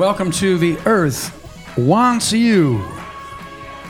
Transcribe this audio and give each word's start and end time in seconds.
Welcome 0.00 0.30
to 0.30 0.56
The 0.56 0.78
Earth 0.86 1.76
Wants 1.76 2.32
You. 2.32 2.78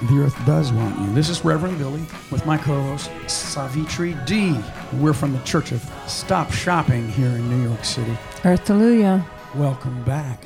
The 0.08 0.24
Earth 0.24 0.44
does 0.44 0.72
want 0.72 0.98
you. 0.98 1.14
This 1.14 1.28
is 1.28 1.44
Reverend 1.44 1.78
Billy 1.78 2.04
with 2.32 2.44
my 2.44 2.58
co 2.58 2.82
host, 2.82 3.12
Savitri 3.28 4.16
D. 4.26 4.58
We're 4.94 5.12
from 5.12 5.32
the 5.32 5.38
Church 5.44 5.70
of 5.70 5.80
Stop 6.08 6.50
Shopping 6.50 7.08
here 7.10 7.28
in 7.28 7.48
New 7.48 7.62
York 7.62 7.84
City. 7.84 8.10
Earthalujah. 8.42 9.24
Welcome 9.54 10.02
back. 10.02 10.42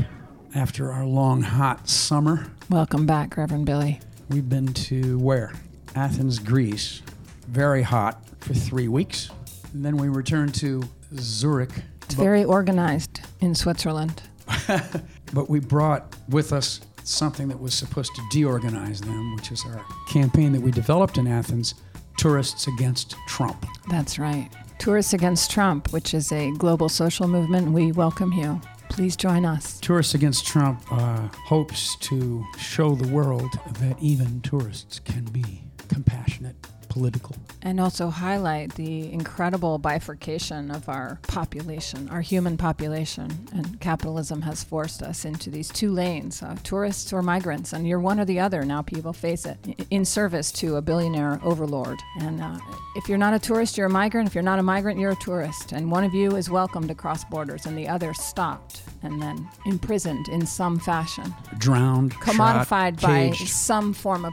After 0.55 0.93
our 0.93 1.07
long, 1.07 1.41
hot 1.41 1.89
summer, 1.89 2.47
Welcome 2.69 3.07
back, 3.07 3.35
Reverend 3.39 3.65
Billy. 3.65 4.01
we've 4.29 4.51
been 4.51 4.71
to 4.75 5.19
where? 5.19 5.55
Athens, 5.95 6.41
Greece. 6.41 7.01
Very 7.49 7.81
hot 7.81 8.23
for 8.41 8.53
three 8.53 8.89
weeks. 8.89 9.31
And 9.73 9.83
then 9.83 9.97
we 9.97 10.09
returned 10.09 10.55
to 10.57 10.83
Zurich. 11.17 11.71
It's 12.03 12.17
very 12.17 12.45
organized 12.45 13.23
in 13.41 13.55
Switzerland. 13.55 14.25
But 15.35 15.51
we 15.51 15.59
brought 15.59 16.15
with 16.29 16.53
us 16.53 16.81
something 17.03 17.49
that 17.49 17.61
was 17.61 17.75
supposed 17.75 18.15
to 18.15 18.23
deorganize 18.33 19.01
them, 19.01 19.35
which 19.35 19.51
is 19.51 19.65
our 19.67 19.85
campaign 20.09 20.53
that 20.53 20.63
we 20.63 20.71
developed 20.71 21.19
in 21.19 21.27
Athens 21.27 21.75
Tourists 22.17 22.69
Against 22.69 23.17
Trump. 23.27 23.67
That's 23.89 24.19
right. 24.19 24.49
Tourists 24.79 25.13
Against 25.13 25.51
Trump, 25.51 25.93
which 25.93 26.15
is 26.15 26.31
a 26.33 26.53
global 26.53 26.89
social 26.89 27.27
movement. 27.27 27.73
We 27.73 27.91
welcome 27.93 28.33
you. 28.33 28.61
Please 28.89 29.17
join 29.17 29.45
us. 29.45 29.81
Tourists 29.81 30.15
Against 30.15 30.47
Trump 30.47 30.81
uh, 30.93 31.29
hopes 31.47 31.97
to 31.97 32.45
show 32.57 32.95
the 32.95 33.09
world 33.09 33.51
that 33.81 33.97
even 34.01 34.41
tourists 34.43 35.01
can 35.01 35.25
be 35.25 35.65
compassionate, 35.89 36.55
political. 36.95 37.35
And 37.61 37.81
also 37.81 38.09
highlight 38.09 38.77
the 38.77 39.13
incredible 39.13 39.79
bifurcation 39.79 40.71
of 40.71 40.89
our 40.89 41.19
population, 41.27 42.09
our 42.09 42.21
human 42.21 42.57
population. 42.57 43.49
And 43.53 43.81
capitalism 43.81 44.43
has 44.43 44.63
forced 44.63 45.03
us 45.03 45.25
into 45.25 45.51
these 45.51 45.71
two 45.71 45.91
lanes 45.91 46.41
uh, 46.41 46.55
tourists 46.63 47.13
or 47.13 47.21
migrants. 47.21 47.73
And 47.73 47.89
you're 47.89 47.99
one 47.99 48.21
or 48.21 48.25
the 48.25 48.39
other 48.39 48.65
now, 48.65 48.81
people 48.81 49.13
face 49.13 49.45
it, 49.45 49.59
in 49.91 50.05
service 50.05 50.53
to 50.53 50.77
a 50.77 50.83
billionaire 50.83 51.41
overlord. 51.43 51.99
And 52.21 52.41
uh, 52.41 52.59
if 52.95 53.09
you're 53.09 53.19
not 53.19 53.35
a 53.35 53.41
tourist, 53.41 53.77
you're 53.77 53.89
a 53.89 53.91
migrant. 53.91 54.29
If 54.29 54.35
you're 54.37 54.45
not 54.45 54.61
a 54.61 54.63
migrant, 54.63 55.01
you're 55.01 55.11
a 55.11 55.17
tourist. 55.17 55.73
And 55.73 55.91
one 55.91 56.05
of 56.05 56.15
you 56.15 56.37
is 56.37 56.49
welcome 56.49 56.87
to 56.87 56.95
cross 56.95 57.25
borders, 57.25 57.67
and 57.67 57.77
the 57.77 57.89
other 57.89 58.15
stopped 58.15 58.83
and 59.03 59.21
then 59.21 59.49
imprisoned 59.67 60.29
in 60.29 60.47
some 60.47 60.79
fashion 60.79 61.35
Drowned, 61.59 62.15
commodified 62.15 63.01
shot, 63.01 63.09
by 63.09 63.31
some 63.33 63.93
form 63.93 64.25
of 64.25 64.33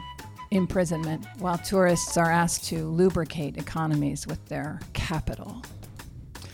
imprisonment, 0.52 1.26
while 1.38 1.58
tourists 1.58 2.16
are 2.16 2.30
asked 2.30 2.64
to 2.66 2.86
lubricate 2.86 3.56
economies 3.56 4.26
with 4.26 4.44
their 4.46 4.80
capital. 4.92 5.62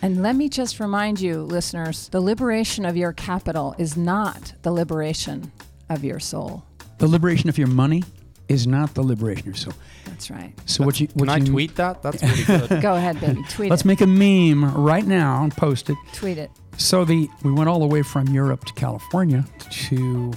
And 0.00 0.22
let 0.22 0.36
me 0.36 0.48
just 0.48 0.78
remind 0.78 1.20
you, 1.20 1.42
listeners, 1.42 2.08
the 2.08 2.20
liberation 2.20 2.84
of 2.84 2.96
your 2.96 3.12
capital 3.12 3.74
is 3.78 3.96
not 3.96 4.54
the 4.62 4.70
liberation 4.70 5.50
of 5.88 6.04
your 6.04 6.20
soul. 6.20 6.64
The 6.98 7.08
liberation 7.08 7.48
of 7.48 7.58
your 7.58 7.66
money 7.66 8.04
is 8.48 8.66
not 8.66 8.94
the 8.94 9.02
liberation 9.02 9.40
of 9.40 9.46
your 9.46 9.54
soul. 9.56 9.74
That's 10.06 10.30
right. 10.30 10.52
So 10.66 10.84
what 10.84 11.00
you 11.00 11.08
what 11.14 11.28
Can 11.28 11.42
I 11.42 11.44
tweet 11.44 11.76
that? 11.76 12.02
That's 12.02 12.22
really 12.22 12.44
good. 12.44 12.82
Go 12.82 12.94
ahead, 12.94 13.20
baby. 13.20 13.42
Tweet 13.50 13.66
it. 13.66 13.70
Let's 13.70 13.82
it. 13.82 13.86
make 13.86 14.00
a 14.00 14.06
meme 14.06 14.74
right 14.74 15.04
now 15.04 15.42
and 15.42 15.54
post 15.54 15.90
it. 15.90 15.96
Tweet 16.12 16.38
it. 16.38 16.50
So 16.76 17.04
the 17.04 17.28
we 17.42 17.52
went 17.52 17.68
all 17.68 17.80
the 17.80 17.86
way 17.86 18.02
from 18.02 18.28
Europe 18.28 18.64
to 18.66 18.72
California 18.74 19.44
to 19.70 20.32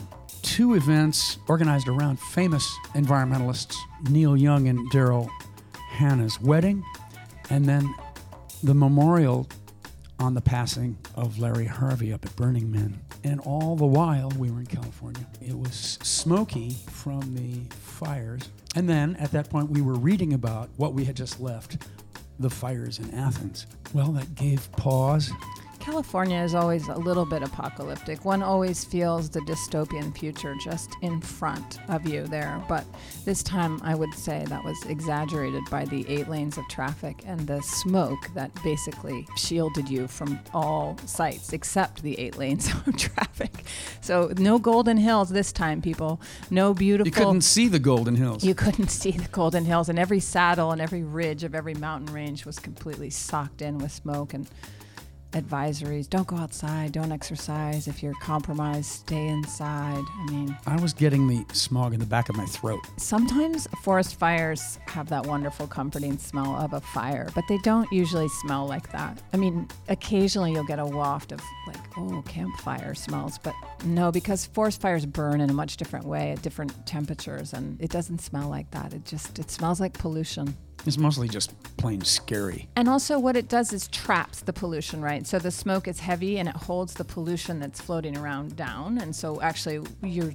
two 0.51 0.73
events 0.73 1.37
organized 1.47 1.87
around 1.87 2.19
famous 2.19 2.77
environmentalists 2.93 3.77
Neil 4.09 4.35
Young 4.35 4.67
and 4.67 4.91
Daryl 4.91 5.29
Hannah's 5.91 6.41
wedding, 6.41 6.83
and 7.49 7.63
then 7.65 7.95
the 8.61 8.73
memorial 8.73 9.47
on 10.19 10.33
the 10.33 10.41
passing 10.41 10.97
of 11.15 11.39
Larry 11.39 11.67
Harvey 11.67 12.11
up 12.11 12.25
at 12.25 12.35
Burning 12.35 12.69
Man. 12.69 12.99
And 13.23 13.39
all 13.39 13.77
the 13.77 13.85
while 13.85 14.29
we 14.37 14.51
were 14.51 14.59
in 14.59 14.65
California, 14.65 15.25
it 15.41 15.57
was 15.57 15.97
smoky 16.03 16.75
from 16.89 17.33
the 17.33 17.73
fires. 17.73 18.49
And 18.75 18.89
then 18.89 19.15
at 19.15 19.31
that 19.31 19.49
point, 19.49 19.69
we 19.69 19.81
were 19.81 19.95
reading 19.95 20.33
about 20.33 20.69
what 20.75 20.93
we 20.93 21.05
had 21.05 21.15
just 21.15 21.39
left 21.39 21.77
the 22.39 22.49
fires 22.49 22.99
in 22.99 23.09
Athens. 23.13 23.67
Well, 23.93 24.11
that 24.11 24.35
gave 24.35 24.69
pause. 24.73 25.31
California 25.81 26.39
is 26.39 26.53
always 26.53 26.87
a 26.89 26.95
little 26.95 27.25
bit 27.25 27.41
apocalyptic. 27.41 28.23
One 28.23 28.43
always 28.43 28.85
feels 28.85 29.31
the 29.31 29.39
dystopian 29.41 30.15
future 30.15 30.55
just 30.63 30.95
in 31.01 31.19
front 31.19 31.79
of 31.89 32.07
you 32.07 32.27
there. 32.27 32.63
But 32.69 32.85
this 33.25 33.41
time, 33.41 33.79
I 33.83 33.95
would 33.95 34.13
say 34.13 34.45
that 34.47 34.63
was 34.63 34.77
exaggerated 34.85 35.63
by 35.71 35.85
the 35.85 36.07
eight 36.07 36.29
lanes 36.29 36.59
of 36.59 36.67
traffic 36.67 37.23
and 37.25 37.47
the 37.47 37.61
smoke 37.61 38.31
that 38.35 38.51
basically 38.63 39.25
shielded 39.35 39.89
you 39.89 40.07
from 40.07 40.39
all 40.53 40.99
sights 41.07 41.51
except 41.51 42.03
the 42.03 42.17
eight 42.19 42.37
lanes 42.37 42.71
of 42.85 42.95
traffic. 42.95 43.65
So, 44.01 44.31
no 44.37 44.59
golden 44.59 44.97
hills 44.97 45.29
this 45.29 45.51
time, 45.51 45.81
people. 45.81 46.21
No 46.51 46.75
beautiful. 46.75 47.07
You 47.07 47.11
couldn't 47.11 47.41
see 47.41 47.67
the 47.67 47.79
Golden 47.79 48.15
Hills. 48.15 48.43
You 48.43 48.53
couldn't 48.53 48.89
see 48.91 49.11
the 49.11 49.29
Golden 49.29 49.65
Hills, 49.65 49.89
and 49.89 49.97
every 49.97 50.19
saddle 50.19 50.71
and 50.71 50.79
every 50.79 51.01
ridge 51.01 51.43
of 51.43 51.55
every 51.55 51.73
mountain 51.73 52.13
range 52.13 52.45
was 52.45 52.59
completely 52.59 53.09
socked 53.09 53.63
in 53.63 53.79
with 53.79 53.91
smoke 53.91 54.35
and 54.35 54.47
advisories. 55.31 56.09
Don't 56.09 56.27
go 56.27 56.35
outside. 56.35 56.91
Don't 56.91 57.11
exercise. 57.11 57.87
If 57.87 58.03
you're 58.03 58.13
compromised, 58.21 58.85
stay 58.85 59.27
inside. 59.27 60.03
I 60.19 60.31
mean, 60.31 60.57
I 60.65 60.79
was 60.81 60.93
getting 60.93 61.27
the 61.27 61.45
smog 61.53 61.93
in 61.93 61.99
the 61.99 62.05
back 62.05 62.29
of 62.29 62.35
my 62.35 62.45
throat. 62.45 62.79
sometimes 62.97 63.67
forest 63.83 64.15
fires 64.15 64.79
have 64.87 65.09
that 65.09 65.25
wonderful, 65.25 65.67
comforting 65.67 66.17
smell 66.17 66.55
of 66.55 66.73
a 66.73 66.81
fire, 66.81 67.29
but 67.35 67.43
they 67.47 67.57
don't 67.59 67.91
usually 67.91 68.27
smell 68.27 68.67
like 68.67 68.91
that. 68.91 69.21
I 69.33 69.37
mean, 69.37 69.67
occasionally 69.89 70.51
you'll 70.53 70.65
get 70.65 70.79
a 70.79 70.85
waft 70.85 71.31
of 71.31 71.41
like, 71.67 71.77
oh, 71.97 72.23
campfire 72.27 72.93
smells, 72.95 73.37
but 73.37 73.53
no, 73.85 74.11
because 74.11 74.45
forest 74.45 74.81
fires 74.81 75.05
burn 75.05 75.41
in 75.41 75.49
a 75.49 75.53
much 75.53 75.77
different 75.77 76.05
way 76.05 76.31
at 76.31 76.41
different 76.41 76.85
temperatures, 76.85 77.53
and 77.53 77.81
it 77.81 77.89
doesn't 77.89 78.19
smell 78.19 78.49
like 78.49 78.69
that. 78.71 78.93
It 78.93 79.05
just 79.05 79.39
it 79.39 79.49
smells 79.51 79.79
like 79.79 79.93
pollution. 79.93 80.55
It's 80.85 80.97
mostly 80.97 81.27
just 81.27 81.53
plain 81.77 82.01
scary. 82.01 82.67
And 82.75 82.89
also, 82.89 83.19
what 83.19 83.35
it 83.35 83.47
does 83.47 83.71
is 83.71 83.87
traps 83.89 84.41
the 84.41 84.53
pollution, 84.53 85.01
right? 85.01 85.25
So 85.27 85.37
the 85.37 85.51
smoke 85.51 85.87
is 85.87 85.99
heavy 85.99 86.39
and 86.39 86.49
it 86.49 86.55
holds 86.55 86.93
the 86.93 87.03
pollution 87.03 87.59
that's 87.59 87.79
floating 87.79 88.17
around 88.17 88.55
down. 88.55 88.97
And 88.97 89.15
so, 89.15 89.41
actually, 89.41 89.81
you're 90.03 90.33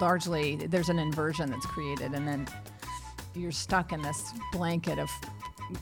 largely 0.00 0.56
there's 0.56 0.88
an 0.88 0.98
inversion 0.98 1.50
that's 1.50 1.66
created, 1.66 2.12
and 2.12 2.26
then 2.26 2.46
you're 3.34 3.52
stuck 3.52 3.92
in 3.92 4.00
this 4.02 4.32
blanket 4.52 4.98
of 4.98 5.10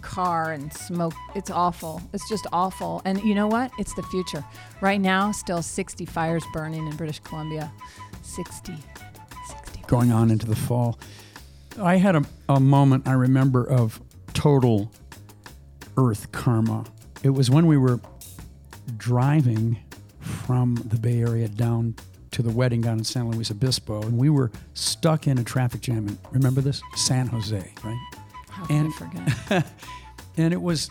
car 0.01 0.53
and 0.53 0.73
smoke. 0.73 1.15
It's 1.35 1.51
awful. 1.51 2.03
It's 2.13 2.29
just 2.29 2.47
awful. 2.53 3.03
And 3.05 3.21
you 3.23 3.35
know 3.35 3.47
what? 3.47 3.71
It's 3.79 3.95
the 3.95 4.03
future. 4.05 4.45
Right 4.81 5.01
now, 5.01 5.33
still 5.33 5.63
60 5.63 6.07
fires 6.07 6.45
burning 6.53 6.87
in 6.87 6.97
British 6.97 7.21
Columbia. 7.21 7.73
60. 8.23 8.75
60. 9.47 9.83
going 9.87 10.11
on 10.11 10.31
into 10.31 10.47
the 10.47 10.57
fall. 10.57 10.99
I 11.79 11.97
had 11.97 12.17
a, 12.17 12.23
a 12.49 12.61
moment 12.61 13.07
I 13.07 13.13
remember 13.13 13.65
of 13.65 14.01
total 14.33 14.91
earth 15.97 16.33
karma. 16.33 16.85
It 17.23 17.31
was 17.31 17.51
when 17.51 17.67
we 17.67 17.77
were 17.77 18.01
driving 18.97 19.79
from 20.21 20.77
the 20.77 20.97
Bay 20.97 21.21
Area 21.21 21.49
down 21.49 21.95
to 22.33 22.43
the 22.43 22.51
wedding 22.51 22.81
down 22.83 22.99
in 22.99 23.05
San 23.05 23.31
Luis 23.31 23.51
Obispo, 23.51 24.03
and 24.03 24.19
we 24.19 24.29
were 24.29 24.51
stuck 24.75 25.27
in 25.27 25.39
a 25.39 25.45
traffic 25.45 25.81
jam. 25.81 26.07
And 26.09 26.19
remember 26.33 26.61
this? 26.61 26.83
San 26.95 27.27
Jose, 27.29 27.73
right? 27.83 28.09
How 28.51 28.67
And- 28.69 28.93
I 28.93 28.97
forget? 28.97 29.67
And 30.39 30.53
it 30.53 30.61
was, 30.61 30.91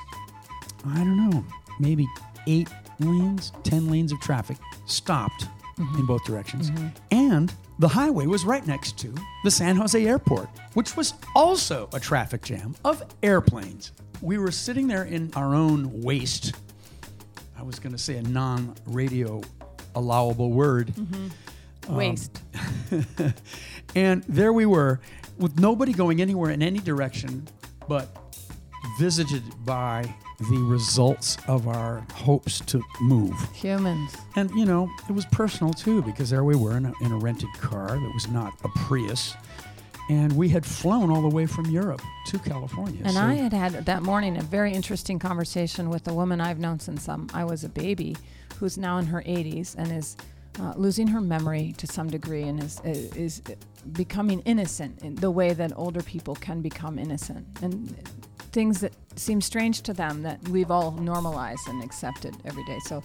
I 0.88 0.98
don't 0.98 1.30
know, 1.30 1.46
maybe 1.80 2.08
eight 2.48 2.70
lanes, 3.00 3.52
10 3.64 3.90
lanes 3.90 4.12
of 4.12 4.20
traffic 4.20 4.58
stopped 4.88 5.48
mm-hmm. 5.78 6.00
in 6.00 6.06
both 6.06 6.24
directions. 6.26 6.72
Mm-hmm. 6.72 6.88
And 7.12 7.54
the 7.80 7.88
highway 7.88 8.26
was 8.26 8.46
right 8.46 8.66
next 8.66 8.98
to 9.00 9.14
the 9.44 9.52
San 9.52 9.76
Jose 9.76 10.06
airport, 10.06 10.50
which 10.74 10.96
was 10.96 11.14
also 11.36 11.90
a 11.94 12.00
traffic 12.00 12.44
jam 12.44 12.76
of 12.86 13.04
airplanes. 13.22 13.92
We 14.22 14.38
were 14.38 14.52
sitting 14.52 14.88
there 14.88 15.04
in 15.04 15.32
our 15.36 15.54
own 15.54 16.02
waste. 16.02 16.56
I 17.58 17.64
was 17.64 17.80
going 17.80 17.94
to 17.94 17.98
say 17.98 18.18
a 18.18 18.24
non 18.24 18.76
radio 18.86 19.42
allowable 19.96 20.52
word. 20.52 20.88
Mm-hmm. 20.90 21.28
Um, 21.90 21.96
waste. 21.96 22.42
And 23.96 24.24
there 24.28 24.52
we 24.52 24.66
were 24.66 25.00
with 25.38 25.58
nobody 25.58 25.94
going 25.94 26.22
anywhere 26.22 26.52
in 26.52 26.62
any 26.62 26.80
direction, 26.80 27.48
but 27.88 28.10
visited 29.00 29.44
by 29.66 30.14
the 30.40 30.58
results 30.58 31.38
of 31.48 31.68
our 31.68 32.06
hopes 32.14 32.60
to 32.62 32.82
move. 33.02 33.34
Humans. 33.54 34.16
And, 34.36 34.50
you 34.52 34.66
know, 34.66 34.90
it 35.10 35.14
was 35.14 35.26
personal 35.28 35.74
too, 35.74 36.02
because 36.02 36.30
there 36.30 36.44
we 36.44 36.56
were 36.56 36.78
in 36.78 36.86
a, 36.86 36.94
in 37.02 37.12
a 37.12 37.18
rented 37.18 37.54
car 37.54 37.88
that 37.88 38.12
was 38.14 38.28
not 38.28 38.54
a 38.64 38.70
Prius. 38.70 39.36
And 40.10 40.34
we 40.34 40.50
had 40.50 40.66
flown 40.66 41.10
all 41.10 41.22
the 41.22 41.34
way 41.36 41.48
from 41.48 41.66
Europe 41.66 42.02
to 42.28 42.38
California. 42.40 43.02
And 43.04 43.14
So- 43.14 43.22
I 43.22 43.34
had 43.36 43.54
had 43.54 43.86
that 43.86 44.04
morning 44.04 44.38
a 44.38 44.42
very 44.44 44.72
interesting 44.74 45.18
conversation 45.20 45.90
with 45.90 46.08
a 46.08 46.14
woman 46.14 46.40
I've 46.42 46.60
known 46.60 46.80
since 46.80 47.10
um, 47.10 47.28
I 47.34 47.44
was 47.44 47.64
a 47.64 47.70
baby, 47.70 48.16
who's 48.60 48.78
now 48.78 48.98
in 49.00 49.06
her 49.08 49.22
80s 49.24 49.76
and 49.76 49.92
is 49.92 50.16
uh, 50.60 50.74
losing 50.78 51.08
her 51.08 51.20
memory 51.20 51.74
to 51.78 51.88
some 51.88 52.10
degree 52.10 52.44
and 52.44 52.64
is 52.64 52.80
is 52.86 53.42
becoming 53.92 54.40
innocent 54.46 55.02
in 55.02 55.16
the 55.16 55.30
way 55.30 55.52
that 55.54 55.74
older 55.76 56.02
people 56.02 56.36
can 56.36 56.62
become 56.62 56.98
innocent. 56.98 57.46
And 57.62 57.94
things 58.56 58.80
that 58.80 58.94
seem 59.20 59.42
strange 59.42 59.82
to 59.82 59.94
them 59.94 60.24
that 60.24 60.42
we've 60.48 60.72
all 60.72 60.92
normalized 60.92 61.68
and 61.68 61.84
accepted 61.84 62.34
every 62.46 62.64
day. 62.64 62.80
So 62.86 63.04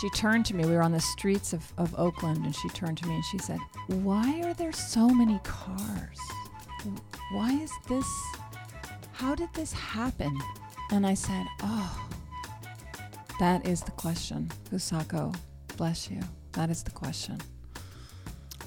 she 0.00 0.10
turned 0.10 0.44
to 0.46 0.56
me. 0.56 0.66
We 0.66 0.72
were 0.72 0.82
on 0.82 0.90
the 0.90 1.00
streets 1.00 1.52
of, 1.52 1.72
of 1.78 1.94
Oakland, 1.96 2.44
and 2.44 2.54
she 2.54 2.68
turned 2.70 2.98
to 2.98 3.06
me 3.06 3.14
and 3.14 3.24
she 3.24 3.38
said, 3.38 3.60
Why 3.86 4.42
are 4.42 4.54
there 4.54 4.72
so 4.72 5.08
many 5.08 5.38
cars? 5.44 6.18
Why 7.30 7.52
is 7.52 7.70
this? 7.88 8.08
How 9.12 9.36
did 9.36 9.48
this 9.54 9.72
happen? 9.72 10.36
And 10.90 11.06
I 11.06 11.14
said, 11.14 11.46
Oh, 11.62 12.08
that 13.38 13.64
is 13.64 13.82
the 13.82 13.92
question. 13.92 14.50
Kusako, 14.68 15.32
bless 15.76 16.10
you. 16.10 16.20
That 16.52 16.70
is 16.70 16.82
the 16.82 16.90
question. 16.90 17.38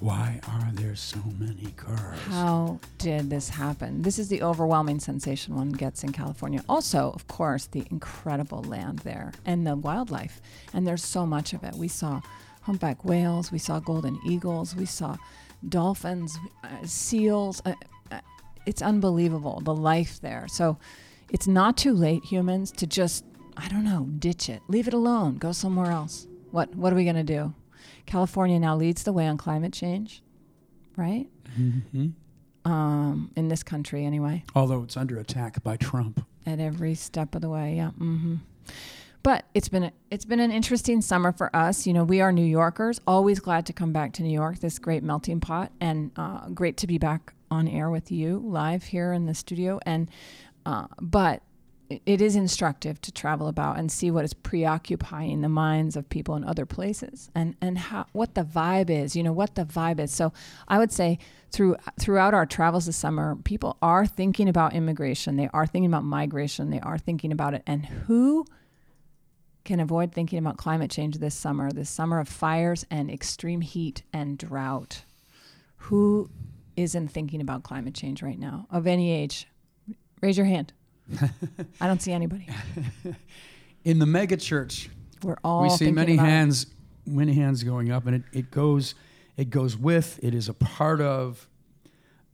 Why 0.02 0.40
are 0.48 0.72
there 0.74 0.96
so 0.96 1.20
many 1.38 1.74
cars? 1.78 2.18
How 2.22 2.80
did 2.98 3.30
this 3.30 3.50
happen? 3.50 4.02
This 4.02 4.18
is 4.18 4.30
the 4.30 4.42
overwhelming 4.42 5.00
sensation 5.00 5.56
one 5.56 5.70
gets 5.70 6.04
in 6.04 6.12
California. 6.12 6.64
Also, 6.68 7.12
of 7.12 7.28
course, 7.28 7.68
the 7.68 7.86
incredible 7.92 8.64
land 8.64 9.00
there 9.00 9.32
and 9.46 9.66
the 9.66 9.76
wildlife. 9.76 10.42
And 10.74 10.88
there's 10.88 11.04
so 11.04 11.28
much 11.28 11.54
of 11.54 11.64
it. 11.64 11.76
We 11.76 11.88
saw 11.88 12.20
humpback 12.64 13.06
whales, 13.06 13.52
we 13.52 13.60
saw 13.60 13.80
golden 13.80 14.20
eagles, 14.26 14.76
we 14.76 14.88
saw 14.88 15.18
dolphins, 15.70 16.36
uh, 16.64 16.68
seals. 16.84 17.62
Uh, 17.64 17.76
uh, 18.12 18.22
it's 18.66 18.82
unbelievable, 18.82 19.62
the 19.64 19.76
life 19.76 20.20
there. 20.20 20.48
So 20.48 20.80
it's 21.30 21.46
not 21.46 21.78
too 21.78 21.94
late, 21.94 22.26
humans, 22.26 22.72
to 22.72 22.88
just, 22.88 23.24
I 23.56 23.68
don't 23.68 23.84
know, 23.84 24.08
ditch 24.18 24.50
it. 24.50 24.64
Leave 24.68 24.88
it 24.88 24.96
alone. 24.96 25.38
Go 25.38 25.52
somewhere 25.52 25.92
else. 25.92 26.26
What, 26.50 26.74
what 26.74 26.92
are 26.92 26.96
we 26.96 27.04
going 27.04 27.18
to 27.18 27.24
do? 27.24 27.54
California 28.06 28.60
now 28.60 28.76
leads 28.76 29.04
the 29.04 29.14
way 29.14 29.28
on 29.28 29.38
climate 29.38 29.74
change, 29.74 30.22
right? 30.98 31.28
Mm-hmm. 31.60 32.08
Um, 32.64 33.32
in 33.36 33.48
this 33.48 33.64
country, 33.64 34.06
anyway. 34.06 34.44
Although 34.56 34.84
it's 34.84 34.96
under 34.96 35.18
attack 35.18 35.64
by 35.64 35.78
Trump. 35.78 36.26
At 36.46 36.60
every 36.60 36.96
step 36.96 37.36
of 37.36 37.42
the 37.42 37.50
way, 37.50 37.76
yeah. 37.76 37.92
Mm-hmm. 38.00 38.36
But 39.24 39.46
it's 39.54 39.70
been 39.70 39.84
a, 39.84 39.92
it's 40.10 40.26
been 40.26 40.40
an 40.40 40.52
interesting 40.52 41.02
summer 41.02 41.32
for 41.32 41.56
us. 41.56 41.86
You 41.86 41.94
know, 41.94 42.04
we 42.04 42.22
are 42.22 42.32
New 42.32 42.46
Yorkers. 42.46 43.00
Always 43.06 43.40
glad 43.40 43.66
to 43.68 43.74
come 43.74 43.94
back 43.94 44.14
to 44.14 44.24
New 44.24 44.34
York, 44.34 44.60
this 44.60 44.80
great 44.80 45.04
melting 45.04 45.40
pot, 45.40 45.72
and 45.80 46.12
uh, 46.16 46.50
great 46.50 46.78
to 46.78 46.88
be 46.88 46.98
back 46.98 47.34
on 47.52 47.68
air 47.68 47.90
with 47.90 48.12
you 48.12 48.42
live 48.44 48.84
here 48.84 49.14
in 49.14 49.26
the 49.26 49.36
studio. 49.36 49.80
And 49.86 50.10
uh, 50.66 50.88
but 51.00 51.44
it 52.06 52.22
is 52.22 52.36
instructive 52.36 53.02
to 53.02 53.12
travel 53.12 53.48
about 53.48 53.78
and 53.78 53.92
see 53.92 54.12
what 54.12 54.26
is 54.26 54.34
preoccupying 54.34 55.42
the 55.42 55.50
minds 55.50 55.96
of 55.96 56.10
people 56.10 56.36
in 56.36 56.44
other 56.44 56.66
places 56.66 57.30
and 57.36 57.56
and 57.62 57.78
how 57.78 58.06
what 58.14 58.36
the 58.36 58.44
vibe 58.44 58.90
is 58.90 59.16
you 59.16 59.24
know 59.24 59.34
what 59.34 59.56
the 59.56 59.66
vibe 59.66 60.00
is. 60.00 60.12
So 60.12 60.34
i 60.68 60.78
would 60.78 60.92
say 60.92 61.20
through 61.52 61.76
throughout 62.00 62.34
our 62.34 62.46
travels 62.46 62.86
this 62.86 62.98
summer 62.98 63.36
people 63.44 63.78
are 63.82 64.06
thinking 64.06 64.48
about 64.48 64.74
immigration. 64.74 65.36
They 65.36 65.50
are 65.54 65.68
thinking 65.68 65.92
about 65.92 66.04
migration. 66.04 66.70
They 66.70 66.80
are 66.80 66.98
thinking 66.98 67.32
about 67.32 67.54
it. 67.54 67.64
And 67.68 67.86
who 67.86 68.46
can 69.64 69.80
avoid 69.80 70.12
thinking 70.12 70.40
about 70.40 70.58
climate 70.58 70.90
change 70.90 71.18
this 71.18 71.36
summer? 71.36 71.72
This 71.72 71.90
summer 71.90 72.20
of 72.20 72.28
fires 72.28 72.86
and 72.90 73.12
extreme 73.12 73.62
heat 73.62 74.04
and 74.14 74.38
drought. 74.38 75.04
Who 75.76 76.30
isn't 76.76 77.10
thinking 77.10 77.42
about 77.42 77.64
climate 77.64 77.94
change 77.94 78.24
right 78.24 78.40
now? 78.40 78.68
Of 78.72 78.88
any 78.88 79.12
age 79.12 79.48
raise 80.22 80.38
your 80.38 80.46
hand 80.46 80.74
I 81.82 81.88
don't 81.88 82.02
see 82.02 82.12
anybody. 82.12 82.48
In 83.84 84.00
the 84.00 84.06
megachurch, 84.06 84.90
we're 85.24 85.38
all 85.44 85.64
we 85.64 85.70
see 85.70 85.92
many 85.92 86.14
about 86.14 86.26
it. 86.26 86.30
hands, 86.30 86.66
many 87.06 87.34
hands 87.34 87.64
going 87.64 87.92
up, 87.92 88.06
and 88.06 88.18
it, 88.18 88.24
it 88.32 88.52
goes, 88.52 88.96
it 89.38 89.50
goes 89.50 89.78
with. 89.78 90.20
It 90.24 90.34
is 90.34 90.48
a 90.48 90.54
part 90.54 91.02
of 91.02 91.48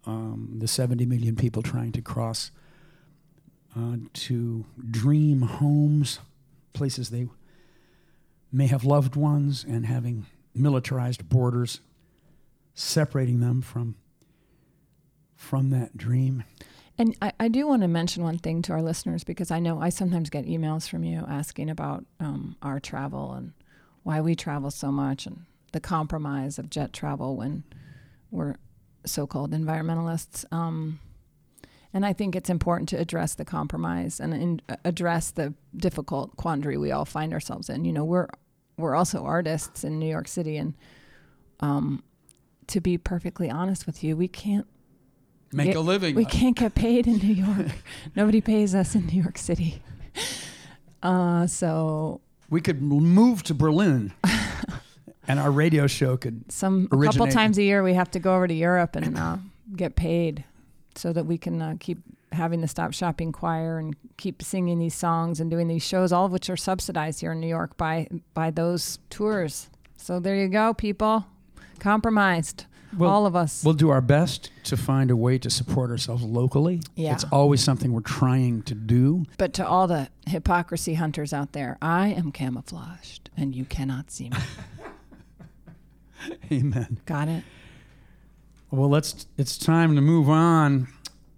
um, 0.05 0.55
the 0.57 0.67
70 0.67 1.05
million 1.05 1.35
people 1.35 1.61
trying 1.61 1.91
to 1.93 2.01
cross 2.01 2.51
uh, 3.75 3.97
to 4.13 4.65
dream 4.89 5.41
homes, 5.41 6.19
places 6.73 7.09
they 7.09 7.27
may 8.51 8.67
have 8.67 8.83
loved 8.83 9.15
ones, 9.15 9.65
and 9.67 9.85
having 9.85 10.25
militarized 10.53 11.29
borders 11.29 11.79
separating 12.73 13.39
them 13.39 13.61
from 13.61 13.95
from 15.35 15.69
that 15.69 15.95
dream. 15.95 16.43
And 16.97 17.15
I, 17.21 17.31
I 17.39 17.47
do 17.47 17.67
want 17.67 17.83
to 17.83 17.87
mention 17.87 18.23
one 18.23 18.39
thing 18.39 18.61
to 18.63 18.73
our 18.73 18.81
listeners 18.81 19.23
because 19.23 19.51
I 19.51 19.59
know 19.59 19.79
I 19.79 19.89
sometimes 19.89 20.29
get 20.29 20.45
emails 20.45 20.89
from 20.89 21.03
you 21.03 21.23
asking 21.27 21.69
about 21.69 22.05
um, 22.19 22.55
our 22.61 22.79
travel 22.79 23.33
and 23.33 23.53
why 24.03 24.19
we 24.21 24.35
travel 24.35 24.71
so 24.71 24.91
much 24.91 25.25
and 25.25 25.45
the 25.73 25.79
compromise 25.79 26.57
of 26.57 26.69
jet 26.69 26.93
travel 26.93 27.35
when 27.35 27.63
we're 28.31 28.55
so 29.05 29.27
called 29.27 29.51
environmentalists. 29.51 30.45
Um, 30.51 30.99
and 31.93 32.05
I 32.05 32.13
think 32.13 32.35
it's 32.35 32.49
important 32.49 32.89
to 32.89 32.99
address 32.99 33.35
the 33.35 33.45
compromise 33.45 34.19
and, 34.19 34.33
and 34.33 34.61
address 34.83 35.31
the 35.31 35.53
difficult 35.75 36.35
quandary 36.35 36.77
we 36.77 36.91
all 36.91 37.05
find 37.05 37.33
ourselves 37.33 37.69
in. 37.69 37.85
You 37.85 37.93
know, 37.93 38.05
we're 38.05 38.27
we're 38.77 38.95
also 38.95 39.23
artists 39.23 39.83
in 39.83 39.97
New 39.97 40.09
York 40.09 40.27
City, 40.27 40.57
and 40.57 40.75
um, 41.59 42.03
to 42.67 42.79
be 42.79 42.97
perfectly 42.97 43.49
honest 43.49 43.87
with 43.87 44.03
you, 44.03 44.15
we 44.15 44.27
can't 44.27 44.67
Make 45.51 45.67
get- 45.67 45.75
a 45.75 45.79
living. 45.81 46.15
we 46.15 46.25
can't 46.25 46.55
get 46.55 46.75
paid 46.75 47.07
in 47.07 47.17
New 47.17 47.33
York. 47.33 47.71
Nobody 48.15 48.41
pays 48.41 48.75
us 48.75 48.95
in 48.95 49.05
New 49.07 49.21
York 49.21 49.37
City. 49.37 49.81
Uh, 51.01 51.47
so 51.47 52.21
We 52.49 52.61
could 52.61 52.81
move 52.81 53.43
to 53.43 53.53
Berlin, 53.53 54.13
and 55.27 55.39
our 55.39 55.51
radio 55.51 55.87
show 55.87 56.17
could. 56.17 56.51
some 56.51 56.87
a 56.91 56.97
couple 56.97 57.27
times 57.27 57.57
a 57.57 57.63
year 57.63 57.83
we 57.83 57.93
have 57.93 58.11
to 58.11 58.19
go 58.19 58.35
over 58.35 58.47
to 58.47 58.53
Europe 58.53 58.95
and 58.95 59.17
uh, 59.17 59.37
get 59.75 59.95
paid 59.95 60.43
so 60.95 61.13
that 61.13 61.25
we 61.25 61.37
can 61.37 61.61
uh, 61.61 61.75
keep 61.79 61.99
having 62.31 62.61
the 62.61 62.67
Stop 62.67 62.93
Shopping 62.93 63.31
Choir 63.31 63.77
and 63.77 63.95
keep 64.17 64.41
singing 64.41 64.79
these 64.79 64.95
songs 64.95 65.39
and 65.39 65.49
doing 65.51 65.67
these 65.67 65.83
shows, 65.83 66.11
all 66.11 66.25
of 66.25 66.31
which 66.31 66.49
are 66.49 66.57
subsidized 66.57 67.21
here 67.21 67.31
in 67.31 67.39
New 67.39 67.47
York 67.47 67.77
by 67.77 68.07
by 68.33 68.49
those 68.51 68.99
tours. 69.09 69.69
So 69.95 70.19
there 70.19 70.35
you 70.35 70.47
go, 70.49 70.73
people. 70.73 71.25
Compromised, 71.79 72.65
Well, 72.95 73.09
all 73.09 73.25
of 73.25 73.35
us. 73.35 73.63
We'll 73.63 73.73
do 73.73 73.89
our 73.89 74.01
best 74.01 74.51
to 74.65 74.77
find 74.77 75.11
a 75.11 75.15
way 75.15 75.37
to 75.39 75.49
support 75.49 75.89
ourselves 75.91 76.23
locally. 76.23 76.81
Yeah. 76.95 77.13
It's 77.13 77.25
always 77.25 77.63
something 77.63 77.91
we're 77.91 78.01
trying 78.01 78.63
to 78.63 78.75
do. 78.75 79.25
But 79.37 79.53
to 79.53 79.67
all 79.67 79.87
the 79.87 80.09
hypocrisy 80.25 80.93
hunters 80.93 81.33
out 81.33 81.51
there, 81.51 81.77
I 81.81 82.09
am 82.09 82.31
camouflaged 82.31 83.29
and 83.35 83.55
you 83.55 83.65
cannot 83.65 84.11
see 84.11 84.29
me. 84.29 84.37
Amen. 86.51 86.99
Got 87.05 87.27
it? 87.27 87.43
Well, 88.71 88.89
let's. 88.89 89.27
It's 89.37 89.57
time 89.57 89.95
to 89.95 90.01
move 90.01 90.29
on 90.29 90.87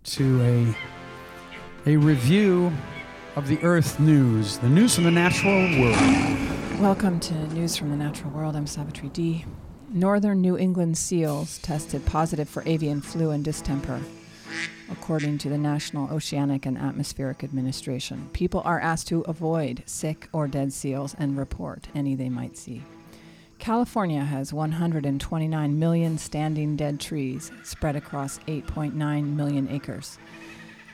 to 0.04 0.42
a 0.42 0.76
a 1.90 1.98
review 1.98 2.72
of 3.36 3.48
the 3.48 3.60
Earth 3.64 4.00
news, 4.00 4.58
the 4.58 4.70
news 4.70 4.96
from 4.96 5.04
the 5.04 5.12
natural 5.12 5.54
world. 5.80 6.80
Welcome 6.80 7.20
to 7.22 7.34
News 7.54 7.76
from 7.76 7.90
the 7.90 7.96
Natural 7.96 8.32
World. 8.32 8.56
I'm 8.56 8.68
Savitri 8.68 9.10
D. 9.10 9.46
Northern 9.92 10.40
New 10.40 10.56
England 10.56 11.00
seals 11.00 11.58
tested 11.60 12.06
positive 12.06 12.48
for 12.48 12.62
avian 12.68 13.02
flu 13.02 13.32
and 13.32 13.44
distemper, 13.44 14.00
according 14.92 15.40
to 15.40 15.50
the 15.50 15.58
National 15.58 16.14
Oceanic 16.14 16.68
and 16.68 16.78
Atmospheric 16.78 17.44
Administration. 17.44 18.30
People 18.32 18.62
are 18.66 18.80
asked 18.80 19.08
to 19.08 19.22
avoid 19.22 19.82
sick 19.88 20.30
or 20.32 20.48
dead 20.48 20.74
seals 20.74 21.16
and 21.18 21.36
report 21.36 21.88
any 21.96 22.14
they 22.14 22.30
might 22.30 22.56
see. 22.56 22.84
California 23.58 24.22
has 24.22 24.54
129 24.54 25.80
million 25.80 26.20
standing 26.20 26.76
dead 26.76 27.00
trees 27.00 27.52
spread 27.64 27.96
across 27.96 28.38
8.9 28.48 28.94
million 29.36 29.68
acres. 29.70 30.20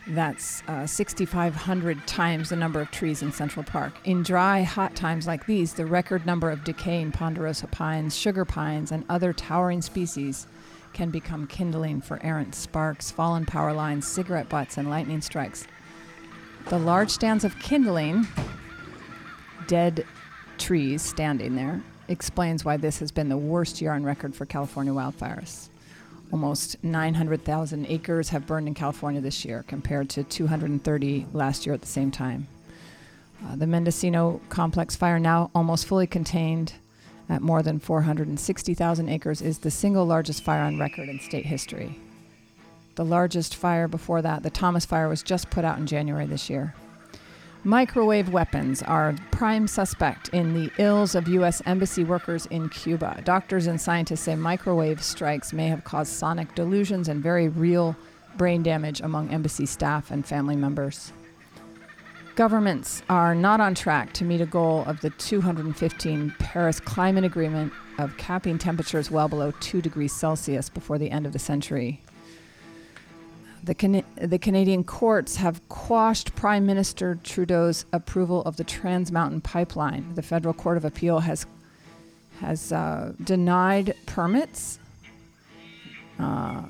That's 0.08 0.62
uh, 0.68 0.86
6,500 0.86 2.06
times 2.06 2.50
the 2.50 2.56
number 2.56 2.80
of 2.80 2.92
trees 2.92 3.24
in 3.24 3.32
Central 3.32 3.64
Park. 3.64 3.94
In 4.04 4.22
dry, 4.22 4.62
hot 4.62 4.96
times 4.96 5.26
like 5.26 5.48
these, 5.48 5.74
the 5.74 5.86
record 5.86 6.28
number 6.28 6.52
of 6.52 6.64
decaying 6.64 7.12
ponderosa 7.12 7.66
pines, 7.68 8.16
sugar 8.16 8.46
pines, 8.46 8.92
and 8.92 9.04
other 9.10 9.34
towering 9.34 9.82
species 9.82 10.46
can 10.94 11.10
become 11.10 11.48
kindling 11.48 12.02
for 12.02 12.24
errant 12.24 12.54
sparks, 12.54 13.10
fallen 13.10 13.46
power 13.46 13.74
lines, 13.74 14.08
cigarette 14.08 14.48
butts, 14.48 14.78
and 14.78 14.90
lightning 14.90 15.22
strikes. 15.22 15.66
The 16.70 16.78
large 16.78 17.10
stands 17.10 17.44
of 17.44 17.58
kindling, 17.60 18.28
dead 19.68 20.06
trees 20.60 21.02
standing 21.02 21.56
there, 21.56 21.82
explains 22.08 22.64
why 22.64 22.78
this 22.78 23.00
has 23.00 23.12
been 23.12 23.30
the 23.30 23.38
worst 23.38 23.82
year 23.82 23.92
on 23.92 24.04
record 24.04 24.36
for 24.36 24.46
California 24.46 24.94
wildfires. 24.94 25.70
Almost 26.32 26.84
900,000 26.84 27.86
acres 27.88 28.30
have 28.30 28.48
burned 28.48 28.68
in 28.68 28.74
California 28.74 29.22
this 29.22 29.46
year, 29.46 29.64
compared 29.68 30.10
to 30.10 30.24
230 30.24 31.28
last 31.34 31.66
year 31.66 31.74
at 31.74 31.82
the 31.82 31.88
same 31.88 32.12
time. 32.12 32.48
Uh, 33.46 33.56
the 33.56 33.68
Mendocino 33.68 34.42
complex 34.50 34.96
fire, 34.96 35.20
now 35.20 35.52
almost 35.54 35.86
fully 35.86 36.08
contained 36.08 36.74
at 37.30 37.42
more 37.42 37.62
than 37.62 37.80
460,000 37.80 39.10
acres, 39.10 39.42
is 39.42 39.60
the 39.60 39.72
single 39.72 40.06
largest 40.06 40.44
fire 40.44 40.62
on 40.62 40.80
record 40.80 41.10
in 41.10 41.20
state 41.20 41.46
history. 41.46 42.00
The 42.96 43.06
largest 43.06 43.56
fire 43.56 43.88
before 43.88 44.22
that, 44.22 44.44
the 44.44 44.50
Thomas 44.50 44.86
Fire, 44.86 45.10
was 45.10 45.22
just 45.22 45.50
put 45.50 45.66
out 45.66 45.78
in 45.78 45.86
January 45.86 46.26
this 46.26 46.50
year. 46.50 46.74
Microwave 47.66 48.30
weapons 48.30 48.84
are 48.84 49.16
prime 49.32 49.68
suspect 49.68 50.30
in 50.30 50.54
the 50.54 50.72
ills 50.78 51.16
of 51.16 51.28
U.S. 51.28 51.64
embassy 51.66 52.04
workers 52.04 52.46
in 52.52 52.70
Cuba. 52.70 53.20
Doctors 53.24 53.66
and 53.66 53.82
scientists 53.82 54.22
say 54.22 54.36
microwave 54.36 55.02
strikes 55.02 55.52
may 55.52 55.68
have 55.68 55.84
caused 55.84 56.14
sonic 56.14 56.54
delusions 56.54 57.10
and 57.10 57.24
very 57.24 57.48
real 57.50 57.96
brain 58.38 58.62
damage 58.62 59.02
among 59.02 59.32
embassy 59.32 59.66
staff 59.66 60.12
and 60.12 60.28
family 60.28 60.56
members. 60.56 61.12
governments 62.36 63.02
are 63.10 63.34
not 63.34 63.60
on 63.60 63.74
track 63.74 64.14
to 64.14 64.26
meet 64.26 64.42
a 64.42 64.46
goal 64.46 64.84
of 64.86 65.02
the 65.02 65.10
215 65.12 66.36
Paris 66.38 66.80
Climate 66.80 67.24
Agreement 67.24 67.74
of 67.98 68.16
capping 68.18 68.60
temperatures 68.60 69.10
well 69.10 69.28
below 69.28 69.52
2 69.62 69.82
degrees 69.82 70.14
Celsius 70.14 70.70
before 70.70 71.00
the 71.00 71.10
end 71.10 71.26
of 71.26 71.34
the 71.34 71.40
century. 71.40 72.04
The, 73.66 73.74
Can- 73.74 74.06
the 74.16 74.38
Canadian 74.38 74.84
courts 74.84 75.38
have 75.38 75.68
quashed 75.70 76.36
Prime 76.36 76.68
Minister 76.68 77.18
Trudeau's 77.24 77.86
approval 77.92 78.44
of 78.44 78.58
the 78.58 78.64
Trans 78.64 79.12
Mountain 79.12 79.42
Pipeline. 79.42 80.14
The 80.14 80.22
Federal 80.22 80.54
Court 80.54 80.78
of 80.78 80.86
Appeal 80.86 81.20
has 81.20 81.48
has 82.42 82.72
uh, 82.72 83.14
denied 83.24 83.96
permits, 84.06 84.78
uh, 86.20 86.64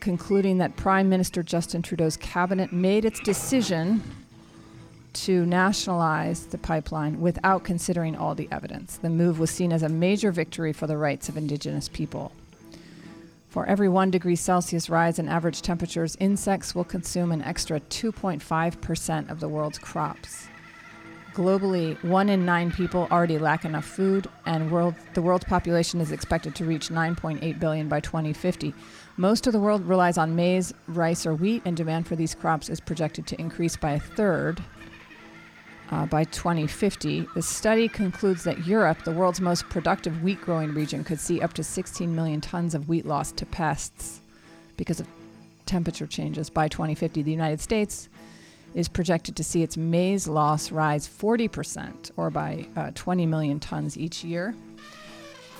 concluding 0.00 0.58
that 0.58 0.74
Prime 0.76 1.08
Minister 1.08 1.42
Justin 1.42 1.82
Trudeau's 1.82 2.16
cabinet 2.16 2.72
made 2.72 3.04
its 3.04 3.20
decision 3.20 4.02
to 5.12 5.44
nationalize 5.44 6.46
the 6.46 6.56
pipeline 6.58 7.20
without 7.20 7.62
considering 7.62 8.16
all 8.16 8.34
the 8.34 8.48
evidence. 8.50 8.96
The 8.96 9.10
move 9.10 9.38
was 9.38 9.50
seen 9.50 9.72
as 9.72 9.82
a 9.82 9.88
major 9.88 10.32
victory 10.32 10.72
for 10.72 10.86
the 10.86 10.96
rights 10.96 11.28
of 11.28 11.36
Indigenous 11.36 11.88
people. 11.88 12.32
For 13.52 13.66
every 13.66 13.90
one 13.90 14.10
degree 14.10 14.34
Celsius 14.34 14.88
rise 14.88 15.18
in 15.18 15.28
average 15.28 15.60
temperatures, 15.60 16.16
insects 16.18 16.74
will 16.74 16.84
consume 16.84 17.32
an 17.32 17.42
extra 17.42 17.80
2.5% 17.80 19.30
of 19.30 19.40
the 19.40 19.48
world's 19.48 19.78
crops. 19.78 20.48
Globally, 21.34 22.02
one 22.02 22.30
in 22.30 22.46
nine 22.46 22.72
people 22.72 23.06
already 23.10 23.38
lack 23.38 23.66
enough 23.66 23.84
food, 23.84 24.26
and 24.46 24.70
world, 24.70 24.94
the 25.12 25.20
world's 25.20 25.44
population 25.44 26.00
is 26.00 26.12
expected 26.12 26.54
to 26.54 26.64
reach 26.64 26.88
9.8 26.88 27.60
billion 27.60 27.88
by 27.90 28.00
2050. 28.00 28.72
Most 29.18 29.46
of 29.46 29.52
the 29.52 29.60
world 29.60 29.84
relies 29.84 30.16
on 30.16 30.34
maize, 30.34 30.72
rice, 30.88 31.26
or 31.26 31.34
wheat, 31.34 31.60
and 31.66 31.76
demand 31.76 32.06
for 32.06 32.16
these 32.16 32.34
crops 32.34 32.70
is 32.70 32.80
projected 32.80 33.26
to 33.26 33.38
increase 33.38 33.76
by 33.76 33.90
a 33.90 34.00
third 34.00 34.64
uh, 35.92 36.06
by 36.06 36.24
2050. 36.24 37.28
The 37.34 37.42
study 37.42 37.86
concludes 37.86 38.42
that 38.44 38.66
Europe, 38.66 39.04
the 39.04 39.12
world's 39.12 39.40
most 39.40 39.68
productive 39.68 40.22
wheat 40.22 40.40
growing 40.40 40.72
region, 40.72 41.04
could 41.04 41.20
see 41.20 41.40
up 41.40 41.52
to 41.54 41.62
16 41.62 42.12
million 42.14 42.40
tons 42.40 42.74
of 42.74 42.88
wheat 42.88 43.04
lost 43.04 43.36
to 43.36 43.46
pests 43.46 44.20
because 44.78 45.00
of 45.00 45.06
temperature 45.66 46.06
changes 46.06 46.48
by 46.48 46.66
2050. 46.66 47.22
The 47.22 47.30
United 47.30 47.60
States 47.60 48.08
is 48.74 48.88
projected 48.88 49.36
to 49.36 49.44
see 49.44 49.62
its 49.62 49.76
maize 49.76 50.26
loss 50.26 50.72
rise 50.72 51.06
40%, 51.06 52.10
or 52.16 52.30
by 52.30 52.66
uh, 52.74 52.90
20 52.94 53.26
million 53.26 53.60
tons 53.60 53.98
each 53.98 54.24
year. 54.24 54.54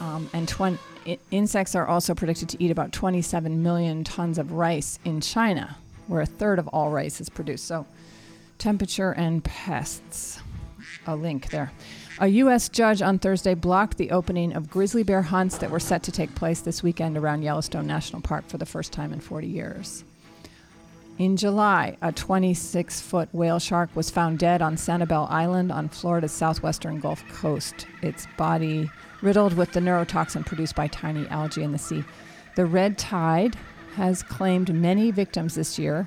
Um, 0.00 0.30
and 0.32 0.48
20, 0.48 0.78
I- 1.06 1.18
insects 1.30 1.74
are 1.74 1.86
also 1.86 2.14
predicted 2.14 2.48
to 2.48 2.62
eat 2.62 2.70
about 2.70 2.90
27 2.92 3.62
million 3.62 4.02
tons 4.02 4.38
of 4.38 4.52
rice 4.52 4.98
in 5.04 5.20
China, 5.20 5.76
where 6.06 6.22
a 6.22 6.26
third 6.26 6.58
of 6.58 6.68
all 6.68 6.90
rice 6.90 7.20
is 7.20 7.28
produced. 7.28 7.66
So, 7.66 7.86
temperature 8.62 9.10
and 9.10 9.42
pests. 9.42 10.40
A 11.08 11.16
link 11.16 11.50
there. 11.50 11.72
A 12.20 12.28
U.S. 12.28 12.68
judge 12.68 13.02
on 13.02 13.18
Thursday 13.18 13.54
blocked 13.54 13.98
the 13.98 14.12
opening 14.12 14.52
of 14.52 14.70
grizzly 14.70 15.02
bear 15.02 15.22
hunts 15.22 15.58
that 15.58 15.70
were 15.70 15.80
set 15.80 16.04
to 16.04 16.12
take 16.12 16.32
place 16.36 16.60
this 16.60 16.80
weekend 16.80 17.16
around 17.16 17.42
Yellowstone 17.42 17.88
National 17.88 18.22
Park 18.22 18.46
for 18.46 18.58
the 18.58 18.66
first 18.66 18.92
time 18.92 19.12
in 19.12 19.18
40 19.18 19.48
years. 19.48 20.04
In 21.18 21.36
July, 21.36 21.96
a 22.02 22.12
26 22.12 23.00
foot 23.00 23.28
whale 23.32 23.58
shark 23.58 23.90
was 23.96 24.10
found 24.10 24.38
dead 24.38 24.62
on 24.62 24.76
Sanibel 24.76 25.28
Island 25.28 25.72
on 25.72 25.88
Florida's 25.88 26.30
southwestern 26.30 27.00
Gulf 27.00 27.24
Coast, 27.32 27.88
its 28.00 28.28
body 28.36 28.88
riddled 29.22 29.54
with 29.54 29.72
the 29.72 29.80
neurotoxin 29.80 30.46
produced 30.46 30.76
by 30.76 30.86
tiny 30.86 31.26
algae 31.28 31.64
in 31.64 31.72
the 31.72 31.78
sea. 31.78 32.04
The 32.54 32.66
red 32.66 32.96
tide 32.96 33.56
has 33.96 34.22
claimed 34.22 34.72
many 34.72 35.10
victims 35.10 35.56
this 35.56 35.80
year 35.80 36.06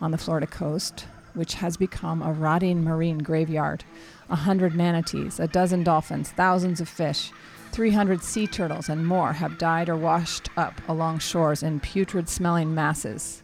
on 0.00 0.10
the 0.10 0.18
Florida 0.18 0.46
coast, 0.46 1.06
which 1.34 1.54
has 1.54 1.76
become 1.76 2.22
a 2.22 2.32
rotting 2.32 2.82
marine 2.84 3.18
graveyard. 3.18 3.84
A 4.30 4.36
hundred 4.36 4.74
manatees, 4.74 5.38
a 5.40 5.48
dozen 5.48 5.82
dolphins, 5.84 6.30
thousands 6.30 6.80
of 6.80 6.88
fish, 6.88 7.30
300 7.72 8.22
sea 8.22 8.46
turtles, 8.46 8.88
and 8.88 9.06
more 9.06 9.32
have 9.34 9.58
died 9.58 9.88
or 9.88 9.96
washed 9.96 10.48
up 10.56 10.80
along 10.88 11.18
shores 11.18 11.62
in 11.62 11.80
putrid 11.80 12.28
smelling 12.28 12.74
masses 12.74 13.42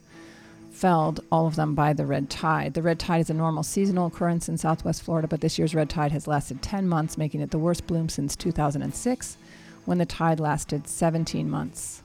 felled, 0.79 1.19
all 1.33 1.47
of 1.47 1.57
them 1.57 1.75
by 1.75 1.93
the 1.93 2.07
red 2.07 2.31
tide. 2.31 2.75
The 2.75 2.83
red 2.83 3.01
tide 3.01 3.23
is 3.23 3.31
a 3.31 3.35
normal 3.35 3.65
seasonal 3.65 4.07
occurrence 4.07 4.49
in 4.49 4.57
southwest 4.57 5.03
Florida, 5.03 5.27
but 5.27 5.41
this 5.41 5.59
year's 5.59 5.75
red 5.75 5.91
tide 5.91 6.13
has 6.13 6.29
lasted 6.29 6.63
10 6.63 6.89
months, 6.89 7.19
making 7.19 7.41
it 7.41 7.51
the 7.51 7.59
worst 7.59 7.87
bloom 7.87 8.09
since 8.09 8.37
2006, 8.37 9.37
when 9.85 9.99
the 9.99 10.07
tide 10.07 10.39
lasted 10.39 10.87
17 10.87 11.51
months. 11.51 12.03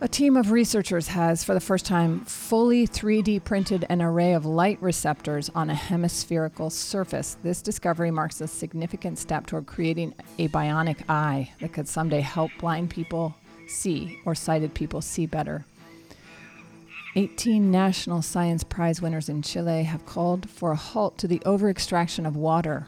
A 0.00 0.06
team 0.06 0.36
of 0.36 0.52
researchers 0.52 1.08
has, 1.08 1.42
for 1.42 1.54
the 1.54 1.60
first 1.60 1.84
time, 1.84 2.20
fully 2.20 2.86
3D 2.86 3.42
printed 3.42 3.84
an 3.88 4.00
array 4.00 4.32
of 4.32 4.46
light 4.46 4.80
receptors 4.80 5.50
on 5.56 5.70
a 5.70 5.74
hemispherical 5.74 6.70
surface. 6.70 7.36
This 7.42 7.60
discovery 7.60 8.12
marks 8.12 8.40
a 8.40 8.46
significant 8.46 9.18
step 9.18 9.46
toward 9.46 9.66
creating 9.66 10.14
a 10.38 10.46
bionic 10.50 10.98
eye 11.08 11.50
that 11.60 11.72
could 11.72 11.88
someday 11.88 12.20
help 12.20 12.52
blind 12.60 12.90
people 12.90 13.34
see 13.66 14.20
or 14.24 14.36
sighted 14.36 14.72
people 14.72 15.00
see 15.00 15.26
better. 15.26 15.64
18 17.16 17.68
National 17.68 18.22
Science 18.22 18.62
Prize 18.62 19.02
winners 19.02 19.28
in 19.28 19.42
Chile 19.42 19.82
have 19.82 20.06
called 20.06 20.48
for 20.48 20.70
a 20.70 20.76
halt 20.76 21.18
to 21.18 21.26
the 21.26 21.42
over-extraction 21.44 22.24
of 22.24 22.36
water 22.36 22.86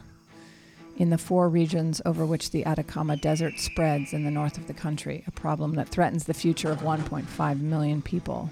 in 1.01 1.09
the 1.09 1.17
four 1.17 1.49
regions 1.49 1.99
over 2.05 2.23
which 2.23 2.51
the 2.51 2.63
Atacama 2.63 3.17
Desert 3.17 3.57
spreads 3.57 4.13
in 4.13 4.23
the 4.23 4.29
north 4.29 4.55
of 4.59 4.67
the 4.67 4.73
country, 4.73 5.23
a 5.25 5.31
problem 5.31 5.73
that 5.73 5.89
threatens 5.89 6.25
the 6.25 6.33
future 6.35 6.69
of 6.69 6.81
1.5 6.81 7.59
million 7.59 8.03
people. 8.03 8.51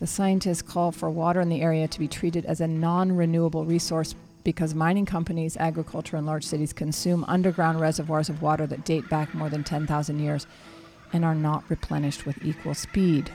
The 0.00 0.06
scientists 0.06 0.62
call 0.62 0.92
for 0.92 1.10
water 1.10 1.42
in 1.42 1.50
the 1.50 1.60
area 1.60 1.86
to 1.88 1.98
be 1.98 2.08
treated 2.08 2.46
as 2.46 2.62
a 2.62 2.66
non 2.66 3.14
renewable 3.14 3.66
resource 3.66 4.14
because 4.44 4.74
mining 4.74 5.04
companies, 5.04 5.58
agriculture, 5.58 6.16
and 6.16 6.24
large 6.24 6.46
cities 6.46 6.72
consume 6.72 7.22
underground 7.28 7.82
reservoirs 7.82 8.30
of 8.30 8.40
water 8.40 8.66
that 8.66 8.86
date 8.86 9.06
back 9.10 9.34
more 9.34 9.50
than 9.50 9.62
10,000 9.62 10.18
years 10.18 10.46
and 11.12 11.22
are 11.22 11.34
not 11.34 11.68
replenished 11.68 12.24
with 12.24 12.42
equal 12.42 12.72
speed. 12.72 13.30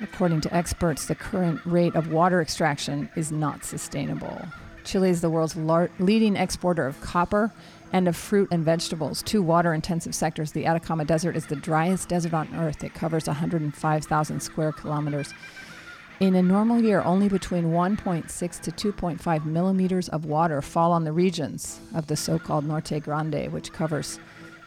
According 0.00 0.42
to 0.42 0.54
experts, 0.54 1.06
the 1.06 1.16
current 1.16 1.60
rate 1.64 1.96
of 1.96 2.12
water 2.12 2.40
extraction 2.40 3.10
is 3.16 3.32
not 3.32 3.64
sustainable. 3.64 4.46
Chile 4.84 5.10
is 5.10 5.20
the 5.20 5.30
world's 5.30 5.56
lar- 5.56 5.90
leading 5.98 6.36
exporter 6.36 6.86
of 6.86 7.00
copper 7.00 7.52
and 7.92 8.08
of 8.08 8.16
fruit 8.16 8.48
and 8.50 8.64
vegetables, 8.64 9.22
two 9.22 9.42
water 9.42 9.74
intensive 9.74 10.14
sectors. 10.14 10.52
The 10.52 10.66
Atacama 10.66 11.04
Desert 11.04 11.36
is 11.36 11.46
the 11.46 11.56
driest 11.56 12.08
desert 12.08 12.34
on 12.34 12.54
Earth. 12.54 12.82
It 12.82 12.94
covers 12.94 13.26
105,000 13.26 14.40
square 14.40 14.72
kilometers. 14.72 15.32
In 16.20 16.34
a 16.34 16.42
normal 16.42 16.80
year, 16.80 17.02
only 17.02 17.28
between 17.28 17.72
1.6 17.72 18.60
to 18.60 18.92
2.5 18.92 19.44
millimeters 19.44 20.08
of 20.08 20.24
water 20.24 20.62
fall 20.62 20.92
on 20.92 21.04
the 21.04 21.12
regions 21.12 21.80
of 21.94 22.06
the 22.06 22.16
so 22.16 22.38
called 22.38 22.64
Norte 22.64 23.02
Grande, 23.02 23.52
which 23.52 23.72
covers 23.72 24.20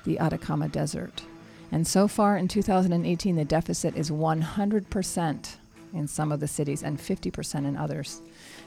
the 0.03 0.19
Atacama 0.19 0.67
Desert. 0.67 1.23
And 1.71 1.87
so 1.87 2.07
far 2.07 2.37
in 2.37 2.47
2018, 2.47 3.35
the 3.35 3.45
deficit 3.45 3.95
is 3.95 4.11
100% 4.11 5.55
in 5.93 6.07
some 6.07 6.31
of 6.31 6.39
the 6.39 6.47
cities 6.47 6.83
and 6.83 6.99
50% 6.99 7.65
in 7.65 7.77
others. 7.77 8.21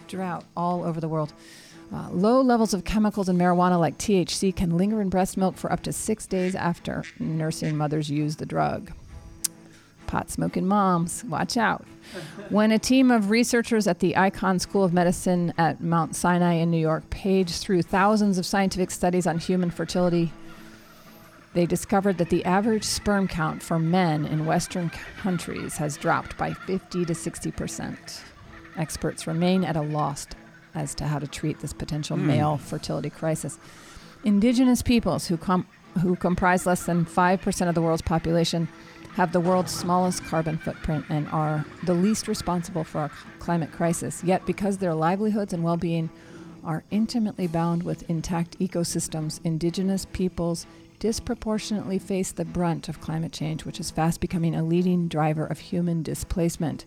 Drought 0.09 0.45
all 0.57 0.85
over 0.85 1.01
the 1.01 1.09
world. 1.09 1.33
Uh, 1.93 2.11
low 2.11 2.41
levels 2.43 2.75
of 2.75 2.85
chemicals 2.85 3.29
in 3.29 3.39
marijuana 3.39 3.79
like 3.79 3.97
THC 3.97 4.55
can 4.55 4.77
linger 4.77 5.01
in 5.01 5.09
breast 5.09 5.37
milk 5.37 5.57
for 5.57 5.73
up 5.73 5.83
to 5.85 5.93
six 5.93 6.27
days 6.27 6.55
after 6.55 7.05
nursing 7.19 7.77
mothers 7.77 8.11
use 8.11 8.37
the 8.37 8.45
drug. 8.45 8.93
Pot 10.07 10.31
smoking 10.31 10.67
moms, 10.67 11.25
watch 11.25 11.57
out. 11.57 11.85
When 12.49 12.73
a 12.73 12.79
team 12.79 13.11
of 13.11 13.31
researchers 13.31 13.87
at 13.87 14.01
the 14.01 14.15
Icahn 14.15 14.61
School 14.61 14.85
of 14.85 14.93
Medicine 14.93 15.53
at 15.59 15.83
Mount 15.83 16.17
Sinai 16.17 16.55
in 16.55 16.71
New 16.71 16.79
York 16.79 17.09
paged 17.11 17.57
through 17.57 17.83
thousands 17.83 18.39
of 18.39 18.47
scientific 18.47 18.91
studies 18.91 19.27
on 19.27 19.39
human 19.39 19.71
fertility, 19.71 20.33
they 21.55 21.67
discovered 21.67 22.19
that 22.19 22.31
the 22.31 22.45
average 22.45 22.85
sperm 22.85 23.29
count 23.29 23.63
for 23.63 23.79
men 23.79 24.27
in 24.27 24.47
Western 24.47 24.91
countries 25.19 25.77
has 25.79 25.97
dropped 25.97 26.37
by 26.37 26.53
50 26.53 27.05
to 27.07 27.15
60 27.15 27.51
percent. 27.53 28.23
Experts 28.79 29.27
remain 29.27 29.65
at 29.65 29.77
a 29.77 29.83
loss 29.83 30.27
as 30.75 30.95
to 30.95 31.05
how 31.05 31.19
to 31.19 31.27
treat 31.27 31.61
this 31.61 31.73
potential 31.73 32.17
Hmm. 32.17 32.27
male 32.27 32.57
fertility 32.57 33.11
crisis. 33.11 33.59
Indigenous 34.25 34.81
peoples, 34.83 35.27
who, 35.27 35.37
com- 35.37 35.67
who 36.01 36.17
comprise 36.17 36.65
less 36.67 36.85
than 36.85 37.05
5% 37.05 37.69
of 37.69 37.75
the 37.75 37.83
world's 37.83 38.03
population, 38.03 38.69
have 39.15 39.33
the 39.33 39.41
world's 39.41 39.73
smallest 39.73 40.25
carbon 40.25 40.59
footprint 40.59 41.05
and 41.09 41.27
are 41.33 41.65
the 41.85 41.95
least 41.95 42.29
responsible 42.29 42.85
for 42.85 43.01
our 43.01 43.11
climate 43.41 43.73
crisis. 43.73 44.23
Yet, 44.23 44.47
because 44.47 44.79
their 44.79 44.95
livelihoods 44.95 45.53
and 45.53 45.65
well 45.65 45.77
being 45.77 46.09
are 46.65 46.85
intimately 46.91 47.47
bound 47.49 47.83
with 47.83 48.09
intact 48.09 48.59
ecosystems, 48.61 49.41
indigenous 49.43 50.05
peoples 50.13 50.67
disproportionately 51.01 51.99
face 51.99 52.31
the 52.33 52.45
brunt 52.45 52.89
of 52.89 53.01
climate 53.01 53.33
change, 53.33 53.65
which 53.65 53.81
is 53.81 53.91
fast 53.91 54.21
becoming 54.21 54.55
a 54.55 54.63
leading 54.65 55.09
driver 55.09 55.47
of 55.47 55.59
human 55.59 56.03
displacement. 56.03 56.85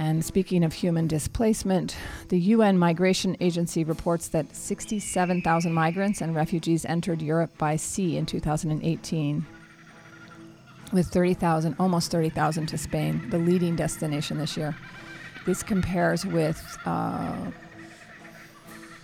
And 0.00 0.24
speaking 0.24 0.64
of 0.64 0.72
human 0.72 1.06
displacement, 1.08 1.94
the 2.28 2.38
UN 2.38 2.78
Migration 2.78 3.36
Agency 3.38 3.84
reports 3.84 4.28
that 4.28 4.56
67,000 4.56 5.74
migrants 5.74 6.22
and 6.22 6.34
refugees 6.34 6.86
entered 6.86 7.20
Europe 7.20 7.50
by 7.58 7.76
sea 7.76 8.16
in 8.16 8.24
2018, 8.24 9.44
with 10.94 11.06
30,000, 11.08 11.76
almost 11.78 12.10
30,000 12.10 12.66
to 12.68 12.78
Spain, 12.78 13.28
the 13.28 13.36
leading 13.36 13.76
destination 13.76 14.38
this 14.38 14.56
year. 14.56 14.74
this 15.44 15.62
compares 15.62 16.24
with 16.24 16.78
uh, 16.86 17.50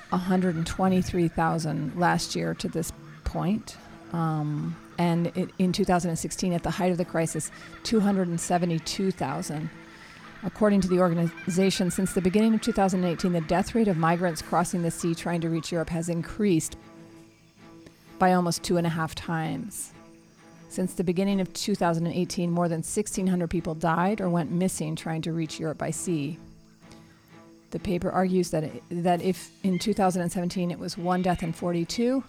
123,000 0.09 2.01
last 2.01 2.35
year 2.35 2.55
to 2.55 2.69
this 2.69 2.91
point. 3.25 3.77
Um, 4.15 4.75
and 4.97 5.27
it, 5.37 5.51
in 5.59 5.75
2016, 5.75 6.55
at 6.55 6.63
the 6.63 6.71
height 6.71 6.91
of 6.91 6.97
the 6.97 7.05
crisis, 7.05 7.51
272,000. 7.83 9.69
According 10.47 10.81
to 10.83 10.89
the 10.89 11.01
organization, 11.01 11.91
since 11.91 12.13
the 12.13 12.21
beginning 12.21 12.55
of 12.55 12.63
2018, 12.63 13.33
the 13.33 13.41
death 13.43 13.75
rate 13.75 13.89
of 13.89 13.97
migrants 13.97 14.41
crossing 14.41 14.81
the 14.81 14.93
sea 14.93 15.13
trying 15.13 15.41
to 15.41 15.51
reach 15.51 15.73
Europe 15.73 15.91
has 15.91 16.09
increased 16.09 16.77
by 18.21 18.33
almost 18.33 18.63
two 18.63 18.77
and 18.77 18.87
a 18.87 18.91
half 18.91 19.13
times. 19.17 19.93
Since 20.69 20.95
the 20.95 21.03
beginning 21.03 21.41
of 21.41 21.53
2018, 21.53 22.49
more 22.49 22.69
than 22.69 22.79
1,600 22.79 23.51
people 23.51 23.75
died 23.75 24.21
or 24.21 24.31
went 24.31 24.53
missing 24.53 24.95
trying 24.95 25.21
to 25.23 25.33
reach 25.33 25.59
Europe 25.59 25.79
by 25.79 25.91
sea. 25.91 26.39
The 27.73 27.81
paper 27.81 28.13
argues 28.13 28.51
that, 28.51 28.63
it, 28.63 28.83
that 28.91 29.21
if 29.23 29.51
in 29.65 29.81
2017 29.81 30.71
it 30.71 30.79
was 30.79 30.97
one 30.97 31.23
death 31.23 31.43
in 31.43 31.53
42, 31.53 32.23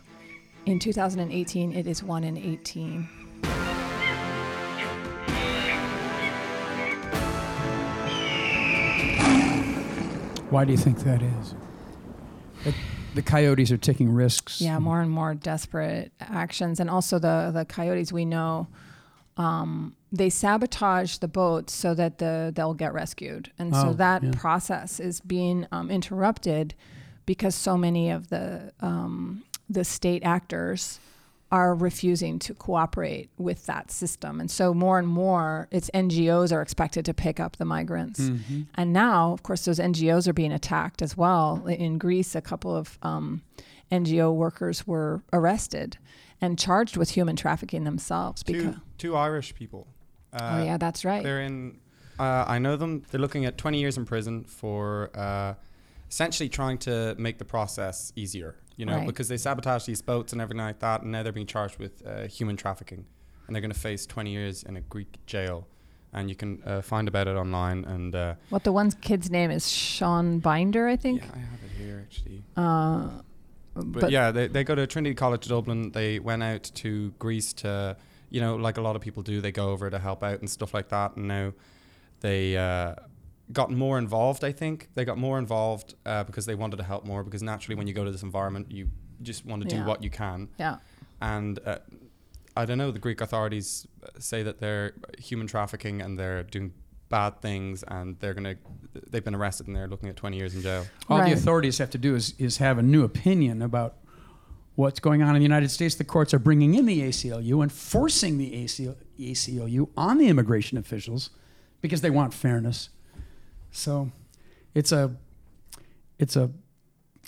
in 0.65 0.79
2018 0.79 1.71
it 1.71 1.85
is 1.85 2.01
one 2.01 2.23
in 2.23 2.35
18. 2.35 3.07
Why 10.49 10.65
do 10.65 10.71
you 10.71 10.77
think 10.77 10.99
that 10.99 11.21
is? 11.21 11.55
That 12.63 12.73
the 13.15 13.21
coyotes 13.21 13.71
are 13.71 13.77
taking 13.77 14.09
risks. 14.11 14.61
Yeah, 14.61 14.79
more 14.79 15.01
and 15.01 15.11
more 15.11 15.33
desperate 15.35 16.11
actions, 16.19 16.79
and 16.79 16.89
also 16.89 17.19
the 17.19 17.51
the 17.53 17.65
coyotes 17.65 18.11
we 18.13 18.25
know. 18.25 18.67
Um, 19.37 19.95
they 20.11 20.29
sabotage 20.31 21.17
the 21.17 21.27
boats 21.27 21.73
so 21.73 21.93
that 21.93 22.17
the 22.17 22.51
they'll 22.55 22.73
get 22.73 22.93
rescued, 22.93 23.51
and 23.59 23.73
Oh, 23.75 23.81
so 23.83 23.93
that 23.93 24.23
yeah. 24.23 24.31
process 24.35 24.99
is 24.99 25.19
being 25.21 25.67
um, 25.71 25.91
interrupted 25.91 26.73
because 27.25 27.53
so 27.53 27.77
many 27.77 28.09
of 28.09 28.29
the 28.29 28.71
um, 28.79 29.43
the 29.69 29.83
state 29.83 30.23
actors 30.23 30.99
are 31.51 31.73
refusing 31.73 32.39
to 32.39 32.53
cooperate 32.53 33.29
with 33.37 33.65
that 33.67 33.89
system, 33.89 34.39
and 34.41 34.51
so 34.51 34.73
more 34.73 34.99
and 34.99 35.07
more, 35.07 35.67
it's 35.71 35.89
NGOs 35.93 36.51
are 36.51 36.61
expected 36.61 37.05
to 37.05 37.13
pick 37.13 37.39
up 37.39 37.55
the 37.55 37.65
migrants. 37.65 38.19
Mhm. 38.19 38.67
And 38.75 38.91
now, 38.91 39.31
of 39.31 39.43
course, 39.43 39.63
those 39.65 39.79
NGOs 39.79 40.27
are 40.27 40.33
being 40.33 40.51
attacked 40.51 41.01
as 41.01 41.15
well. 41.15 41.65
In 41.67 41.97
Greece, 41.97 42.35
a 42.35 42.41
couple 42.41 42.75
of 42.75 42.97
um, 43.01 43.43
NGO 43.91 44.33
workers 44.33 44.85
were 44.85 45.21
arrested 45.31 45.97
and 46.41 46.59
charged 46.59 46.97
with 46.97 47.11
human 47.11 47.35
trafficking 47.35 47.85
themselves. 47.85 48.43
Two, 48.43 48.75
two 48.97 49.15
Irish 49.15 49.55
people. 49.55 49.87
Uh, 50.33 50.59
oh 50.59 50.63
yeah, 50.63 50.77
that's 50.77 51.05
right. 51.05 51.23
They're 51.23 51.41
in. 51.41 51.77
Uh, 52.19 52.43
I 52.47 52.59
know 52.59 52.75
them. 52.75 53.03
They're 53.09 53.21
looking 53.21 53.45
at 53.45 53.57
20 53.57 53.79
years 53.79 53.97
in 53.97 54.05
prison 54.05 54.43
for 54.43 55.11
uh, 55.15 55.53
essentially 56.09 56.49
trying 56.49 56.77
to 56.79 57.15
make 57.17 57.37
the 57.37 57.45
process 57.45 58.11
easier. 58.15 58.55
You 58.77 58.85
know, 58.85 58.97
Right. 58.97 59.07
because 59.07 59.27
they 59.27 59.37
sabotage 59.37 59.85
these 59.85 60.01
boats 60.01 60.31
and 60.33 60.41
everything 60.41 60.63
like 60.63 60.79
that, 60.79 61.01
and 61.01 61.11
now 61.11 61.23
they're 61.23 61.31
being 61.33 61.47
charged 61.47 61.77
with 61.79 62.05
uh, 62.05 62.27
human 62.27 62.55
trafficking, 62.55 63.05
and 63.47 63.55
they're 63.55 63.61
going 63.61 63.73
to 63.73 63.79
face 63.79 64.05
20 64.05 64.31
years 64.31 64.63
in 64.63 64.77
a 64.77 64.81
Greek 64.81 65.17
jail. 65.25 65.67
And 66.13 66.29
you 66.29 66.35
can 66.35 66.61
uh, 66.65 66.81
find 66.81 67.07
about 67.07 67.27
it 67.27 67.35
online. 67.35 67.83
And 67.85 68.15
uh, 68.15 68.35
What 68.49 68.63
the 68.63 68.71
one 68.71 68.91
kid's 68.91 69.29
name 69.29 69.51
is 69.51 69.69
Sean 69.69 70.39
Binder, 70.39 70.87
I 70.87 70.95
think. 70.95 71.21
yeah, 71.21 71.31
I 71.35 71.39
have 71.39 71.59
it 71.65 71.71
here 71.77 71.99
actually. 72.07 72.43
Uh, 72.55 73.09
But, 73.75 74.09
yeah, 74.09 74.31
they, 74.31 74.47
they 74.47 74.63
go 74.63 74.73
to 74.73 74.87
Trinity 74.87 75.13
College 75.15 75.47
Dublin. 75.47 75.91
They 75.91 76.17
went 76.19 76.41
out 76.43 76.63
to 76.75 77.11
Greece 77.19 77.51
to, 77.53 77.97
you 78.29 78.41
know, 78.41 78.55
like 78.55 78.77
a 78.77 78.81
lot 78.81 78.95
of 78.95 79.01
people 79.01 79.21
do, 79.21 79.41
they 79.41 79.51
go 79.51 79.69
over 79.69 79.89
to 79.89 79.99
help 79.99 80.23
out 80.23 80.39
and 80.39 80.49
stuff 80.49 80.73
like 80.73 80.89
that. 80.89 81.15
And 81.17 81.27
now 81.27 81.53
they 82.21 82.55
uh, 82.57 82.95
got 83.51 83.71
more 83.71 83.97
involved, 83.97 84.43
I 84.43 84.51
think. 84.51 84.89
They 84.95 85.05
got 85.05 85.17
more 85.17 85.39
involved 85.39 85.95
uh, 86.05 86.23
because 86.23 86.45
they 86.45 86.55
wanted 86.55 86.77
to 86.77 86.83
help 86.83 87.05
more. 87.05 87.23
Because 87.23 87.41
naturally, 87.43 87.75
when 87.75 87.87
you 87.87 87.93
go 87.93 88.03
to 88.03 88.11
this 88.11 88.23
environment, 88.23 88.71
you 88.71 88.89
just 89.21 89.45
want 89.45 89.61
to 89.63 89.67
do 89.67 89.77
Yeah. 89.77 89.85
what 89.85 90.03
you 90.03 90.09
can. 90.09 90.49
yeah. 90.59 90.77
And 91.21 91.57
uh, 91.65 91.77
I 92.55 92.65
don't 92.65 92.77
know, 92.77 92.91
the 92.91 92.99
Greek 92.99 93.21
authorities 93.21 93.87
uh, 94.03 94.07
say 94.19 94.43
that 94.43 94.59
they're 94.59 94.93
human 95.17 95.47
trafficking 95.47 96.01
and 96.01 96.17
they're 96.19 96.43
doing 96.43 96.73
bad 97.09 97.41
things 97.41 97.83
and 97.87 98.19
they're 98.19 98.33
going 98.33 98.43
to, 98.43 98.57
they've 99.09 99.23
been 99.23 99.33
arrested 99.35 99.67
and 99.67 99.75
they're 99.75 99.87
looking 99.87 100.09
at 100.09 100.15
20 100.17 100.35
years 100.37 100.53
in 100.55 100.61
jail. 100.61 100.85
All 101.09 101.19
Right. 101.19 101.27
the 101.27 101.33
authorities 101.33 101.77
have 101.79 101.89
to 101.91 101.97
do 101.97 102.15
is, 102.15 102.33
is 102.37 102.57
have 102.57 102.77
a 102.77 102.83
new 102.83 103.03
opinion 103.03 103.61
about 103.61 103.95
what's 104.75 104.99
going 104.99 105.23
on 105.23 105.29
in 105.35 105.39
the 105.39 105.43
United 105.45 105.69
States. 105.71 105.95
The 105.95 106.03
courts 106.03 106.33
are 106.33 106.39
bringing 106.39 106.75
in 106.75 106.85
the 106.85 107.01
ACLU 107.01 107.61
and 107.63 107.71
forcing 107.71 108.37
the 108.37 108.51
ACLU 109.19 109.89
on 109.97 110.17
the 110.17 110.27
immigration 110.27 110.77
officials 110.77 111.29
because 111.81 112.01
they 112.01 112.09
want 112.09 112.33
fairness. 112.33 112.89
So 113.71 114.11
it's 114.73 114.91
a 114.91 115.15
it's 116.19 116.35
a 116.35 116.51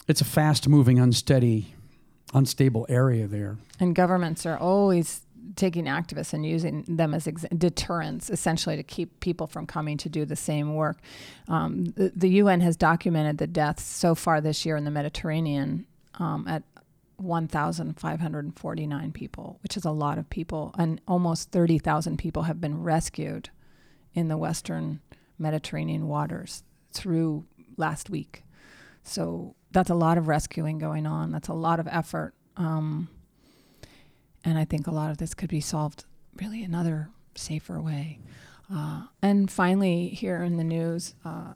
it's 0.07 0.21
a 0.21 0.25
fast 0.25 0.67
moving, 0.67 0.99
unsteady, 0.99 1.75
unstable 2.33 2.85
area 2.89 3.27
there. 3.27 3.57
And 3.79 3.95
governments 3.95 4.45
are 4.45 4.57
always 4.57 5.21
taking 5.55 5.85
activists 5.85 6.33
and 6.33 6.45
using 6.45 6.83
them 6.87 7.13
as 7.13 7.27
ex- 7.27 7.45
deterrents, 7.55 8.29
essentially, 8.29 8.75
to 8.75 8.83
keep 8.83 9.19
people 9.19 9.47
from 9.47 9.65
coming 9.65 9.97
to 9.97 10.09
do 10.09 10.25
the 10.25 10.35
same 10.35 10.75
work. 10.75 10.97
Um, 11.47 11.85
the, 11.95 12.11
the 12.15 12.29
UN 12.29 12.61
has 12.61 12.75
documented 12.75 13.37
the 13.37 13.47
deaths 13.47 13.83
so 13.83 14.15
far 14.15 14.41
this 14.41 14.65
year 14.65 14.75
in 14.77 14.83
the 14.83 14.91
Mediterranean 14.91 15.85
um, 16.15 16.47
at 16.47 16.63
1,549 17.17 19.11
people, 19.11 19.59
which 19.61 19.75
is 19.75 19.85
a 19.85 19.91
lot 19.91 20.17
of 20.17 20.29
people, 20.29 20.73
and 20.77 21.01
almost 21.07 21.51
30,000 21.51 22.17
people 22.17 22.43
have 22.43 22.61
been 22.61 22.81
rescued 22.81 23.49
in 24.13 24.27
the 24.27 24.37
Western 24.37 25.01
Mediterranean 25.39 26.07
waters 26.07 26.63
through 26.91 27.45
last 27.77 28.09
week. 28.09 28.43
So 29.03 29.55
that's 29.71 29.89
a 29.89 29.95
lot 29.95 30.17
of 30.17 30.27
rescuing 30.27 30.77
going 30.77 31.07
on. 31.07 31.31
That's 31.31 31.47
a 31.47 31.53
lot 31.53 31.79
of 31.79 31.87
effort. 31.87 32.33
Um, 32.57 33.09
and 34.43 34.57
I 34.57 34.65
think 34.65 34.87
a 34.87 34.91
lot 34.91 35.11
of 35.11 35.17
this 35.17 35.33
could 35.33 35.49
be 35.49 35.61
solved 35.61 36.05
really 36.35 36.63
another 36.63 37.09
safer 37.35 37.81
way. 37.81 38.19
Uh, 38.71 39.03
and 39.21 39.49
finally, 39.49 40.09
here 40.09 40.43
in 40.43 40.57
the 40.57 40.63
news, 40.63 41.15
uh, 41.25 41.53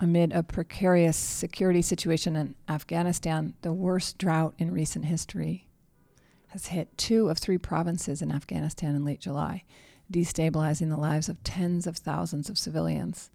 amid 0.00 0.32
a 0.32 0.42
precarious 0.42 1.16
security 1.16 1.82
situation 1.82 2.36
in 2.36 2.54
Afghanistan, 2.68 3.54
the 3.62 3.72
worst 3.72 4.18
drought 4.18 4.54
in 4.58 4.70
recent 4.72 5.04
history 5.04 5.66
has 6.48 6.66
hit 6.66 6.96
two 6.98 7.28
of 7.28 7.38
three 7.38 7.58
provinces 7.58 8.20
in 8.20 8.30
Afghanistan 8.30 8.94
in 8.94 9.04
late 9.04 9.20
July, 9.20 9.62
destabilizing 10.12 10.88
the 10.90 10.96
lives 10.96 11.28
of 11.28 11.42
tens 11.42 11.86
of 11.86 11.96
thousands 11.96 12.48
of 12.50 12.58
civilians, 12.58 13.30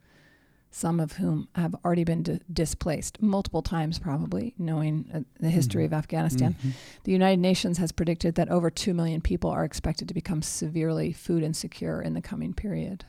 some 0.70 1.00
of 1.00 1.14
whom 1.14 1.48
have 1.56 1.76
already 1.84 2.04
been 2.04 2.24
di- 2.24 2.40
displaced 2.52 3.22
multiple 3.22 3.62
times, 3.62 4.00
probably, 4.00 4.54
knowing 4.58 5.10
uh, 5.14 5.20
the 5.40 5.50
history 5.50 5.86
of 5.86 5.94
Afghanistan. 5.94 6.56
Mhm. 6.62 6.72
The 7.04 7.12
United 7.12 7.40
Nations 7.40 7.78
has 7.78 7.92
predicted 7.92 8.36
that 8.36 8.50
over 8.50 8.70
2 8.70 8.94
million 8.94 9.22
people 9.22 9.50
are 9.50 9.64
expected 9.66 10.08
to 10.08 10.14
become 10.14 10.42
severely 10.42 11.12
food 11.14 11.42
insecure 11.44 12.02
in 12.02 12.14
the 12.14 12.22
coming 12.22 12.54
period. 12.54 13.06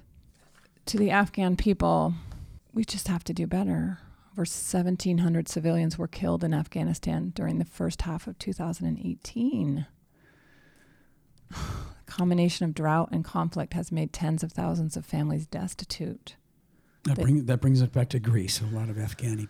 To 0.87 0.97
the 0.97 1.11
Afghan 1.11 1.57
people, 1.57 2.15
we 2.73 2.85
just 2.85 3.09
have 3.09 3.25
to 3.25 3.35
do 3.35 3.47
better. 3.47 3.99
Over 4.33 4.43
1,700 4.47 5.49
civilians 5.49 5.99
were 5.99 6.07
killed 6.09 6.45
in 6.45 6.55
Afghanistan 6.55 7.33
during 7.35 7.59
the 7.59 7.65
first 7.65 8.03
half 8.03 8.27
of 8.29 8.39
2018. 8.39 9.87
The 11.51 11.57
combination 12.07 12.65
of 12.67 12.75
drought 12.75 13.11
and 13.13 13.25
conflict 13.25 13.75
has 13.75 13.91
made 13.93 14.13
tens 14.13 14.43
of 14.43 14.53
thousands 14.53 14.97
of 14.97 15.05
families 15.07 15.47
destitute. 15.47 16.37
That, 17.05 17.17
They- 17.17 17.23
bring, 17.23 17.47
that 17.47 17.61
brings 17.61 17.81
us 17.83 17.89
back 17.89 18.09
to 18.11 18.19
Greece. 18.19 18.61
A 18.61 18.67
lot 18.67 18.89
of 18.89 18.97
Afghani 18.97 19.49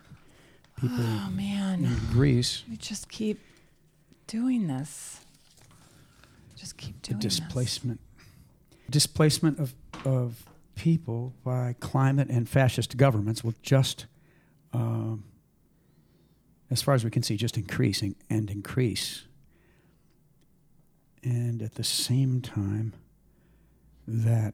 people 0.79 0.97
Oh, 0.99 1.29
man. 1.35 1.83
in 1.85 1.95
Greece. 2.11 2.63
We 2.69 2.77
just 2.77 3.09
keep 3.09 3.39
doing 4.27 4.67
this. 4.67 5.19
Just 6.55 6.77
keep 6.77 7.01
the 7.01 7.09
doing 7.09 7.19
this. 7.21 7.37
displacement 7.39 7.99
displacement 8.89 9.59
of 9.59 9.73
of 10.05 10.43
people 10.75 11.33
by 11.43 11.75
climate 11.79 12.27
and 12.29 12.49
fascist 12.49 12.97
governments 12.97 13.43
will 13.43 13.53
just 13.61 14.07
um, 14.73 15.23
as 16.71 16.81
far 16.81 16.93
as 16.95 17.03
we 17.03 17.09
can 17.11 17.21
see 17.23 17.35
just 17.37 17.57
increasing 17.57 18.15
and 18.29 18.49
increase 18.49 19.23
and 21.23 21.61
at 21.61 21.75
the 21.75 21.83
same 21.83 22.41
time 22.41 22.93
that 24.07 24.53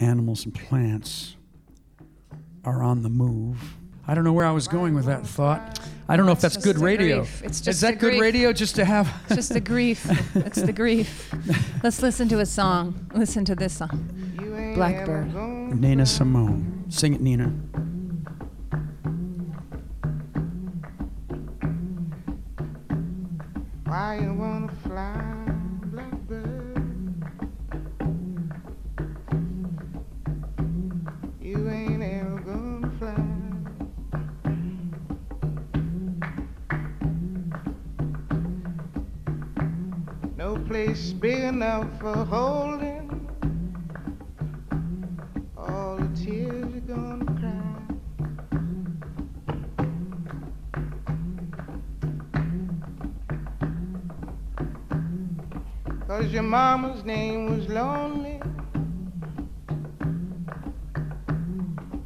animals 0.00 0.44
and 0.44 0.54
plants 0.54 1.36
are 2.64 2.82
on 2.82 3.02
the 3.02 3.08
move 3.10 3.74
I 4.06 4.14
don't 4.14 4.24
know 4.24 4.32
where 4.32 4.46
I 4.46 4.50
was 4.50 4.66
going 4.66 4.96
with 4.96 5.04
that 5.04 5.24
thought. 5.24 5.78
I 6.08 6.16
don't 6.16 6.26
know 6.26 6.32
if 6.32 6.40
that's 6.40 6.56
It's 6.56 6.64
good 6.64 6.72
just 6.72 6.80
the 6.80 6.84
radio. 6.84 7.18
grief. 7.18 7.42
It's 7.44 7.66
Is 7.68 7.80
that 7.82 8.00
good 8.00 8.20
radio 8.20 8.52
just 8.52 8.74
to 8.74 8.84
have 8.84 9.08
It's 9.26 9.36
just 9.36 9.52
the 9.52 9.60
grief. 9.60 10.04
It's 10.34 10.60
the 10.60 10.72
grief. 10.72 11.32
Let's 11.84 12.02
listen 12.02 12.28
to 12.30 12.40
a 12.40 12.46
song. 12.46 13.08
Listen 13.14 13.44
to 13.44 13.54
this 13.54 13.72
song. 13.76 14.32
Blackbird. 14.74 15.32
Nina 15.80 16.04
Simone. 16.04 16.84
Sing 16.88 17.14
it, 17.14 17.20
Nina. 17.20 17.54
Big 41.22 41.44
enough 41.44 41.86
for 42.00 42.12
holding 42.24 43.08
all 45.56 45.96
the 45.96 46.08
tears 46.16 46.72
you're 46.74 46.80
gonna 46.80 47.24
cry. 47.38 47.62
Cause 56.08 56.32
your 56.32 56.42
mama's 56.42 57.04
name 57.04 57.56
was 57.56 57.68
lonely. 57.68 58.40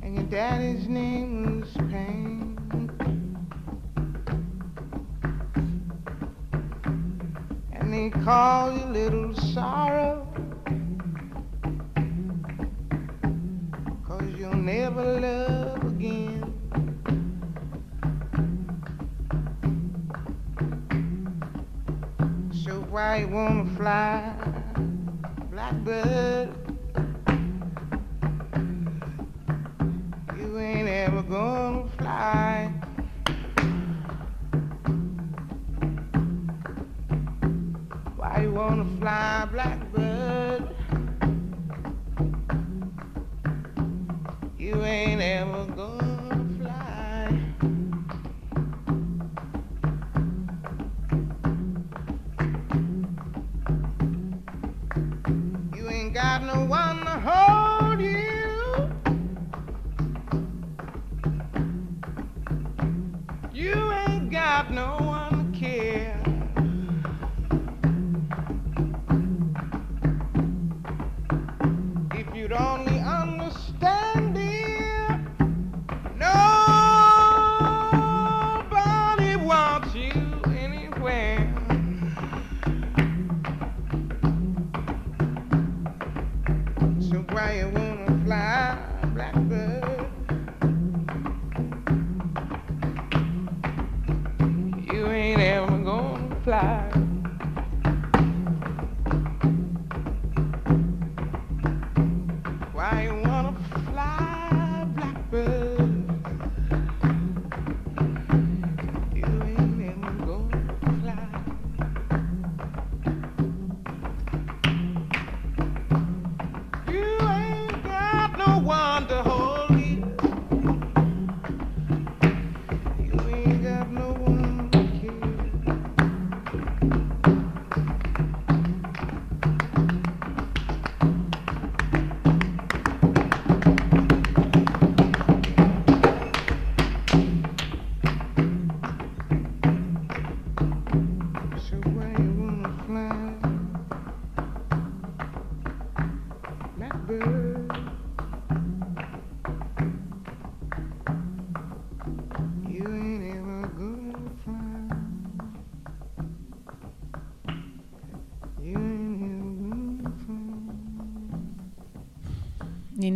And 0.03 0.15
your 0.15 0.25
daddy's 0.25 0.89
name 0.89 1.61
was 1.61 1.73
pain. 1.91 2.36
Call 7.97 8.77
you 8.77 8.85
little 8.85 9.35
sorrow. 9.35 10.29
Cause 14.05 14.23
you'll 14.37 14.55
never 14.55 15.19
love 15.19 15.83
again. 15.83 16.53
So 22.65 22.81
why 22.91 23.21
you 23.21 23.29
wanna 23.29 23.65
fly, 23.77 24.35
blackbird? 25.51 26.51
You 30.37 30.59
ain't 30.59 30.89
ever 30.89 31.23
gonna 31.23 31.89
fly. 31.97 32.76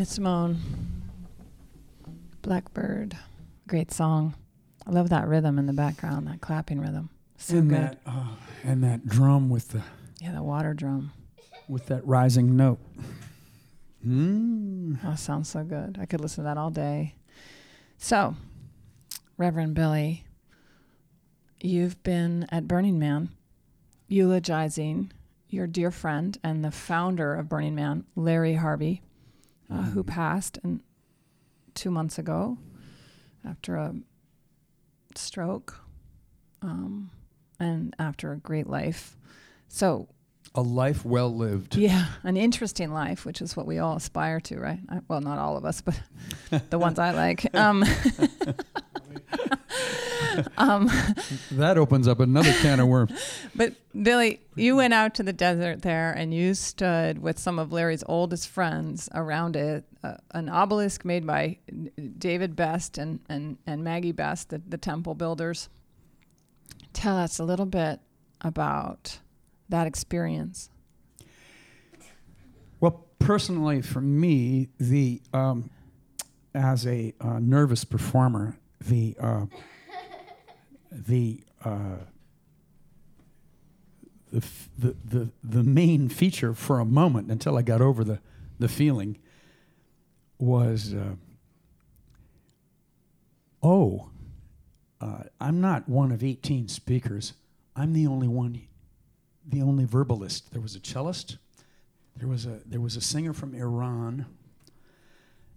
Nina 0.00 0.08
Simone, 0.08 0.58
Blackbird, 2.40 3.18
great 3.68 3.92
song. 3.92 4.34
I 4.86 4.92
love 4.92 5.10
that 5.10 5.28
rhythm 5.28 5.58
in 5.58 5.66
the 5.66 5.74
background, 5.74 6.26
that 6.26 6.40
clapping 6.40 6.80
rhythm. 6.80 7.10
So 7.36 7.58
and 7.58 7.68
good. 7.68 7.78
that 7.82 7.98
uh, 8.06 8.28
and 8.64 8.82
that 8.82 9.04
drum 9.04 9.50
with 9.50 9.68
the 9.68 9.82
Yeah, 10.18 10.32
the 10.32 10.42
water 10.42 10.72
drum. 10.72 11.12
with 11.68 11.84
that 11.88 12.06
rising 12.06 12.56
note. 12.56 12.78
Mm. 14.02 15.00
Oh, 15.04 15.16
sounds 15.16 15.50
so 15.50 15.64
good. 15.64 15.98
I 16.00 16.06
could 16.06 16.22
listen 16.22 16.44
to 16.44 16.48
that 16.48 16.56
all 16.56 16.70
day. 16.70 17.16
So, 17.98 18.36
Reverend 19.36 19.74
Billy, 19.74 20.24
you've 21.60 22.02
been 22.02 22.46
at 22.50 22.66
Burning 22.66 22.98
Man 22.98 23.28
eulogizing 24.08 25.12
your 25.50 25.66
dear 25.66 25.90
friend 25.90 26.38
and 26.42 26.64
the 26.64 26.70
founder 26.70 27.34
of 27.34 27.50
Burning 27.50 27.74
Man, 27.74 28.06
Larry 28.16 28.54
Harvey, 28.54 29.02
uh, 29.70 29.82
who 29.82 30.02
passed 30.02 30.58
in, 30.64 30.80
two 31.74 31.90
months 31.90 32.18
ago 32.18 32.58
after 33.48 33.76
a 33.76 33.94
stroke 35.14 35.76
um, 36.62 37.10
and 37.58 37.94
after 37.98 38.32
a 38.32 38.36
great 38.36 38.66
life. 38.66 39.16
So, 39.68 40.08
A 40.54 40.60
life 40.62 41.04
well 41.04 41.34
lived. 41.34 41.76
yeah, 41.76 42.06
an 42.24 42.36
interesting 42.36 42.92
life, 42.92 43.24
which 43.24 43.40
is 43.40 43.56
what 43.56 43.66
we 43.66 43.78
all 43.78 43.96
aspire 43.96 44.40
to, 44.40 44.58
right? 44.58 44.80
I, 44.88 45.00
well, 45.08 45.20
not 45.20 45.38
all 45.38 45.56
of 45.56 45.64
us, 45.64 45.80
but 45.80 46.00
the 46.70 46.78
ones 46.78 46.98
I 46.98 47.12
like. 47.12 47.54
Um, 47.54 47.84
um, 50.58 50.90
That 51.52 51.78
opens 51.78 52.08
up 52.08 52.20
another 52.20 52.52
can 52.54 52.80
of 52.80 52.88
worms. 52.88 53.12
but 53.54 53.74
Billy, 54.00 54.40
you 54.54 54.76
went 54.76 54.94
out 54.94 55.14
to 55.16 55.22
the 55.22 55.32
desert 55.32 55.82
there 55.82 56.12
and 56.12 56.32
you 56.32 56.54
stood 56.54 57.18
with 57.18 57.38
some 57.38 57.58
of 57.58 57.72
Larry's 57.72 58.04
oldest 58.06 58.48
friends 58.48 59.08
around 59.14 59.56
it, 59.56 59.84
uh, 60.02 60.14
an 60.32 60.48
obelisk 60.48 61.04
made 61.04 61.26
by 61.26 61.58
David 62.18 62.56
Best 62.56 62.98
and, 62.98 63.20
and, 63.28 63.58
and 63.66 63.82
Maggie 63.82 64.12
Best, 64.12 64.50
the, 64.50 64.60
the 64.66 64.78
temple 64.78 65.14
builders. 65.14 65.68
Tell 66.92 67.16
us 67.16 67.38
a 67.38 67.44
little 67.44 67.66
bit 67.66 68.00
about 68.40 69.18
that 69.68 69.86
experience. 69.86 70.70
Well, 72.80 73.06
personally, 73.18 73.82
for 73.82 74.00
me, 74.00 74.68
the 74.78 75.20
um, 75.32 75.70
as 76.54 76.86
a 76.86 77.14
uh, 77.20 77.38
nervous 77.38 77.84
performer, 77.84 78.58
the 78.80 79.16
uh, 79.20 79.46
the, 80.90 81.42
uh, 81.64 81.96
the, 84.32 84.44
the 84.78 84.96
the 85.04 85.30
the 85.42 85.62
main 85.64 86.08
feature 86.08 86.54
for 86.54 86.78
a 86.78 86.84
moment 86.84 87.30
until 87.30 87.56
I 87.56 87.62
got 87.62 87.80
over 87.80 88.04
the 88.04 88.20
the 88.58 88.68
feeling 88.68 89.18
was 90.38 90.94
uh, 90.94 91.14
oh 93.62 94.10
uh, 95.00 95.22
I'm 95.40 95.60
not 95.60 95.88
one 95.88 96.12
of 96.12 96.22
18 96.22 96.68
speakers. 96.68 97.32
I'm 97.74 97.92
the 97.92 98.06
only 98.06 98.28
one 98.28 98.60
the 99.46 99.62
only 99.62 99.86
verbalist. 99.86 100.50
There 100.50 100.60
was 100.60 100.76
a 100.76 100.80
cellist. 100.80 101.38
There 102.16 102.28
was 102.28 102.46
a 102.46 102.60
there 102.66 102.80
was 102.80 102.96
a 102.96 103.00
singer 103.00 103.32
from 103.32 103.54
Iran. 103.54 104.26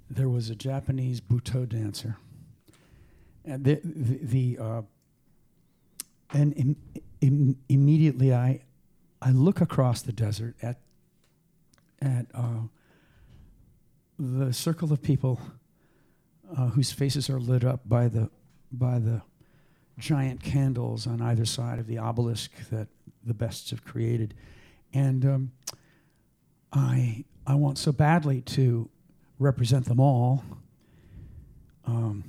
There 0.10 0.30
was 0.30 0.50
a 0.50 0.56
Japanese 0.56 1.20
buto 1.20 1.68
dancer, 1.68 2.18
and 3.44 3.64
the 3.66 3.82
the, 3.84 4.20
the 4.56 4.64
uh, 4.64 4.82
and 6.34 6.54
im, 6.58 6.76
im, 7.22 7.58
immediately 7.70 8.34
I 8.34 8.62
I 9.22 9.32
look 9.32 9.62
across 9.62 10.02
the 10.02 10.12
desert 10.12 10.56
at 10.62 10.80
at 12.02 12.26
uh, 12.34 12.64
the 14.20 14.52
circle 14.52 14.92
of 14.92 15.02
people 15.02 15.40
uh, 16.58 16.68
whose 16.68 16.92
faces 16.92 17.30
are 17.30 17.40
lit 17.40 17.64
up 17.64 17.88
by 17.88 18.08
the 18.08 18.30
by 18.72 19.00
the 19.00 19.22
giant 19.98 20.44
candles 20.44 21.06
on 21.08 21.22
either 21.22 21.46
side 21.46 21.80
of 21.80 21.88
the 21.88 21.98
obelisk 21.98 22.52
that 22.70 22.88
the 23.24 23.34
Bests 23.34 23.70
have 23.70 23.86
created, 23.86 24.34
and 24.94 25.26
um, 25.26 25.52
I 26.74 27.24
I 27.46 27.56
want 27.56 27.78
so 27.78 27.92
badly 27.92 28.42
to 28.42 28.90
represent 29.40 29.86
them 29.86 30.00
all. 30.00 30.44
Um, 31.86 32.24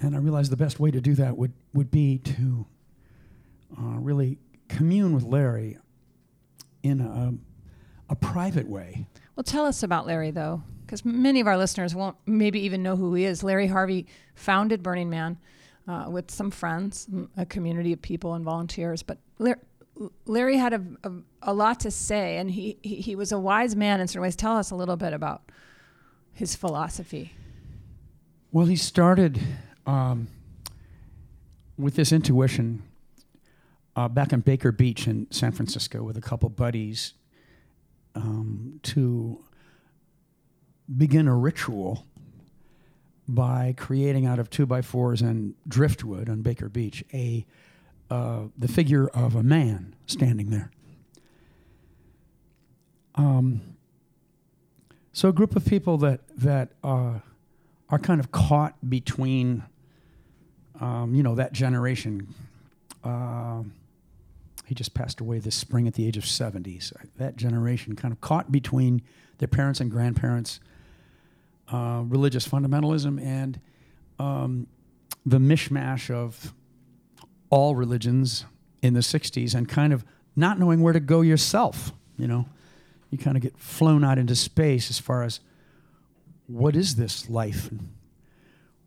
and 0.00 0.14
I 0.14 0.18
realized 0.18 0.52
the 0.52 0.56
best 0.56 0.78
way 0.78 0.90
to 0.90 1.00
do 1.00 1.14
that 1.14 1.36
would, 1.36 1.52
would 1.72 1.90
be 1.90 2.18
to 2.18 2.66
uh, 3.78 3.98
really 3.98 4.38
commune 4.68 5.14
with 5.14 5.24
Larry 5.24 5.78
in 6.82 7.00
a, 7.00 7.34
a 8.08 8.16
private 8.16 8.68
way. 8.68 9.06
Well, 9.34 9.44
tell 9.44 9.66
us 9.66 9.82
about 9.82 10.06
Larry, 10.06 10.30
though, 10.30 10.62
because 10.84 11.04
many 11.04 11.40
of 11.40 11.46
our 11.46 11.56
listeners 11.58 11.94
won't 11.94 12.16
maybe 12.26 12.60
even 12.60 12.82
know 12.82 12.96
who 12.96 13.14
he 13.14 13.24
is. 13.24 13.42
Larry 13.42 13.66
Harvey 13.66 14.06
founded 14.34 14.82
Burning 14.82 15.10
Man 15.10 15.38
uh, 15.88 16.06
with 16.08 16.30
some 16.30 16.50
friends, 16.50 17.08
a 17.36 17.46
community 17.46 17.92
of 17.92 18.02
people 18.02 18.34
and 18.34 18.44
volunteers. 18.44 19.02
But 19.02 19.18
Larry 20.26 20.56
had 20.56 20.72
a, 20.74 20.82
a, 21.04 21.12
a 21.42 21.54
lot 21.54 21.80
to 21.80 21.90
say, 21.90 22.38
and 22.38 22.50
he, 22.50 22.78
he, 22.82 22.96
he 22.96 23.16
was 23.16 23.32
a 23.32 23.38
wise 23.38 23.76
man 23.76 24.00
in 24.00 24.08
certain 24.08 24.22
ways. 24.22 24.36
Tell 24.36 24.56
us 24.56 24.70
a 24.70 24.76
little 24.76 24.96
bit 24.96 25.12
about 25.12 25.42
his 26.32 26.54
philosophy. 26.54 27.32
Well, 28.52 28.66
he 28.66 28.76
started 28.76 29.40
um, 29.86 30.28
with 31.78 31.94
this 31.94 32.12
intuition 32.12 32.82
uh, 33.94 34.08
back 34.08 34.32
on 34.32 34.40
Baker 34.40 34.72
Beach 34.72 35.06
in 35.06 35.26
San 35.30 35.52
Francisco 35.52 36.02
with 36.02 36.16
a 36.16 36.20
couple 36.20 36.48
buddies 36.48 37.14
um, 38.14 38.80
to 38.82 39.42
begin 40.96 41.26
a 41.28 41.34
ritual 41.34 42.06
by 43.28 43.74
creating 43.76 44.26
out 44.26 44.38
of 44.38 44.50
two 44.50 44.66
by 44.66 44.82
fours 44.82 45.20
and 45.20 45.54
driftwood 45.66 46.28
on 46.28 46.42
Baker 46.42 46.68
Beach 46.68 47.02
a 47.12 47.46
uh, 48.08 48.42
the 48.56 48.68
figure 48.68 49.08
of 49.08 49.34
a 49.34 49.42
man 49.42 49.96
standing 50.06 50.50
there. 50.50 50.70
Um, 53.16 53.76
so 55.12 55.30
a 55.30 55.32
group 55.32 55.56
of 55.56 55.64
people 55.64 55.98
that 55.98 56.20
that 56.36 56.70
uh, 56.84 57.20
are 57.88 57.98
kind 57.98 58.20
of 58.20 58.30
caught 58.30 58.74
between, 58.88 59.64
um, 60.80 61.14
you 61.14 61.22
know, 61.22 61.34
that 61.34 61.52
generation. 61.52 62.34
Uh, 63.04 63.62
he 64.66 64.74
just 64.74 64.94
passed 64.94 65.20
away 65.20 65.38
this 65.38 65.54
spring 65.54 65.86
at 65.86 65.94
the 65.94 66.06
age 66.06 66.16
of 66.16 66.26
70. 66.26 66.80
So 66.80 66.96
that 67.18 67.36
generation 67.36 67.94
kind 67.94 68.12
of 68.12 68.20
caught 68.20 68.50
between 68.50 69.00
their 69.38 69.48
parents 69.48 69.80
and 69.80 69.90
grandparents, 69.90 70.58
uh, 71.72 72.02
religious 72.04 72.48
fundamentalism, 72.48 73.22
and 73.22 73.60
um, 74.18 74.66
the 75.24 75.38
mishmash 75.38 76.10
of 76.10 76.52
all 77.48 77.76
religions 77.76 78.44
in 78.82 78.94
the 78.94 79.00
60s 79.00 79.54
and 79.54 79.68
kind 79.68 79.92
of 79.92 80.04
not 80.34 80.58
knowing 80.58 80.80
where 80.80 80.92
to 80.92 81.00
go 81.00 81.20
yourself, 81.20 81.92
you 82.18 82.26
know. 82.26 82.46
You 83.10 83.18
kind 83.18 83.36
of 83.36 83.42
get 83.42 83.56
flown 83.56 84.02
out 84.02 84.18
into 84.18 84.34
space 84.34 84.90
as 84.90 84.98
far 84.98 85.22
as 85.22 85.38
what 86.48 86.74
is 86.74 86.96
this 86.96 87.30
life 87.30 87.70
and 87.70 87.88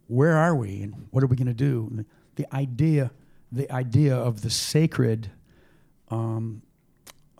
where 0.10 0.36
are 0.36 0.56
we 0.56 0.82
and 0.82 1.08
what 1.12 1.24
are 1.24 1.28
we 1.28 1.36
going 1.36 1.48
to 1.48 1.54
do? 1.54 2.04
The 2.36 2.54
idea, 2.54 3.12
the 3.52 3.72
idea 3.72 4.16
of 4.16 4.42
the 4.42 4.50
sacred 4.50 5.30
um, 6.10 6.64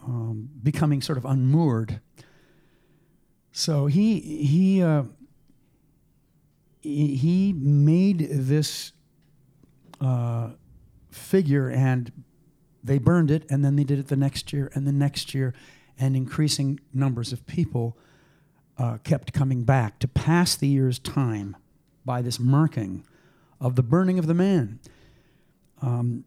um, 0.06 0.50
becoming 0.62 1.02
sort 1.02 1.18
of 1.18 1.26
unmoored. 1.26 2.00
So 3.52 3.88
he 3.88 4.20
he 4.20 4.84
uh, 4.84 5.04
he 6.82 7.54
made 7.58 8.28
this 8.30 8.92
uh, 10.00 10.50
figure 11.10 11.70
and 11.70 12.12
they 12.84 13.00
burned 13.00 13.32
it 13.32 13.46
and 13.50 13.66
then 13.66 13.76
they 13.78 13.84
did 13.84 13.98
it 13.98 14.08
the 14.08 14.16
next 14.16 14.54
year 14.54 14.72
and 14.76 14.88
the 14.88 14.92
next 14.92 15.34
year 15.34 15.56
and 15.98 16.16
increasing 16.16 16.80
numbers 16.94 17.34
of 17.34 17.46
people 17.48 17.98
uh, 18.78 18.98
kept 19.04 19.34
coming 19.34 19.64
back 19.64 19.98
to 20.00 20.08
pass 20.08 20.56
the 20.56 20.68
year's 20.68 21.00
time 21.00 21.58
by 22.06 22.22
this 22.22 22.40
marking 22.40 23.04
of 23.62 23.76
the 23.76 23.84
burning 23.84 24.20
of 24.20 24.28
the 24.28 24.34
man 24.34 24.80
um, 25.82 26.24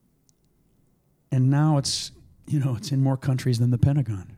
and 1.30 1.50
now 1.50 1.78
it's 1.78 2.12
you 2.46 2.58
know 2.58 2.74
it's 2.76 2.92
in 2.92 3.02
more 3.02 3.16
countries 3.16 3.58
than 3.58 3.70
the 3.70 3.78
pentagon 3.78 4.36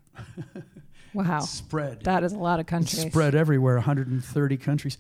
wow 1.14 1.40
spread 1.40 2.03
that 2.05 2.23
is 2.25 2.33
a 2.33 2.38
lot 2.38 2.61
of 2.61 2.66
countries 2.66 3.05
it's 3.05 3.12
spread 3.12 3.35
everywhere 3.35 3.75
130 3.77 4.57
countries 4.57 4.99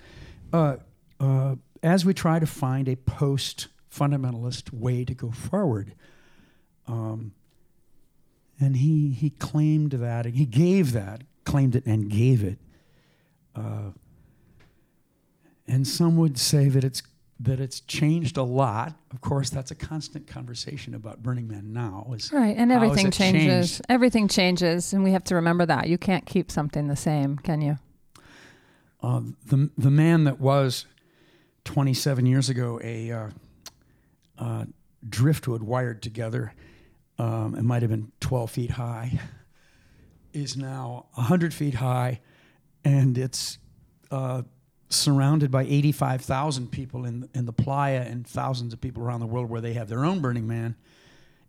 uh, 0.52 0.76
uh, 1.20 1.54
as 1.82 2.04
we 2.04 2.14
try 2.14 2.38
to 2.38 2.46
find 2.46 2.88
a 2.88 2.96
post 2.96 3.68
fundamentalist 3.94 4.72
way 4.72 5.04
to 5.04 5.14
go 5.14 5.30
forward. 5.30 5.94
Um, 6.86 7.32
and 8.60 8.76
he, 8.76 9.10
he 9.10 9.30
claimed 9.30 9.92
that, 9.92 10.26
he 10.26 10.46
gave 10.46 10.92
that, 10.92 11.22
claimed 11.44 11.76
it 11.76 11.86
and 11.86 12.10
gave 12.10 12.42
it. 12.42 12.58
Uh, 13.54 13.90
and 15.66 15.86
some 15.86 16.16
would 16.16 16.38
say 16.38 16.68
that 16.68 16.84
it's 16.84 17.02
that 17.40 17.60
it's 17.60 17.80
changed 17.80 18.36
a 18.36 18.42
lot. 18.42 18.94
Of 19.12 19.20
course, 19.20 19.50
that's 19.50 19.70
a 19.70 19.74
constant 19.74 20.26
conversation 20.26 20.94
about 20.94 21.22
Burning 21.22 21.48
Man 21.48 21.72
now. 21.72 22.12
Is 22.14 22.32
right, 22.32 22.56
and 22.56 22.70
everything 22.70 23.10
changes. 23.10 23.72
Changed? 23.72 23.82
Everything 23.88 24.28
changes, 24.28 24.92
and 24.92 25.02
we 25.02 25.12
have 25.12 25.24
to 25.24 25.34
remember 25.34 25.66
that 25.66 25.88
you 25.88 25.98
can't 25.98 26.26
keep 26.26 26.50
something 26.50 26.86
the 26.86 26.96
same, 26.96 27.38
can 27.38 27.60
you? 27.60 27.78
Uh, 29.02 29.20
the 29.46 29.70
the 29.76 29.90
man 29.90 30.24
that 30.24 30.40
was 30.40 30.86
27 31.64 32.26
years 32.26 32.48
ago 32.48 32.80
a 32.82 33.10
uh, 33.10 33.28
uh, 34.38 34.64
driftwood 35.08 35.62
wired 35.62 36.02
together. 36.02 36.54
Um, 37.18 37.54
it 37.54 37.62
might 37.62 37.82
have 37.82 37.90
been 37.90 38.10
12 38.20 38.50
feet 38.50 38.70
high, 38.72 39.20
is 40.32 40.56
now 40.56 41.06
100 41.14 41.54
feet 41.54 41.74
high, 41.74 42.20
and 42.84 43.16
it's 43.16 43.58
uh, 44.10 44.42
surrounded 44.94 45.50
by 45.50 45.62
85,000 45.64 46.70
people 46.70 47.04
in, 47.04 47.28
in 47.34 47.46
the 47.46 47.52
playa 47.52 48.00
and 48.00 48.26
thousands 48.26 48.72
of 48.72 48.80
people 48.80 49.02
around 49.02 49.20
the 49.20 49.26
world 49.26 49.50
where 49.50 49.60
they 49.60 49.74
have 49.74 49.88
their 49.88 50.04
own 50.04 50.20
Burning 50.20 50.46
Man 50.46 50.76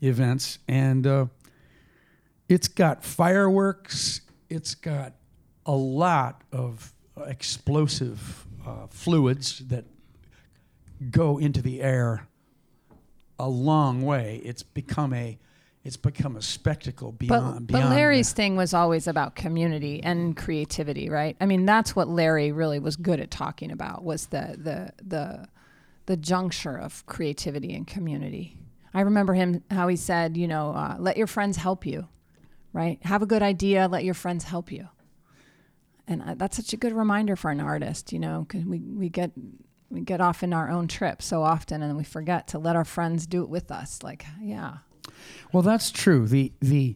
events. 0.01 0.59
And 0.67 1.05
uh, 1.05 1.25
it's 2.49 2.67
got 2.67 3.03
fireworks, 3.03 4.21
it's 4.49 4.75
got 4.75 5.13
a 5.65 5.75
lot 5.75 6.43
of 6.51 6.93
explosive 7.25 8.45
uh, 8.65 8.87
fluids 8.89 9.59
that 9.67 9.85
go 11.11 11.37
into 11.37 11.61
the 11.61 11.81
air 11.81 12.27
a 13.39 13.49
long 13.49 14.01
way. 14.01 14.41
It's 14.43 14.63
become 14.63 15.13
a 15.13 15.37
it's 15.85 15.97
become 15.97 16.35
a 16.35 16.41
spectacle 16.41 17.11
beyond. 17.11 17.67
But, 17.67 17.67
beyond 17.67 17.89
but 17.89 17.95
Larry's 17.95 18.29
the, 18.29 18.35
thing 18.35 18.55
was 18.55 18.73
always 18.73 19.07
about 19.07 19.35
community 19.35 20.01
and 20.03 20.35
creativity, 20.35 21.09
right? 21.09 21.37
I 21.39 21.45
mean, 21.45 21.65
that's 21.65 21.95
what 21.95 22.07
Larry 22.07 22.51
really 22.51 22.79
was 22.79 22.95
good 22.95 23.19
at 23.19 23.29
talking 23.29 23.71
about 23.71 24.03
was 24.03 24.25
the 24.27 24.55
the 24.57 24.91
the 25.03 25.47
the 26.07 26.17
juncture 26.17 26.75
of 26.75 27.05
creativity 27.05 27.73
and 27.75 27.85
community. 27.85 28.57
I 28.95 29.01
remember 29.01 29.35
him 29.35 29.63
how 29.69 29.87
he 29.87 29.95
said, 29.95 30.37
you 30.37 30.47
know, 30.47 30.71
uh, 30.71 30.95
let 30.99 31.17
your 31.17 31.27
friends 31.27 31.57
help 31.57 31.85
you, 31.85 32.07
right? 32.73 32.97
Have 33.03 33.21
a 33.21 33.27
good 33.27 33.43
idea, 33.43 33.87
let 33.87 34.03
your 34.03 34.13
friends 34.15 34.45
help 34.45 34.71
you. 34.71 34.89
And 36.07 36.21
uh, 36.23 36.35
that's 36.35 36.57
such 36.57 36.73
a 36.73 36.77
good 36.77 36.93
reminder 36.93 37.35
for 37.35 37.51
an 37.51 37.59
artist, 37.59 38.11
you 38.11 38.19
know, 38.19 38.45
because 38.47 38.65
we, 38.65 38.79
we 38.79 39.09
get 39.09 39.31
we 39.91 40.01
get 40.01 40.19
off 40.19 40.41
in 40.41 40.51
our 40.51 40.69
own 40.69 40.87
trip 40.87 41.21
so 41.21 41.43
often 41.43 41.83
and 41.83 41.95
we 41.95 42.03
forget 42.03 42.47
to 42.47 42.57
let 42.57 42.75
our 42.75 42.85
friends 42.85 43.27
do 43.27 43.43
it 43.43 43.49
with 43.49 43.71
us 43.71 44.01
like 44.01 44.25
yeah 44.41 44.77
well 45.51 45.63
that's 45.63 45.91
true. 45.91 46.27
The 46.27 46.51
the 46.61 46.95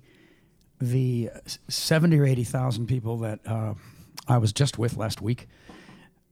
the 0.82 1.30
70 1.67 2.17
or 2.17 2.26
80,000 2.26 2.88
people 2.88 3.17
that 3.17 3.39
uh, 3.45 3.74
I 4.30 4.38
was 4.38 4.54
just 4.54 4.78
with 4.78 4.95
last 4.95 5.22
week 5.22 5.50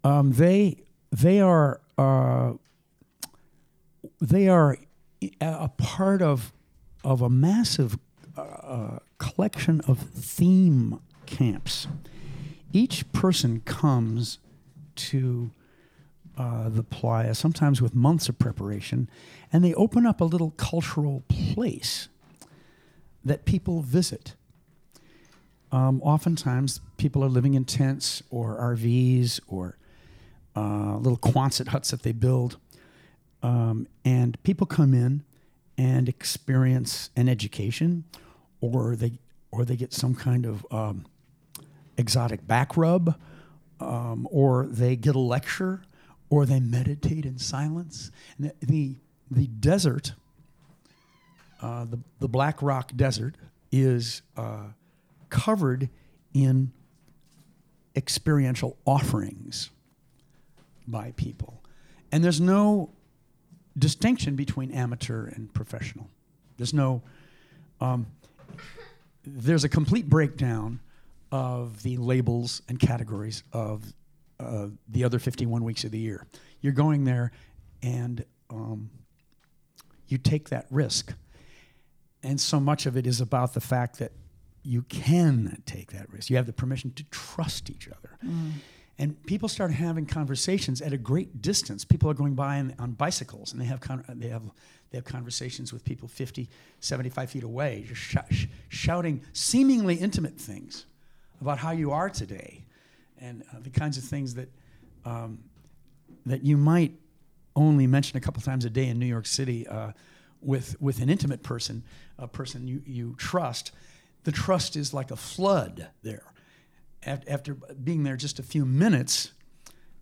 um, 0.03 0.31
they 0.33 0.77
they 1.11 1.41
are 1.41 1.81
uh, 1.97 2.53
they 4.21 4.47
are 4.47 4.77
a 5.41 5.69
part 5.77 6.21
of 6.21 6.53
of 7.03 7.21
a 7.21 7.29
massive 7.29 7.97
uh, 8.37 8.99
collection 9.17 9.81
of 9.87 9.99
theme 9.99 10.99
camps. 11.25 11.87
Each 12.71 13.09
person 13.11 13.61
comes 13.61 14.39
to 14.95 15.51
uh, 16.37 16.69
the 16.69 16.83
playa, 16.83 17.33
sometimes 17.33 17.81
with 17.81 17.95
months 17.95 18.29
of 18.29 18.37
preparation, 18.37 19.09
and 19.51 19.63
they 19.63 19.73
open 19.73 20.05
up 20.05 20.21
a 20.21 20.25
little 20.25 20.51
cultural 20.51 21.23
place 21.27 22.09
that 23.25 23.45
people 23.45 23.81
visit. 23.81 24.35
Um, 25.71 26.01
oftentimes, 26.01 26.79
people 26.97 27.23
are 27.23 27.29
living 27.29 27.53
in 27.53 27.65
tents 27.65 28.23
or 28.29 28.57
RVs 28.57 29.39
or 29.47 29.77
uh, 30.55 30.97
little 30.97 31.17
Quonset 31.17 31.69
huts 31.69 31.91
that 31.91 32.03
they 32.03 32.13
build. 32.13 32.57
Um, 33.43 33.87
and 34.05 34.41
people 34.43 34.65
come 34.65 34.93
in 34.93 35.23
and 35.77 36.09
experience 36.09 37.09
an 37.15 37.29
education, 37.29 38.05
or 38.61 38.95
they 38.95 39.19
or 39.51 39.65
they 39.65 39.75
get 39.75 39.93
some 39.93 40.15
kind 40.15 40.45
of 40.45 40.65
um, 40.71 41.05
exotic 41.97 42.47
back 42.47 42.75
rub, 42.75 43.19
um, 43.79 44.27
or 44.31 44.65
they 44.65 44.95
get 44.95 45.15
a 45.15 45.19
lecture, 45.19 45.81
or 46.29 46.45
they 46.45 46.59
meditate 46.59 47.25
in 47.25 47.37
silence. 47.37 48.11
The, 48.39 48.53
the, 48.61 48.95
the 49.31 49.47
desert, 49.47 50.13
uh, 51.61 51.85
the, 51.85 51.99
the 52.19 52.27
Black 52.27 52.61
Rock 52.61 52.91
Desert, 52.95 53.35
is 53.71 54.21
uh, 54.35 54.67
covered 55.29 55.89
in 56.33 56.71
experiential 57.95 58.77
offerings 58.85 59.69
by 60.87 61.11
people. 61.17 61.61
And 62.11 62.23
there's 62.23 62.39
no 62.39 62.91
distinction 63.77 64.35
between 64.35 64.71
amateur 64.71 65.27
and 65.27 65.53
professional. 65.53 66.07
There's 66.57 66.73
no, 66.73 67.01
um, 67.81 68.07
there's 69.25 69.63
a 69.63 69.69
complete 69.69 70.09
breakdown 70.09 70.79
of 71.31 71.83
the 71.83 71.97
labels 71.97 72.61
and 72.69 72.79
categories 72.79 73.43
of 73.51 73.93
uh, 74.39 74.67
the 74.87 75.03
other 75.03 75.19
51 75.19 75.63
weeks 75.63 75.83
of 75.83 75.91
the 75.91 75.99
year. 75.99 76.27
You're 76.61 76.73
going 76.73 77.03
there 77.03 77.31
and 77.81 78.23
um, 78.49 78.89
you 80.07 80.17
take 80.17 80.49
that 80.49 80.67
risk. 80.69 81.13
And 82.23 82.39
so 82.39 82.59
much 82.59 82.85
of 82.85 82.97
it 82.97 83.07
is 83.07 83.21
about 83.21 83.53
the 83.53 83.61
fact 83.61 83.99
that 83.99 84.11
you 84.63 84.81
can 84.83 85.61
take 85.65 85.91
that 85.91 86.11
risk. 86.11 86.29
You 86.29 86.35
have 86.35 86.45
the 86.45 86.53
permission 86.53 86.91
to 86.91 87.03
trust 87.05 87.69
each 87.69 87.87
other. 87.87 88.17
Mm. 88.25 88.53
And 88.99 89.25
people 89.25 89.47
start 89.47 89.71
having 89.71 90.05
conversations 90.05 90.81
at 90.81 90.91
a 90.91 90.97
great 90.97 91.41
distance. 91.41 91.85
People 91.85 92.09
are 92.09 92.15
going 92.15 92.33
by 92.33 92.57
on, 92.57 92.73
on 92.79 92.91
bicycles 92.91 93.53
and 93.53 93.61
they 93.61 93.65
have, 93.65 93.79
con- 93.79 94.03
they, 94.09 94.29
have, 94.29 94.41
they 94.89 94.97
have 94.97 95.05
conversations 95.05 95.71
with 95.71 95.83
people 95.83 96.07
50, 96.07 96.49
75 96.79 97.29
feet 97.29 97.43
away, 97.43 97.85
just 97.87 98.01
sh- 98.01 98.17
sh- 98.31 98.45
shouting 98.69 99.21
seemingly 99.33 99.95
intimate 99.95 100.37
things 100.37 100.85
about 101.39 101.59
how 101.59 101.71
you 101.71 101.91
are 101.91 102.09
today 102.09 102.65
and 103.19 103.43
uh, 103.53 103.59
the 103.61 103.69
kinds 103.69 103.97
of 103.97 104.03
things 104.03 104.35
that, 104.35 104.49
um, 105.05 105.39
that 106.25 106.43
you 106.43 106.57
might 106.57 106.93
only 107.55 107.87
mention 107.87 108.17
a 108.17 108.21
couple 108.21 108.41
times 108.41 108.65
a 108.65 108.69
day 108.69 108.87
in 108.87 108.99
New 108.99 109.05
York 109.05 109.25
City 109.25 109.67
uh, 109.67 109.91
with, 110.41 110.79
with 110.81 111.01
an 111.01 111.09
intimate 111.09 111.43
person, 111.43 111.83
a 112.17 112.27
person 112.27 112.67
you, 112.67 112.81
you 112.85 113.15
trust. 113.17 113.71
The 114.23 114.31
trust 114.31 114.75
is 114.75 114.93
like 114.93 115.11
a 115.11 115.15
flood 115.15 115.87
there 116.03 116.33
after 117.07 117.53
being 117.53 118.03
there 118.03 118.17
just 118.17 118.39
a 118.39 118.43
few 118.43 118.65
minutes, 118.65 119.31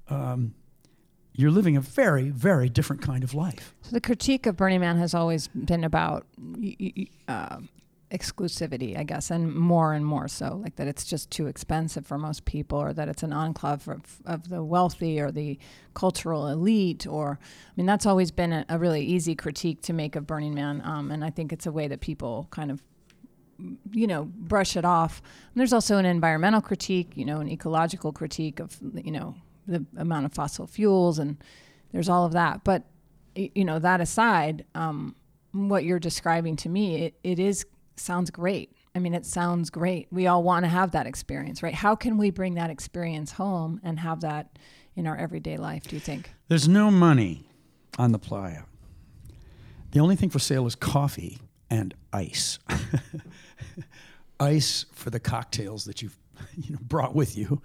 um, 0.10 0.54
you're 1.34 1.52
living 1.52 1.76
a 1.76 1.82
very, 1.82 2.30
very 2.30 2.70
different 2.70 3.02
kind 3.02 3.24
of 3.24 3.34
life. 3.34 3.76
So 3.82 3.92
the 3.92 4.02
critique 4.02 4.46
of 4.46 4.56
Burning 4.56 4.80
Man 4.80 4.98
has 4.98 5.14
always 5.14 5.48
been 5.50 5.84
about 5.84 6.26
uh, 7.28 7.58
exclusivity, 8.12 8.98
I 8.98 9.04
guess, 9.04 9.32
and 9.32 9.54
more 9.54 9.94
and 9.94 10.06
more 10.06 10.28
so, 10.28 10.60
like 10.64 10.76
that 10.76 10.88
it's 10.88 11.06
just 11.06 11.32
too 11.32 11.48
expensive 11.48 12.06
for 12.06 12.18
most 12.18 12.46
people, 12.46 12.78
or 12.80 12.94
that 12.94 13.10
it's 13.10 13.24
an 13.24 13.34
enclave 13.34 13.88
of, 13.88 14.22
of 14.26 14.50
the 14.50 14.64
wealthy 14.64 15.20
or 15.20 15.32
the 15.32 15.58
cultural 15.94 16.48
elite, 16.48 17.08
or 17.08 17.40
I 17.42 17.72
mean, 17.76 17.86
that's 17.86 18.06
always 18.06 18.32
been 18.32 18.54
a, 18.54 18.66
a 18.70 18.78
really 18.78 19.04
easy 19.04 19.36
critique 19.36 19.82
to 19.84 19.94
make 19.94 20.16
of 20.16 20.28
Burning 20.28 20.54
Man, 20.54 20.82
um, 20.86 21.12
and 21.12 21.26
I 21.26 21.30
think 21.30 21.52
it's 21.52 21.66
a 21.66 21.72
way 21.72 21.88
that 21.88 22.00
people 22.00 22.48
kind 22.52 22.72
of 22.72 22.84
you 23.92 24.08
know, 24.08 24.26
brush 24.26 24.76
it 24.76 24.86
off. 24.86 25.22
And 25.54 25.60
there's 25.60 25.74
also 25.74 25.98
an 25.98 26.06
environmental 26.06 26.62
critique, 26.62 27.12
you 27.16 27.26
know, 27.26 27.40
an 27.40 27.50
ecological 27.50 28.12
critique 28.12 28.60
of, 28.60 28.78
you 28.94 29.12
know, 29.12 29.36
the 29.68 29.86
amount 29.98 30.26
of 30.26 30.34
fossil 30.34 30.68
fuels, 30.68 31.20
and 31.20 31.38
there's 31.92 32.10
all 32.10 32.26
of 32.26 32.34
that. 32.34 32.64
But, 32.64 32.84
you 33.36 33.66
know, 33.66 33.80
that 33.80 34.02
aside, 34.02 34.66
um, 34.76 35.16
what 35.52 35.86
you're 35.86 36.00
describing 36.00 36.56
to 36.58 36.70
me, 36.70 37.06
it, 37.06 37.16
it 37.24 37.40
is 37.40 37.66
sounds 38.00 38.30
great. 38.30 38.76
I 38.94 39.00
mean, 39.00 39.14
it 39.14 39.26
sounds 39.26 39.70
great. 39.70 40.08
We 40.12 40.28
all 40.28 40.44
want 40.44 40.64
to 40.64 40.70
have 40.70 40.92
that 40.92 41.06
experience, 41.06 41.62
right? 41.62 41.74
How 41.74 41.96
can 41.96 42.18
we 42.18 42.30
bring 42.30 42.56
that 42.56 42.70
experience 42.70 43.34
home 43.34 43.82
and 43.84 44.00
have 44.00 44.22
that 44.22 44.58
in 44.96 45.08
our 45.08 45.18
everyday 45.18 45.58
life, 45.58 45.84
do 45.84 45.96
you 45.96 46.00
think? 46.00 46.32
There's 46.48 46.68
no 46.68 46.90
money 46.90 47.50
on 47.98 48.12
the 48.12 48.20
playa. 48.20 48.64
The 49.92 50.00
only 50.00 50.16
thing 50.16 50.30
for 50.30 50.40
sale 50.40 50.66
is 50.66 50.76
coffee 50.76 51.40
and 51.70 51.94
ice. 52.14 52.60
ice 54.40 54.86
for 54.94 55.10
the 55.10 55.20
cocktails 55.20 55.86
that 55.86 56.02
you've 56.02 56.18
you 56.58 56.74
know 56.74 56.80
brought 56.82 57.16
with 57.16 57.38
you, 57.38 57.62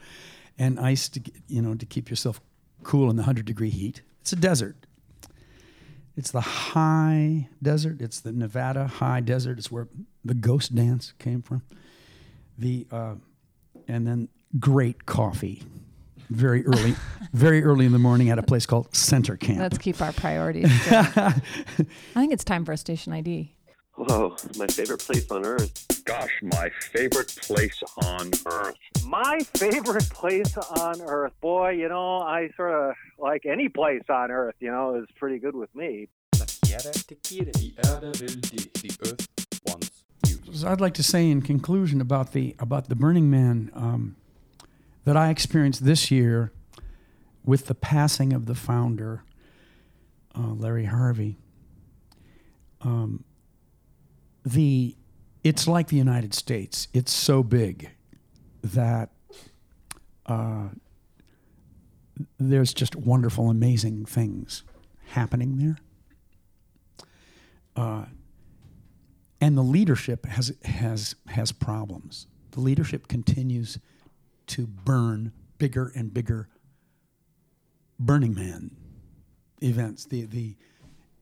and 0.58 0.78
ice 0.78 1.08
to 1.08 1.20
you 1.48 1.60
know 1.62 1.74
to 1.74 1.86
keep 1.86 2.08
yourself 2.08 2.40
cool 2.82 3.10
in 3.10 3.16
the 3.16 3.24
hundred 3.24 3.46
degree 3.46 3.70
heat. 3.70 4.02
It's 4.20 4.32
a 4.32 4.36
desert. 4.36 4.76
It's 6.16 6.30
the 6.30 6.40
high 6.40 7.48
desert. 7.62 8.00
It's 8.00 8.20
the 8.20 8.32
Nevada 8.32 8.86
high 8.86 9.20
desert. 9.20 9.58
It's 9.58 9.70
where 9.70 9.88
the 10.24 10.34
ghost 10.34 10.74
dance 10.74 11.12
came 11.18 11.42
from. 11.42 11.62
The 12.58 12.86
uh, 12.90 13.14
and 13.88 14.06
then 14.06 14.28
great 14.58 15.06
coffee 15.06 15.62
very 16.28 16.64
early, 16.66 16.94
very 17.32 17.62
early 17.62 17.86
in 17.86 17.92
the 17.92 17.98
morning 17.98 18.30
at 18.30 18.38
a 18.38 18.42
place 18.42 18.66
called 18.66 18.94
Center 18.94 19.36
Camp. 19.36 19.60
Let's 19.60 19.78
keep 19.78 20.00
our 20.00 20.12
priorities. 20.12 20.70
I 20.90 21.32
think 22.14 22.32
it's 22.32 22.44
time 22.44 22.64
for 22.64 22.72
a 22.72 22.76
station 22.76 23.12
ID. 23.12 23.54
Whoa, 23.96 24.34
my 24.56 24.66
favorite 24.66 25.00
place 25.00 25.30
on 25.30 25.44
earth. 25.44 26.02
Gosh, 26.06 26.30
my 26.42 26.70
favorite 26.92 27.36
place 27.42 27.82
on 28.02 28.30
earth. 28.46 28.76
My 29.04 29.40
favorite 29.54 30.08
place 30.08 30.56
on 30.56 31.02
earth. 31.02 31.32
Boy, 31.42 31.70
you 31.70 31.88
know, 31.88 32.20
I 32.20 32.48
sort 32.56 32.72
of 32.72 32.94
like 33.18 33.44
any 33.44 33.68
place 33.68 34.04
on 34.08 34.30
earth, 34.30 34.54
you 34.58 34.70
know, 34.70 34.94
is 34.94 35.06
pretty 35.18 35.38
good 35.38 35.54
with 35.54 35.74
me. 35.74 36.08
I'd 40.64 40.80
like 40.80 40.94
to 40.94 41.02
say 41.02 41.30
in 41.30 41.42
conclusion 41.42 42.00
about 42.00 42.32
the 42.32 42.56
about 42.58 42.88
the 42.88 42.96
Burning 42.96 43.30
Man 43.30 43.70
um, 43.74 44.16
that 45.04 45.16
I 45.16 45.30
experienced 45.30 45.84
this 45.84 46.10
year 46.10 46.52
with 47.44 47.66
the 47.66 47.74
passing 47.74 48.32
of 48.32 48.46
the 48.46 48.54
founder, 48.54 49.22
uh, 50.34 50.52
Larry 50.52 50.86
Harvey. 50.86 51.38
Um, 52.80 53.24
the 54.44 54.96
it's 55.44 55.66
like 55.66 55.88
the 55.88 55.96
United 55.96 56.34
States. 56.34 56.88
It's 56.92 57.12
so 57.12 57.42
big 57.42 57.90
that 58.62 59.10
uh, 60.26 60.68
there's 62.38 62.74
just 62.74 62.96
wonderful, 62.96 63.50
amazing 63.50 64.04
things 64.04 64.64
happening 65.08 65.56
there. 65.56 65.78
Uh, 67.76 68.04
and 69.40 69.56
the 69.56 69.62
leadership 69.62 70.26
has 70.26 70.52
has 70.64 71.14
has 71.28 71.52
problems. 71.52 72.26
The 72.52 72.60
leadership 72.60 73.08
continues 73.08 73.78
to 74.48 74.66
burn 74.66 75.32
bigger 75.58 75.92
and 75.94 76.12
bigger 76.12 76.48
Burning 77.98 78.34
Man 78.34 78.70
events. 79.60 80.04
The 80.04 80.24
the 80.24 80.56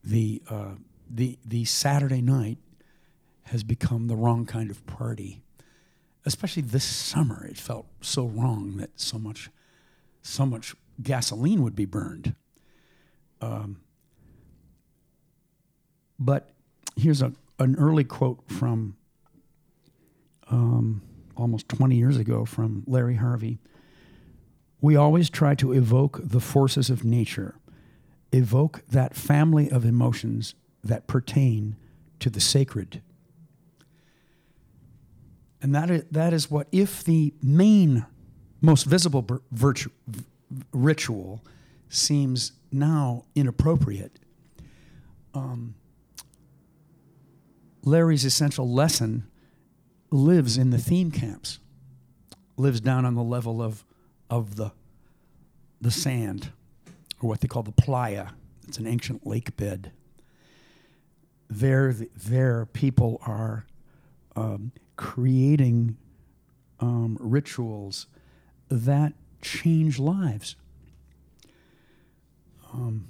the 0.03 0.41
uh, 0.49 0.75
the 1.09 1.37
the 1.45 1.65
Saturday 1.65 2.21
night 2.21 2.57
has 3.43 3.63
become 3.63 4.07
the 4.07 4.15
wrong 4.15 4.45
kind 4.45 4.69
of 4.69 4.85
party. 4.85 5.41
Especially 6.25 6.61
this 6.61 6.83
summer, 6.83 7.45
it 7.45 7.57
felt 7.57 7.87
so 8.01 8.27
wrong 8.27 8.77
that 8.77 8.99
so 8.99 9.17
much, 9.17 9.49
so 10.21 10.45
much 10.45 10.75
gasoline 11.01 11.63
would 11.63 11.75
be 11.75 11.85
burned. 11.85 12.35
Um, 13.41 13.79
but 16.19 16.49
here's 16.95 17.21
a, 17.21 17.33
an 17.59 17.75
early 17.77 18.03
quote 18.03 18.39
from 18.47 18.95
um, 20.49 21.01
almost 21.35 21.69
20 21.69 21.95
years 21.95 22.17
ago 22.17 22.45
from 22.45 22.83
Larry 22.87 23.15
Harvey. 23.15 23.59
We 24.81 24.95
always 24.95 25.29
try 25.29 25.55
to 25.55 25.73
evoke 25.73 26.19
the 26.23 26.39
forces 26.39 26.89
of 26.89 27.03
nature, 27.03 27.55
evoke 28.31 28.81
that 28.89 29.15
family 29.15 29.69
of 29.69 29.85
emotions 29.85 30.55
that 30.83 31.07
pertain 31.07 31.75
to 32.19 32.29
the 32.29 32.39
sacred 32.39 33.01
and 35.61 35.75
that 35.75 35.89
is, 35.89 36.03
that 36.11 36.33
is 36.33 36.49
what, 36.49 36.67
if 36.71 37.03
the 37.03 37.33
main, 37.41 38.05
most 38.61 38.85
visible 38.85 39.25
virtu- 39.51 39.91
ritual 40.71 41.43
seems 41.89 42.53
now 42.71 43.25
inappropriate, 43.35 44.19
um, 45.33 45.75
Larry's 47.89 48.23
essential 48.23 48.69
lesson 48.69 49.27
lives 50.11 50.57
in 50.57 50.69
the 50.69 50.77
theme 50.77 51.09
camps, 51.09 51.59
lives 52.55 52.79
down 52.79 53.03
on 53.03 53.15
the 53.15 53.23
level 53.23 53.61
of, 53.61 53.83
of 54.29 54.55
the, 54.57 54.71
the 55.81 55.89
sand, 55.89 56.51
or 57.21 57.29
what 57.29 57.41
they 57.41 57.47
call 57.47 57.63
the 57.63 57.71
playa. 57.71 58.29
It's 58.67 58.77
an 58.77 58.85
ancient 58.85 59.25
lake 59.25 59.57
bed. 59.57 59.91
There, 61.49 61.91
there 61.91 62.67
people 62.67 63.19
are 63.25 63.65
um, 64.35 64.71
creating 64.95 65.97
um, 66.79 67.17
rituals 67.19 68.05
that 68.69 69.13
change 69.41 69.97
lives. 69.97 70.55
Um, 72.71 73.07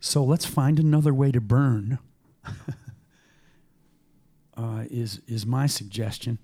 so 0.00 0.24
let's 0.24 0.44
find 0.44 0.80
another 0.80 1.14
way 1.14 1.30
to 1.30 1.40
burn 1.40 2.00
uh, 4.56 4.84
is 4.90 5.20
is 5.26 5.46
my 5.46 5.66
suggestion, 5.66 6.38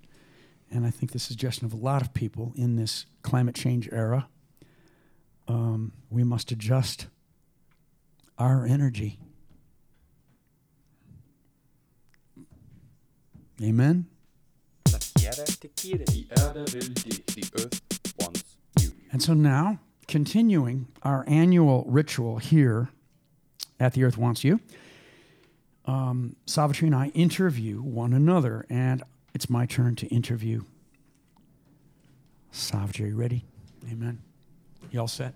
and 0.71 0.87
I 0.87 0.91
think 0.91 1.13
the 1.13 1.19
suggestion 1.19 1.67
of 1.67 1.73
a 1.73 1.77
lot 1.77 2.03
of 2.03 2.15
people 2.15 2.53
in 2.57 2.77
this 2.77 3.07
climate 3.23 3.55
change 3.55 3.89
era. 3.93 4.29
Um, 5.47 5.93
we 6.11 6.25
must 6.25 6.53
adjust 6.53 7.07
our 8.39 8.67
energy. 8.67 9.19
Amen. 13.63 14.07
And 19.11 19.23
so 19.23 19.35
now, 19.35 19.81
continuing 20.07 20.87
our 21.03 21.25
annual 21.27 21.85
ritual 21.89 22.39
here 22.39 22.91
at 23.81 23.95
The 23.95 24.05
Earth 24.05 24.17
Wants 24.17 24.45
You, 24.45 24.61
um, 25.89 26.37
Savitri 26.45 26.87
and 26.87 26.95
I 26.95 27.07
interview 27.09 27.81
one 27.81 28.13
another, 28.13 28.67
and 28.69 29.03
it's 29.35 29.49
my 29.49 29.65
turn 29.65 29.97
to 29.97 30.07
interview 30.09 30.65
Savitri. 32.53 33.15
Ready? 33.15 33.47
Amen. 33.91 34.21
You 34.91 35.01
all 35.01 35.09
set? 35.09 35.35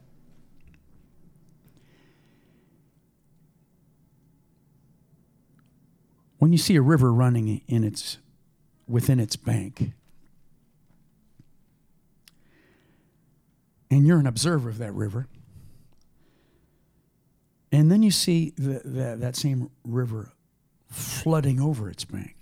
When 6.39 6.53
you 6.53 6.59
see 6.59 6.77
a 6.77 6.83
river 6.83 7.13
running 7.13 7.63
in 7.67 7.83
its 7.83 8.19
within 8.87 9.19
its 9.21 9.37
bank, 9.37 9.93
and 13.91 14.07
you're 14.07 14.19
an 14.19 14.27
observer 14.27 14.69
of 14.69 14.77
that 14.79 14.93
river, 14.93 15.29
and 17.71 17.91
then 17.91 18.03
you 18.03 18.11
see 18.11 18.53
the, 18.59 18.83
the, 18.85 19.17
that 19.19 19.35
same 19.35 19.71
river 19.83 20.33
flooding 20.93 21.61
over 21.61 21.89
its 21.89 22.05
bank. 22.05 22.37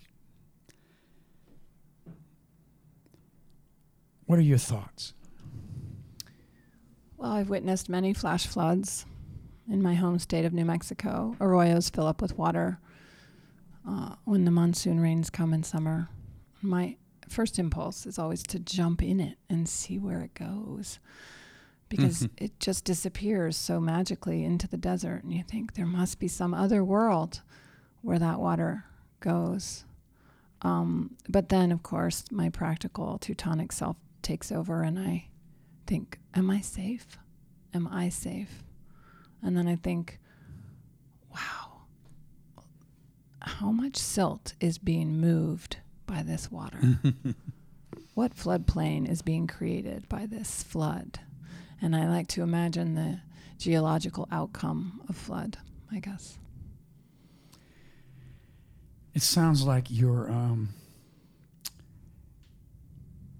What 4.26 4.38
are 4.38 4.42
your 4.42 4.58
thoughts? 4.58 5.14
Well, 7.16 7.32
I've 7.32 7.48
witnessed 7.50 7.88
many 7.88 8.12
flash 8.12 8.46
floods 8.46 9.06
in 9.70 9.82
my 9.82 9.94
home 9.94 10.18
state 10.18 10.44
of 10.44 10.52
New 10.52 10.64
Mexico. 10.64 11.36
Arroyos 11.40 11.94
fill 11.94 12.06
up 12.06 12.20
with 12.20 12.36
water 12.38 12.78
uh, 13.88 14.14
when 14.24 14.44
the 14.44 14.50
monsoon 14.50 15.00
rains 15.00 15.30
come 15.30 15.52
in 15.52 15.62
summer. 15.62 16.08
My 16.62 16.96
first 17.28 17.58
impulse 17.58 18.06
is 18.06 18.18
always 18.18 18.42
to 18.44 18.58
jump 18.58 19.02
in 19.02 19.20
it 19.20 19.38
and 19.48 19.68
see 19.68 19.98
where 19.98 20.20
it 20.20 20.34
goes 20.34 20.98
because 21.88 22.28
it 22.38 22.58
just 22.60 22.84
disappears 22.84 23.56
so 23.56 23.80
magically 23.80 24.44
into 24.44 24.68
the 24.68 24.76
desert. 24.76 25.22
And 25.24 25.32
you 25.32 25.42
think 25.42 25.74
there 25.74 25.86
must 25.86 26.18
be 26.18 26.28
some 26.28 26.54
other 26.54 26.82
world 26.84 27.42
where 28.02 28.18
that 28.18 28.40
water 28.40 28.84
goes. 29.20 29.84
Um, 30.62 31.16
but 31.28 31.48
then, 31.48 31.72
of 31.72 31.82
course, 31.82 32.24
my 32.30 32.48
practical 32.50 33.18
Teutonic 33.18 33.72
self 33.72 33.96
takes 34.22 34.52
over, 34.52 34.82
and 34.82 34.98
I 34.98 35.28
think, 35.86 36.18
Am 36.34 36.50
I 36.50 36.60
safe? 36.60 37.18
Am 37.72 37.88
I 37.88 38.08
safe? 38.08 38.62
And 39.42 39.56
then 39.56 39.66
I 39.66 39.76
think, 39.76 40.18
Wow, 41.32 41.82
how 43.40 43.70
much 43.70 43.96
silt 43.96 44.54
is 44.60 44.78
being 44.78 45.18
moved 45.18 45.78
by 46.06 46.22
this 46.22 46.50
water? 46.50 46.98
what 48.14 48.34
floodplain 48.36 49.08
is 49.08 49.22
being 49.22 49.46
created 49.46 50.08
by 50.08 50.26
this 50.26 50.62
flood? 50.62 51.20
And 51.80 51.96
I 51.96 52.08
like 52.08 52.28
to 52.28 52.42
imagine 52.42 52.94
the 52.94 53.20
geological 53.58 54.28
outcome 54.30 55.00
of 55.08 55.16
flood, 55.16 55.56
I 55.90 56.00
guess. 56.00 56.38
It 59.14 59.22
sounds 59.22 59.64
like 59.64 59.90
your 59.90 60.30
um, 60.30 60.70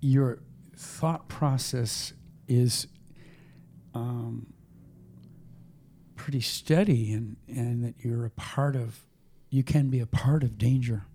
your 0.01 0.39
thought 0.77 1.29
process 1.29 2.13
is 2.49 2.87
um, 3.95 4.53
pretty 6.17 6.41
steady, 6.41 7.13
and 7.13 7.37
and 7.49 7.85
that 7.85 7.95
you're 7.99 8.27
a 8.27 8.31
part 8.31 8.77
of. 8.77 9.05
You 9.51 9.65
can 9.65 9.89
be 9.89 9.99
a 10.01 10.07
part 10.07 10.45
of 10.45 10.59
danger. 10.59 11.07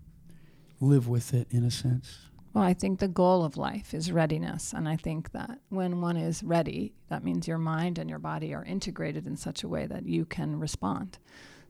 Live 0.78 1.08
with 1.08 1.32
it 1.32 1.46
in 1.50 1.64
a 1.64 1.70
sense. 1.70 2.26
Well, 2.56 2.64
I 2.64 2.72
think 2.72 3.00
the 3.00 3.08
goal 3.08 3.44
of 3.44 3.58
life 3.58 3.92
is 3.92 4.10
readiness. 4.10 4.72
And 4.72 4.88
I 4.88 4.96
think 4.96 5.32
that 5.32 5.58
when 5.68 6.00
one 6.00 6.16
is 6.16 6.42
ready, 6.42 6.94
that 7.10 7.22
means 7.22 7.46
your 7.46 7.58
mind 7.58 7.98
and 7.98 8.08
your 8.08 8.18
body 8.18 8.54
are 8.54 8.64
integrated 8.64 9.26
in 9.26 9.36
such 9.36 9.62
a 9.62 9.68
way 9.68 9.86
that 9.86 10.06
you 10.06 10.24
can 10.24 10.58
respond. 10.58 11.18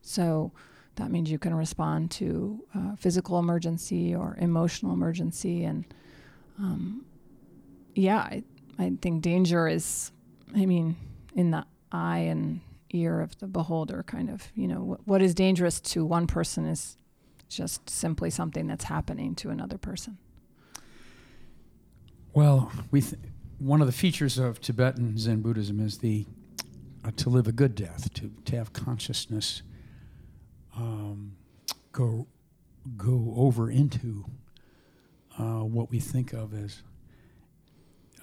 So 0.00 0.52
that 0.96 1.10
means 1.10 1.30
you 1.30 1.38
can 1.38 1.54
respond 1.54 2.10
to 2.10 2.64
uh, 2.74 2.96
physical 2.96 3.38
emergency 3.38 4.14
or 4.14 4.36
emotional 4.40 4.92
emergency. 4.92 5.64
And 5.64 5.84
um, 6.58 7.04
yeah, 7.94 8.18
I, 8.18 8.44
I 8.78 8.92
think 9.00 9.22
danger 9.22 9.68
is, 9.68 10.10
I 10.54 10.66
mean, 10.66 10.96
in 11.34 11.50
the 11.50 11.64
eye 11.92 12.18
and 12.18 12.60
ear 12.90 13.20
of 13.20 13.38
the 13.38 13.46
beholder, 13.46 14.02
kind 14.02 14.30
of. 14.30 14.50
You 14.54 14.68
know, 14.68 14.80
what, 14.80 15.06
what 15.06 15.22
is 15.22 15.34
dangerous 15.34 15.80
to 15.80 16.04
one 16.04 16.26
person 16.26 16.66
is 16.66 16.96
just 17.48 17.88
simply 17.88 18.30
something 18.30 18.66
that's 18.66 18.84
happening 18.84 19.34
to 19.36 19.50
another 19.50 19.78
person. 19.78 20.18
Well, 22.32 22.72
we 22.90 23.02
th- 23.02 23.20
one 23.58 23.80
of 23.80 23.86
the 23.86 23.92
features 23.92 24.38
of 24.38 24.60
Tibetan 24.60 25.16
Zen 25.18 25.40
Buddhism 25.40 25.80
is 25.80 25.98
the 25.98 26.26
uh, 27.04 27.10
to 27.16 27.30
live 27.30 27.46
a 27.46 27.52
good 27.52 27.74
death, 27.74 28.12
to 28.14 28.30
to 28.46 28.56
have 28.56 28.72
consciousness 28.72 29.62
go 31.96 32.26
go 32.96 33.32
over 33.36 33.70
into 33.70 34.26
uh, 35.38 35.64
what 35.64 35.90
we 35.90 35.98
think 35.98 36.32
of 36.32 36.52
as 36.52 36.82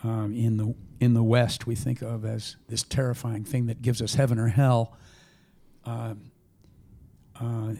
um, 0.04 0.34
in 0.36 0.58
the 0.58 0.76
in 1.00 1.16
the 1.16 1.24
West 1.24 1.66
we 1.66 1.76
think 1.76 2.02
of 2.02 2.24
as 2.24 2.56
this 2.70 2.84
terrifying 2.84 3.44
thing 3.44 3.66
that 3.66 3.82
gives 3.82 4.02
us 4.02 4.14
heaven 4.14 4.38
or 4.38 4.48
hell. 4.48 4.96
Uh, 5.86 6.14
uh, 7.42 7.74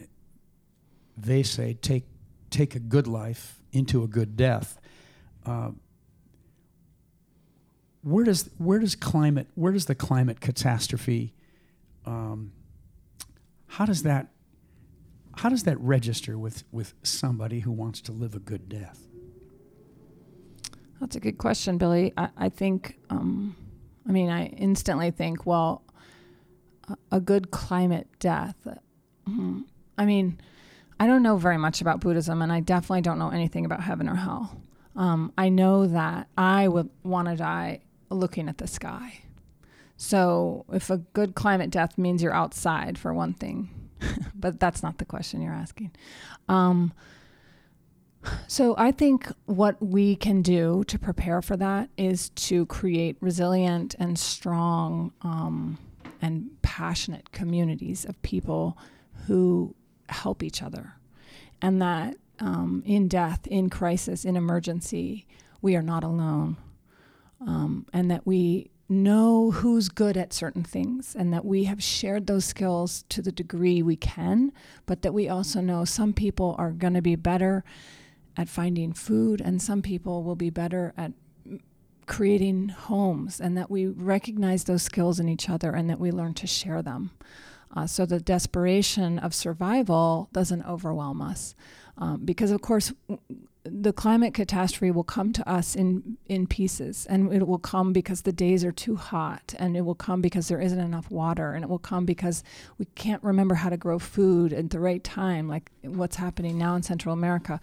they 1.16 1.42
say 1.42 1.74
take 1.80 2.04
take 2.50 2.74
a 2.74 2.80
good 2.80 3.06
life 3.06 3.60
into 3.72 4.02
a 4.02 4.08
good 4.08 4.36
death. 4.36 4.78
Uh, 5.46 5.70
where 8.02 8.24
does 8.24 8.50
where 8.58 8.80
does 8.80 8.96
climate 8.96 9.46
where 9.54 9.72
does 9.72 9.86
the 9.86 9.94
climate 9.94 10.40
catastrophe 10.40 11.32
um, 12.04 12.52
how 13.68 13.84
does 13.86 14.02
that 14.02 14.33
how 15.38 15.48
does 15.48 15.64
that 15.64 15.78
register 15.80 16.38
with 16.38 16.64
with 16.72 16.94
somebody 17.02 17.60
who 17.60 17.72
wants 17.72 18.00
to 18.00 18.12
live 18.12 18.34
a 18.34 18.40
good 18.40 18.68
death 18.68 19.06
That's 21.00 21.16
a 21.16 21.20
good 21.20 21.38
question, 21.38 21.76
Billy. 21.76 22.12
I, 22.16 22.28
I 22.36 22.48
think, 22.48 22.98
um, 23.10 23.56
I 24.08 24.12
mean, 24.12 24.30
I 24.30 24.46
instantly 24.46 25.10
think, 25.10 25.44
well, 25.44 25.82
a, 27.10 27.20
good 27.20 27.50
climate 27.50 28.08
death. 28.18 28.56
Mm, 29.28 29.64
I 29.98 30.04
mean, 30.06 30.38
I 30.98 31.06
don't 31.06 31.22
know 31.22 31.36
very 31.36 31.58
much 31.58 31.80
about 31.80 32.00
Buddhism, 32.00 32.42
and 32.42 32.52
I 32.52 32.60
definitely 32.60 33.02
don't 33.02 33.18
know 33.18 33.30
anything 33.30 33.64
about 33.64 33.82
heaven 33.82 34.08
or 34.08 34.14
hell. 34.14 34.60
Um, 34.96 35.32
I 35.36 35.48
know 35.48 35.86
that 35.86 36.28
I 36.38 36.68
would 36.68 36.88
want 37.02 37.28
to 37.28 37.36
die 37.36 37.80
looking 38.10 38.48
at 38.48 38.58
the 38.58 38.66
sky. 38.66 39.22
So, 39.96 40.64
if 40.72 40.90
a 40.90 40.98
good 40.98 41.34
climate 41.34 41.70
death 41.70 41.98
means 41.98 42.22
you're 42.22 42.34
outside, 42.34 42.98
for 42.98 43.12
one 43.12 43.34
thing, 43.34 43.83
but 44.34 44.60
that's 44.60 44.82
not 44.82 44.98
the 44.98 45.04
question 45.04 45.40
you're 45.40 45.52
asking. 45.52 45.92
Um, 46.48 46.92
so, 48.46 48.74
I 48.78 48.90
think 48.90 49.30
what 49.44 49.82
we 49.82 50.16
can 50.16 50.40
do 50.40 50.82
to 50.84 50.98
prepare 50.98 51.42
for 51.42 51.58
that 51.58 51.90
is 51.98 52.30
to 52.30 52.64
create 52.66 53.18
resilient 53.20 53.94
and 53.98 54.18
strong 54.18 55.12
um, 55.20 55.78
and 56.22 56.50
passionate 56.62 57.32
communities 57.32 58.06
of 58.06 58.20
people 58.22 58.78
who 59.26 59.74
help 60.08 60.42
each 60.42 60.62
other. 60.62 60.94
And 61.60 61.82
that 61.82 62.16
um, 62.40 62.82
in 62.86 63.08
death, 63.08 63.46
in 63.46 63.70
crisis, 63.70 64.24
in 64.24 64.36
emergency, 64.36 65.26
we 65.60 65.76
are 65.76 65.82
not 65.82 66.02
alone. 66.02 66.56
Um, 67.40 67.86
and 67.92 68.10
that 68.10 68.26
we 68.26 68.70
know 68.94 69.50
who's 69.50 69.88
good 69.88 70.16
at 70.16 70.32
certain 70.32 70.64
things 70.64 71.14
and 71.14 71.32
that 71.32 71.44
we 71.44 71.64
have 71.64 71.82
shared 71.82 72.26
those 72.26 72.44
skills 72.44 73.04
to 73.10 73.20
the 73.20 73.32
degree 73.32 73.82
we 73.82 73.96
can, 73.96 74.52
but 74.86 75.02
that 75.02 75.12
we 75.12 75.28
also 75.28 75.60
know 75.60 75.84
some 75.84 76.12
people 76.12 76.54
are 76.58 76.70
going 76.70 76.94
to 76.94 77.02
be 77.02 77.16
better 77.16 77.64
at 78.36 78.48
finding 78.48 78.92
food 78.92 79.40
and 79.40 79.60
some 79.60 79.82
people 79.82 80.22
will 80.22 80.36
be 80.36 80.50
better 80.50 80.94
at 80.96 81.12
creating 82.06 82.68
homes 82.68 83.40
and 83.40 83.56
that 83.56 83.70
we 83.70 83.86
recognize 83.86 84.64
those 84.64 84.82
skills 84.82 85.20
in 85.20 85.28
each 85.28 85.48
other 85.48 85.72
and 85.72 85.88
that 85.88 86.00
we 86.00 86.10
learn 86.10 86.34
to 86.34 86.46
share 86.46 86.82
them. 86.82 87.10
Uh, 87.74 87.86
so 87.86 88.06
the 88.06 88.20
desperation 88.20 89.18
of 89.18 89.34
survival 89.34 90.28
doesn't 90.32 90.64
overwhelm 90.64 91.20
us. 91.20 91.54
Um, 91.96 92.24
because, 92.24 92.50
of 92.50 92.60
course, 92.60 92.92
the 93.64 93.94
climate 93.94 94.34
catastrophe 94.34 94.90
will 94.90 95.04
come 95.04 95.32
to 95.32 95.48
us 95.48 95.74
in 95.74 96.18
in 96.26 96.46
pieces 96.46 97.06
and 97.06 97.32
it 97.32 97.46
will 97.46 97.58
come 97.58 97.92
because 97.92 98.22
the 98.22 98.32
days 98.32 98.62
are 98.62 98.72
too 98.72 98.94
hot 98.94 99.54
and 99.58 99.76
it 99.76 99.80
will 99.82 99.94
come 99.94 100.20
because 100.20 100.48
there 100.48 100.60
isn't 100.60 100.80
enough 100.80 101.10
water 101.10 101.52
and 101.52 101.64
it 101.64 101.68
will 101.68 101.78
come 101.78 102.04
because 102.04 102.44
we 102.78 102.84
can't 102.94 103.22
remember 103.22 103.54
how 103.54 103.70
to 103.70 103.76
grow 103.76 103.98
food 103.98 104.52
at 104.52 104.68
the 104.68 104.78
right 104.78 105.02
time 105.02 105.48
like 105.48 105.70
what's 105.82 106.16
happening 106.16 106.58
now 106.58 106.74
in 106.76 106.82
Central 106.82 107.14
America 107.14 107.58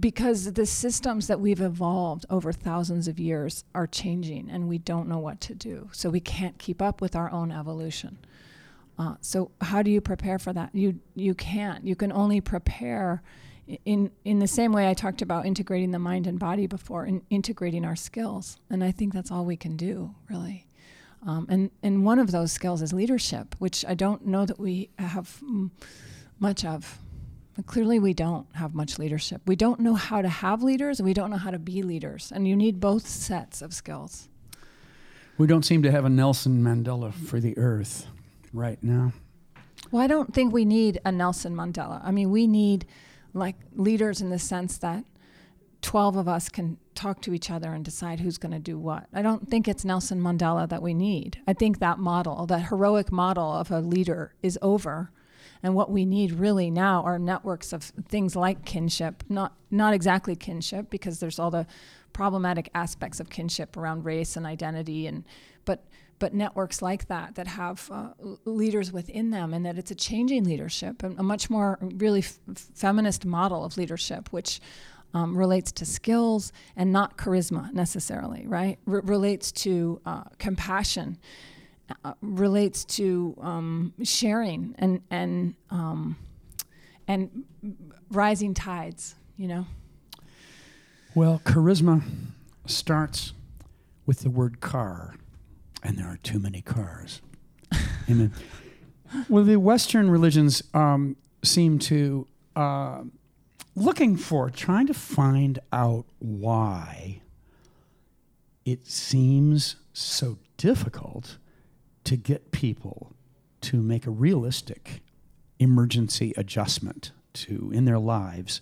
because 0.00 0.52
the 0.52 0.66
systems 0.66 1.26
that 1.26 1.40
we've 1.40 1.60
evolved 1.60 2.24
over 2.30 2.52
thousands 2.52 3.08
of 3.08 3.18
years 3.18 3.64
are 3.74 3.86
changing 3.86 4.48
and 4.50 4.68
we 4.68 4.78
don't 4.78 5.08
know 5.08 5.18
what 5.18 5.40
to 5.40 5.54
do 5.54 5.88
so 5.92 6.10
we 6.10 6.20
can't 6.20 6.58
keep 6.58 6.82
up 6.82 7.00
with 7.00 7.14
our 7.14 7.30
own 7.30 7.52
evolution 7.52 8.18
uh, 8.98 9.14
so 9.20 9.50
how 9.60 9.82
do 9.82 9.90
you 9.90 10.00
prepare 10.00 10.38
for 10.38 10.54
that? 10.54 10.74
You 10.74 10.98
you 11.14 11.34
can't. 11.34 11.86
You 11.86 11.94
can 11.94 12.10
only 12.10 12.40
prepare 12.40 13.22
in 13.84 14.10
in 14.24 14.38
the 14.38 14.46
same 14.46 14.72
way 14.72 14.88
I 14.88 14.94
talked 14.94 15.22
about 15.22 15.46
integrating 15.46 15.90
the 15.90 15.98
mind 15.98 16.26
and 16.26 16.38
body 16.38 16.66
before, 16.66 17.04
and 17.04 17.22
integrating 17.30 17.84
our 17.84 17.96
skills. 17.96 18.58
And 18.70 18.84
I 18.84 18.90
think 18.92 19.12
that's 19.12 19.30
all 19.30 19.44
we 19.44 19.56
can 19.56 19.76
do, 19.76 20.14
really. 20.28 20.66
Um, 21.26 21.46
and 21.48 21.70
and 21.82 22.04
one 22.04 22.18
of 22.18 22.30
those 22.30 22.52
skills 22.52 22.82
is 22.82 22.92
leadership, 22.92 23.54
which 23.58 23.84
I 23.86 23.94
don't 23.94 24.26
know 24.26 24.46
that 24.46 24.58
we 24.58 24.90
have 24.98 25.38
m- 25.42 25.72
much 26.38 26.64
of. 26.64 26.98
But 27.54 27.66
clearly, 27.66 27.98
we 27.98 28.12
don't 28.12 28.46
have 28.54 28.74
much 28.74 28.98
leadership. 28.98 29.40
We 29.46 29.56
don't 29.56 29.80
know 29.80 29.94
how 29.94 30.20
to 30.20 30.28
have 30.28 30.62
leaders, 30.62 31.00
and 31.00 31.06
we 31.06 31.14
don't 31.14 31.30
know 31.30 31.38
how 31.38 31.50
to 31.50 31.58
be 31.58 31.82
leaders. 31.82 32.30
And 32.30 32.46
you 32.46 32.54
need 32.54 32.80
both 32.80 33.06
sets 33.06 33.62
of 33.62 33.72
skills. 33.72 34.28
We 35.38 35.46
don't 35.46 35.64
seem 35.64 35.82
to 35.82 35.90
have 35.90 36.04
a 36.04 36.10
Nelson 36.10 36.62
Mandela 36.62 37.12
for 37.12 37.40
the 37.40 37.56
earth 37.56 38.06
right 38.52 38.82
now. 38.82 39.12
Well, 39.90 40.02
I 40.02 40.06
don't 40.06 40.34
think 40.34 40.52
we 40.52 40.64
need 40.64 41.00
a 41.04 41.12
Nelson 41.12 41.54
Mandela. 41.54 42.00
I 42.04 42.10
mean, 42.10 42.30
we 42.30 42.46
need 42.46 42.86
like 43.36 43.56
leaders 43.74 44.20
in 44.20 44.30
the 44.30 44.38
sense 44.38 44.78
that 44.78 45.04
12 45.82 46.16
of 46.16 46.26
us 46.26 46.48
can 46.48 46.78
talk 46.94 47.20
to 47.22 47.34
each 47.34 47.50
other 47.50 47.72
and 47.72 47.84
decide 47.84 48.20
who's 48.20 48.38
going 48.38 48.52
to 48.52 48.58
do 48.58 48.78
what. 48.78 49.06
I 49.12 49.22
don't 49.22 49.48
think 49.48 49.68
it's 49.68 49.84
Nelson 49.84 50.20
Mandela 50.20 50.68
that 50.68 50.82
we 50.82 50.94
need. 50.94 51.40
I 51.46 51.52
think 51.52 51.78
that 51.78 51.98
model, 51.98 52.46
that 52.46 52.68
heroic 52.70 53.12
model 53.12 53.52
of 53.52 53.70
a 53.70 53.80
leader, 53.80 54.34
is 54.42 54.58
over. 54.62 55.10
And 55.62 55.74
what 55.74 55.90
we 55.90 56.04
need 56.04 56.32
really 56.32 56.70
now 56.70 57.02
are 57.02 57.18
networks 57.18 57.72
of 57.72 57.84
things 58.08 58.34
like 58.34 58.64
kinship, 58.64 59.22
not 59.28 59.54
not 59.70 59.94
exactly 59.94 60.34
kinship 60.34 60.90
because 60.90 61.20
there's 61.20 61.38
all 61.38 61.50
the 61.50 61.66
problematic 62.12 62.70
aspects 62.74 63.20
of 63.20 63.30
kinship 63.30 63.76
around 63.76 64.04
race 64.04 64.36
and 64.36 64.46
identity 64.46 65.06
and 65.06 65.24
but 65.64 65.84
but 66.18 66.34
networks 66.34 66.80
like 66.82 67.08
that 67.08 67.34
that 67.34 67.46
have 67.46 67.88
uh, 67.92 68.08
leaders 68.44 68.92
within 68.92 69.30
them 69.30 69.52
and 69.52 69.64
that 69.66 69.78
it's 69.78 69.90
a 69.90 69.94
changing 69.94 70.44
leadership 70.44 71.02
and 71.02 71.18
a 71.18 71.22
much 71.22 71.50
more 71.50 71.78
really 71.80 72.20
f- 72.20 72.38
feminist 72.74 73.24
model 73.24 73.64
of 73.64 73.76
leadership 73.76 74.28
which 74.32 74.60
um, 75.14 75.36
relates 75.36 75.72
to 75.72 75.84
skills 75.86 76.52
and 76.76 76.92
not 76.92 77.16
charisma 77.16 77.72
necessarily 77.72 78.44
right? 78.46 78.78
R- 78.86 79.00
relates 79.02 79.52
to 79.52 80.00
uh, 80.06 80.24
compassion 80.38 81.18
uh, 82.04 82.14
relates 82.20 82.84
to 82.84 83.36
um, 83.40 83.92
sharing 84.02 84.74
and 84.78 85.00
and 85.10 85.54
um, 85.70 86.16
and 87.06 87.44
rising 88.10 88.54
tides 88.54 89.14
you 89.36 89.48
know? 89.48 89.66
Well, 91.14 91.40
charisma 91.44 92.02
starts 92.66 93.32
with 94.04 94.20
the 94.20 94.30
word 94.30 94.60
car, 94.60 95.14
and 95.86 95.96
there 95.96 96.06
are 96.06 96.18
too 96.18 96.40
many 96.40 96.60
cars. 96.60 97.22
Amen. 98.10 98.32
Well, 99.28 99.44
the 99.44 99.56
Western 99.56 100.10
religions 100.10 100.62
um, 100.74 101.16
seem 101.44 101.78
to 101.80 102.26
uh, 102.56 103.02
looking 103.76 104.16
for, 104.16 104.50
trying 104.50 104.88
to 104.88 104.94
find 104.94 105.60
out 105.72 106.06
why 106.18 107.20
it 108.64 108.86
seems 108.88 109.76
so 109.92 110.38
difficult 110.56 111.38
to 112.02 112.16
get 112.16 112.50
people 112.50 113.12
to 113.60 113.80
make 113.80 114.06
a 114.06 114.10
realistic 114.10 115.02
emergency 115.60 116.34
adjustment 116.36 117.12
to 117.32 117.70
in 117.72 117.84
their 117.84 117.98
lives 117.98 118.60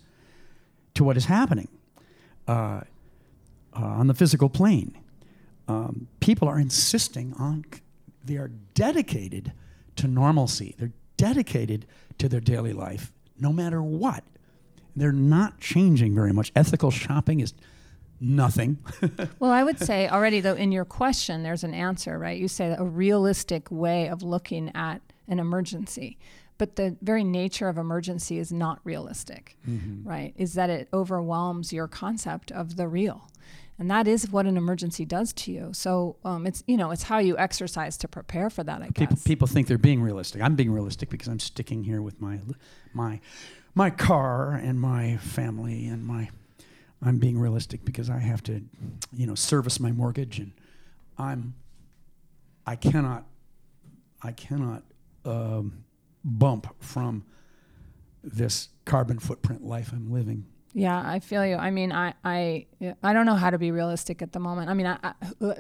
to 0.93 1.03
what 1.05 1.17
is 1.17 1.25
happening 1.25 1.69
uh, 2.47 2.53
uh, 2.53 2.83
on 3.73 4.09
the 4.09 4.15
physical 4.15 4.51
plane. 4.51 4.97
Um, 5.69 6.09
people 6.21 6.49
are 6.49 6.59
insisting 6.59 7.35
on, 7.39 7.65
they 8.25 8.37
are 8.37 8.51
dedicated 8.75 9.53
to 9.97 10.09
normalcy. 10.09 10.75
They're 10.79 10.93
dedicated 11.17 11.87
to 12.19 12.29
their 12.29 12.41
daily 12.41 12.73
life, 12.73 13.13
no 13.39 13.53
matter 13.53 13.83
what. 13.83 14.25
They're 14.97 15.13
not 15.13 15.61
changing 15.61 16.15
very 16.15 16.33
much. 16.33 16.53
Ethical 16.55 16.91
shopping 16.91 17.41
is 17.41 17.55
nothing. 18.21 18.79
Well, 19.39 19.51
I 19.51 19.63
would 19.63 19.79
say 19.79 20.09
already, 20.09 20.41
though, 20.41 20.55
in 20.55 20.73
your 20.73 20.85
question, 20.85 21.43
there's 21.43 21.65
an 21.65 21.75
answer, 21.75 22.19
right? 22.19 22.39
You 22.39 22.49
say 22.49 22.75
a 22.79 22.85
realistic 22.85 23.71
way 23.71 24.09
of 24.09 24.23
looking 24.23 24.71
at 24.75 25.03
an 25.29 25.39
emergency. 25.39 26.19
But 26.57 26.77
the 26.77 26.97
very 27.03 27.25
nature 27.25 27.69
of 27.69 27.77
emergency 27.79 28.39
is 28.39 28.53
not 28.53 28.81
realistic, 28.85 29.57
right? 30.05 30.33
Is 30.37 30.55
that 30.55 30.71
it 30.71 30.89
overwhelms 30.93 31.73
your 31.73 31.89
concept 31.89 32.53
of 32.53 32.77
the 32.77 32.87
real. 32.89 33.29
And 33.79 33.91
that 33.91 34.07
is 34.07 34.31
what 34.31 34.47
an 34.47 34.57
emergency 34.57 35.05
does 35.05 35.33
to 35.33 35.53
you. 35.53 35.71
So 35.73 36.17
um, 36.25 36.47
it's 36.47 36.63
you 36.67 36.77
know 36.77 36.93
it's 36.93 37.03
how 37.05 37.19
you 37.19 37.37
exercise 37.37 37.97
to 37.99 38.09
prepare 38.09 38.49
for 38.51 38.63
that. 38.63 38.83
I 38.83 38.87
people, 38.87 39.07
guess. 39.17 39.25
people 39.25 39.49
think 39.49 39.67
they're 39.67 39.79
being 39.79 40.01
realistic. 40.01 40.43
I'm 40.43 40.55
being 40.55 40.71
realistic 40.71 41.11
because 41.11 41.29
I'm 41.29 41.41
sticking 41.41 41.83
here 41.85 42.01
with 42.01 42.21
my 42.21 42.39
my 42.93 43.21
my 43.75 43.91
car 43.91 44.53
and 44.53 44.81
my 44.81 45.17
family 45.17 45.87
and 45.87 46.07
my 46.07 46.31
I'm 47.03 47.19
being 47.19 47.39
realistic 47.39 47.85
because 47.85 48.09
I 48.09 48.19
have 48.19 48.43
to 48.45 48.63
you 49.13 49.27
know 49.27 49.35
service 49.35 49.81
my 49.81 49.91
mortgage 49.91 50.39
and 50.39 50.53
I'm 51.19 51.55
I 52.67 52.77
cannot 52.77 53.27
I 54.23 54.33
cannot 54.33 54.85
um, 55.25 55.85
bump 56.25 56.75
from 56.79 57.25
this 58.23 58.69
carbon 58.85 59.19
footprint 59.19 59.65
life 59.65 59.93
I'm 59.93 60.13
living. 60.13 60.47
Yeah, 60.75 61.01
I 61.01 61.21
feel 61.21 61.47
you. 61.47 61.55
I 61.55 61.71
mean, 61.71 61.93
I 61.93 62.15
I 62.25 62.67
I 63.03 63.13
don't 63.13 63.27
know 63.27 63.37
how 63.37 63.51
to 63.51 63.59
be 63.59 63.71
realistic 63.71 64.21
at 64.21 64.33
the 64.33 64.41
moment. 64.41 64.69
I 64.69 64.75
mean, 64.75 64.87
I, 64.87 64.99
I, 65.41 65.57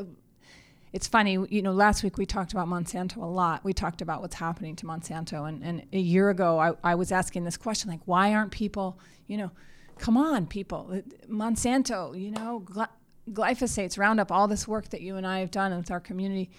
it's 0.92 1.06
funny. 1.06 1.38
You 1.48 1.62
know, 1.62 1.72
last 1.72 2.02
week 2.02 2.18
we 2.18 2.26
talked 2.26 2.52
about 2.52 2.66
Monsanto 2.66 3.18
a 3.18 3.26
lot. 3.26 3.64
We 3.64 3.72
talked 3.72 4.02
about 4.02 4.20
what's 4.22 4.34
happening 4.34 4.74
to 4.76 4.86
Monsanto, 4.86 5.48
and 5.48 5.62
and 5.62 5.86
a 5.92 6.00
year 6.00 6.30
ago 6.30 6.58
I 6.58 6.72
I 6.82 6.96
was 6.96 7.12
asking 7.12 7.44
this 7.44 7.56
question 7.56 7.90
like, 7.90 8.00
why 8.06 8.34
aren't 8.34 8.50
people, 8.50 8.98
you 9.28 9.36
know, 9.36 9.52
come 9.98 10.16
on, 10.16 10.46
people, 10.46 11.00
Monsanto, 11.30 12.20
you 12.20 12.32
know, 12.32 12.64
gly- 12.64 12.88
glyphosates, 13.30 13.96
Roundup, 13.96 14.32
all 14.32 14.48
this 14.48 14.66
work 14.66 14.88
that 14.90 15.00
you 15.00 15.14
and 15.14 15.24
I 15.24 15.38
have 15.38 15.52
done 15.52 15.76
with 15.76 15.92
our 15.92 16.00
community, 16.00 16.50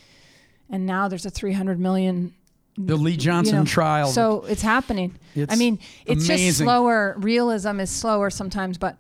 and 0.70 0.86
now 0.86 1.10
there's 1.10 1.26
a 1.26 1.30
300 1.30 1.78
million 1.78 2.34
The 2.78 2.95
Lee 2.97 3.15
Johnson 3.15 3.55
you 3.55 3.59
know, 3.61 3.65
trial. 3.65 4.07
So 4.07 4.43
it's 4.45 4.61
happening. 4.61 5.17
I 5.49 5.55
mean, 5.55 5.80
it's 6.05 6.28
just 6.28 6.57
slower. 6.57 7.15
Realism 7.17 7.80
is 7.80 7.89
slower 7.89 8.30
sometimes, 8.30 8.78
but 8.78 8.97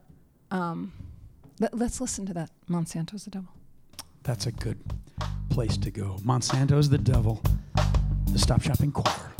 um, 0.51 0.93
let, 1.59 1.73
us 1.73 1.99
listen 1.99 2.25
to 2.27 2.33
that. 2.33 2.51
Monsanto's 2.69 3.25
the 3.25 3.31
devil. 3.31 3.49
That's 4.23 4.45
a 4.45 4.51
good 4.51 4.79
place 5.49 5.77
to 5.77 5.91
go. 5.91 6.17
Monsanto's 6.23 6.89
the 6.89 6.97
devil. 6.97 7.41
The 8.31 8.39
Stop 8.39 8.61
Shopping 8.61 8.91
Choir. 8.91 9.31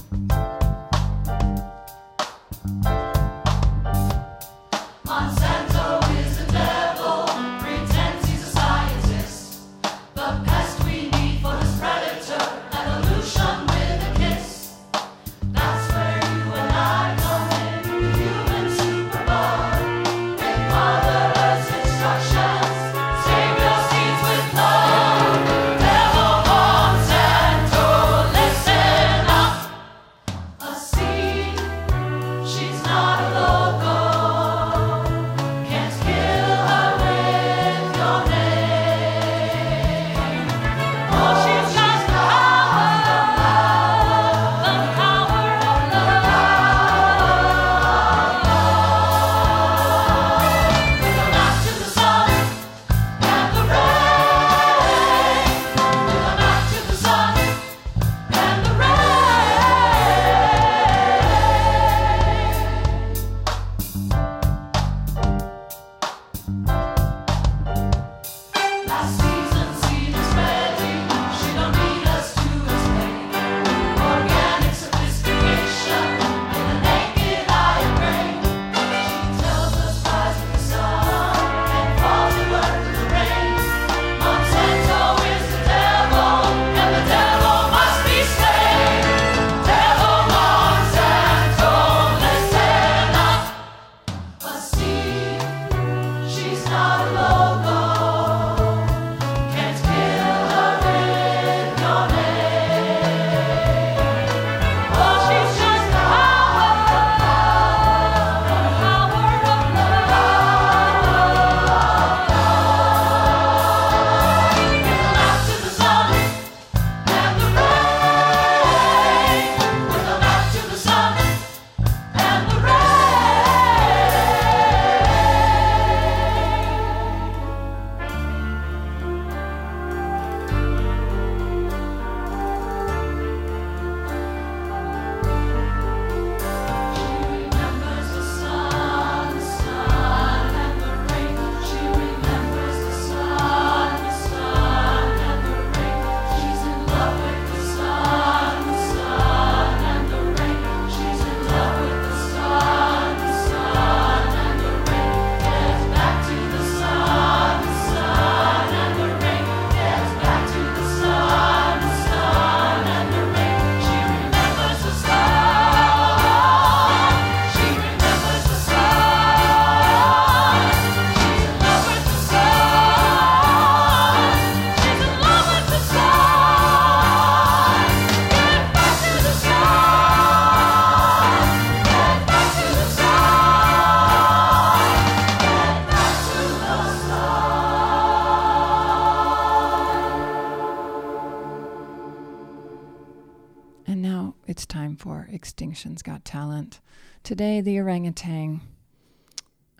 Got 195.85 196.25
Talent. 196.25 196.79
Today, 197.23 197.61
the 197.61 197.79
orangutan, 197.79 198.61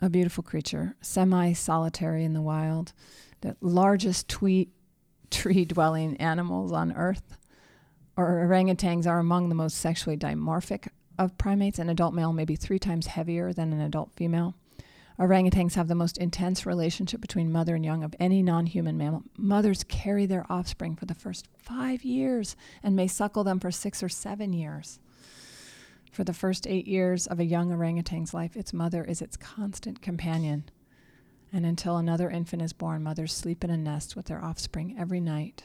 a 0.00 0.08
beautiful 0.08 0.44
creature, 0.44 0.94
semi 1.00 1.52
solitary 1.52 2.24
in 2.24 2.32
the 2.32 2.40
wild, 2.40 2.92
the 3.40 3.56
largest 3.60 4.28
tree 4.28 4.68
dwelling 5.30 6.16
animals 6.18 6.72
on 6.72 6.92
Earth. 6.92 7.36
Or 8.16 8.46
orangutans 8.48 9.06
are 9.06 9.18
among 9.18 9.48
the 9.48 9.54
most 9.56 9.78
sexually 9.78 10.16
dimorphic 10.16 10.88
of 11.18 11.36
primates. 11.38 11.78
An 11.78 11.88
adult 11.88 12.14
male 12.14 12.32
may 12.32 12.44
be 12.44 12.56
three 12.56 12.78
times 12.78 13.08
heavier 13.08 13.52
than 13.52 13.72
an 13.72 13.80
adult 13.80 14.12
female. 14.14 14.54
Orangutans 15.18 15.74
have 15.74 15.88
the 15.88 15.94
most 15.94 16.18
intense 16.18 16.64
relationship 16.64 17.20
between 17.20 17.50
mother 17.50 17.74
and 17.74 17.84
young 17.84 18.04
of 18.04 18.14
any 18.20 18.42
non 18.42 18.66
human 18.66 18.96
mammal. 18.96 19.24
Mothers 19.36 19.82
carry 19.84 20.24
their 20.24 20.46
offspring 20.48 20.94
for 20.94 21.06
the 21.06 21.14
first 21.14 21.48
five 21.58 22.04
years 22.04 22.54
and 22.82 22.94
may 22.94 23.08
suckle 23.08 23.42
them 23.42 23.58
for 23.58 23.72
six 23.72 24.02
or 24.02 24.08
seven 24.08 24.52
years. 24.52 25.00
For 26.16 26.24
the 26.24 26.32
first 26.32 26.66
eight 26.66 26.86
years 26.86 27.26
of 27.26 27.40
a 27.40 27.44
young 27.44 27.70
orangutan's 27.70 28.32
life, 28.32 28.56
its 28.56 28.72
mother 28.72 29.04
is 29.04 29.20
its 29.20 29.36
constant 29.36 30.00
companion. 30.00 30.64
And 31.52 31.66
until 31.66 31.98
another 31.98 32.30
infant 32.30 32.62
is 32.62 32.72
born, 32.72 33.02
mothers 33.02 33.34
sleep 33.34 33.62
in 33.62 33.68
a 33.68 33.76
nest 33.76 34.16
with 34.16 34.24
their 34.24 34.42
offspring 34.42 34.96
every 34.98 35.20
night. 35.20 35.64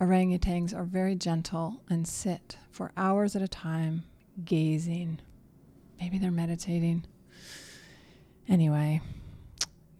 Orangutans 0.00 0.74
are 0.74 0.84
very 0.84 1.14
gentle 1.14 1.82
and 1.90 2.08
sit 2.08 2.56
for 2.70 2.90
hours 2.96 3.36
at 3.36 3.42
a 3.42 3.48
time, 3.48 4.04
gazing. 4.46 5.20
Maybe 6.00 6.16
they're 6.16 6.30
meditating. 6.30 7.04
Anyway, 8.48 9.02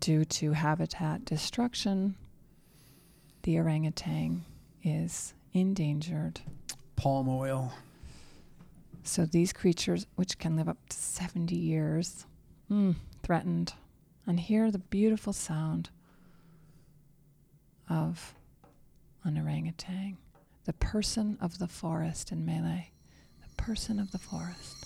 due 0.00 0.24
to 0.24 0.52
habitat 0.52 1.26
destruction, 1.26 2.16
the 3.42 3.58
orangutan 3.58 4.46
is 4.82 5.34
endangered. 5.52 6.40
Palm 6.96 7.28
oil. 7.28 7.74
So 9.02 9.24
these 9.24 9.52
creatures, 9.52 10.06
which 10.16 10.38
can 10.38 10.56
live 10.56 10.68
up 10.68 10.78
to 10.88 10.96
70 10.96 11.54
years, 11.54 12.26
mm, 12.70 12.94
threatened. 13.22 13.74
And 14.26 14.38
hear 14.38 14.70
the 14.70 14.78
beautiful 14.78 15.32
sound 15.32 15.90
of 17.88 18.34
an 19.24 19.36
orangutan, 19.36 20.18
the 20.64 20.72
person 20.74 21.36
of 21.40 21.58
the 21.58 21.66
forest 21.66 22.30
in 22.30 22.44
Malay, 22.44 22.90
the 23.42 23.62
person 23.62 23.98
of 23.98 24.12
the 24.12 24.18
forest. 24.18 24.79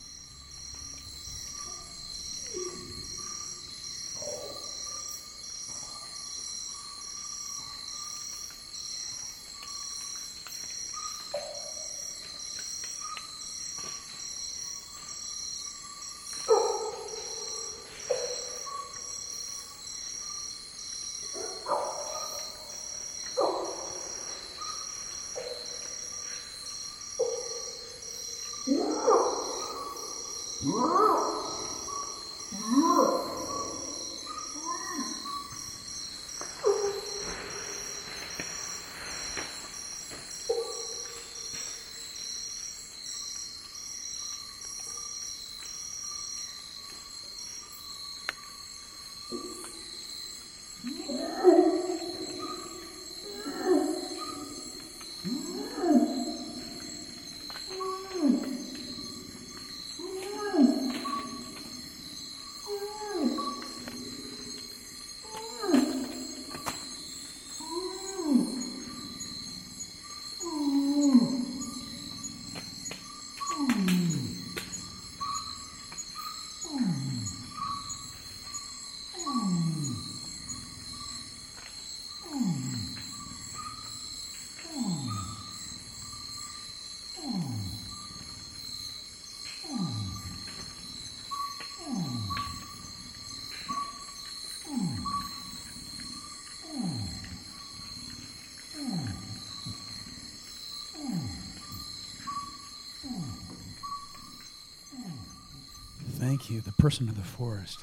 Thank 106.37 106.51
you, 106.51 106.61
the 106.61 106.73
person 106.73 107.09
of 107.09 107.15
the 107.15 107.23
forest. 107.23 107.79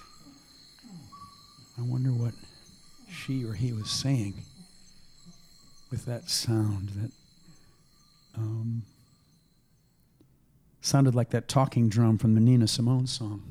I 1.79 1.83
wonder 1.83 2.09
what 2.09 2.33
she 3.09 3.45
or 3.45 3.53
he 3.53 3.71
was 3.71 3.89
saying 3.89 4.33
with 5.89 6.03
that 6.03 6.29
sound 6.29 6.89
that 6.89 7.11
um, 8.35 8.83
sounded 10.81 11.15
like 11.15 11.29
that 11.29 11.47
talking 11.47 11.87
drum 11.87 12.17
from 12.17 12.35
the 12.35 12.41
Nina 12.41 12.67
Simone 12.67 13.07
song. 13.07 13.41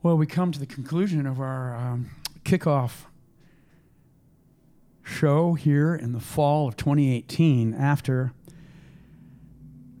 Well, 0.00 0.16
we 0.16 0.26
come 0.26 0.52
to 0.52 0.60
the 0.60 0.64
conclusion 0.64 1.26
of 1.26 1.40
our 1.40 1.74
um, 1.74 2.10
kickoff 2.44 3.06
show 5.02 5.54
here 5.54 5.96
in 5.96 6.12
the 6.12 6.20
fall 6.20 6.68
of 6.68 6.76
2018 6.76 7.74
after 7.74 8.32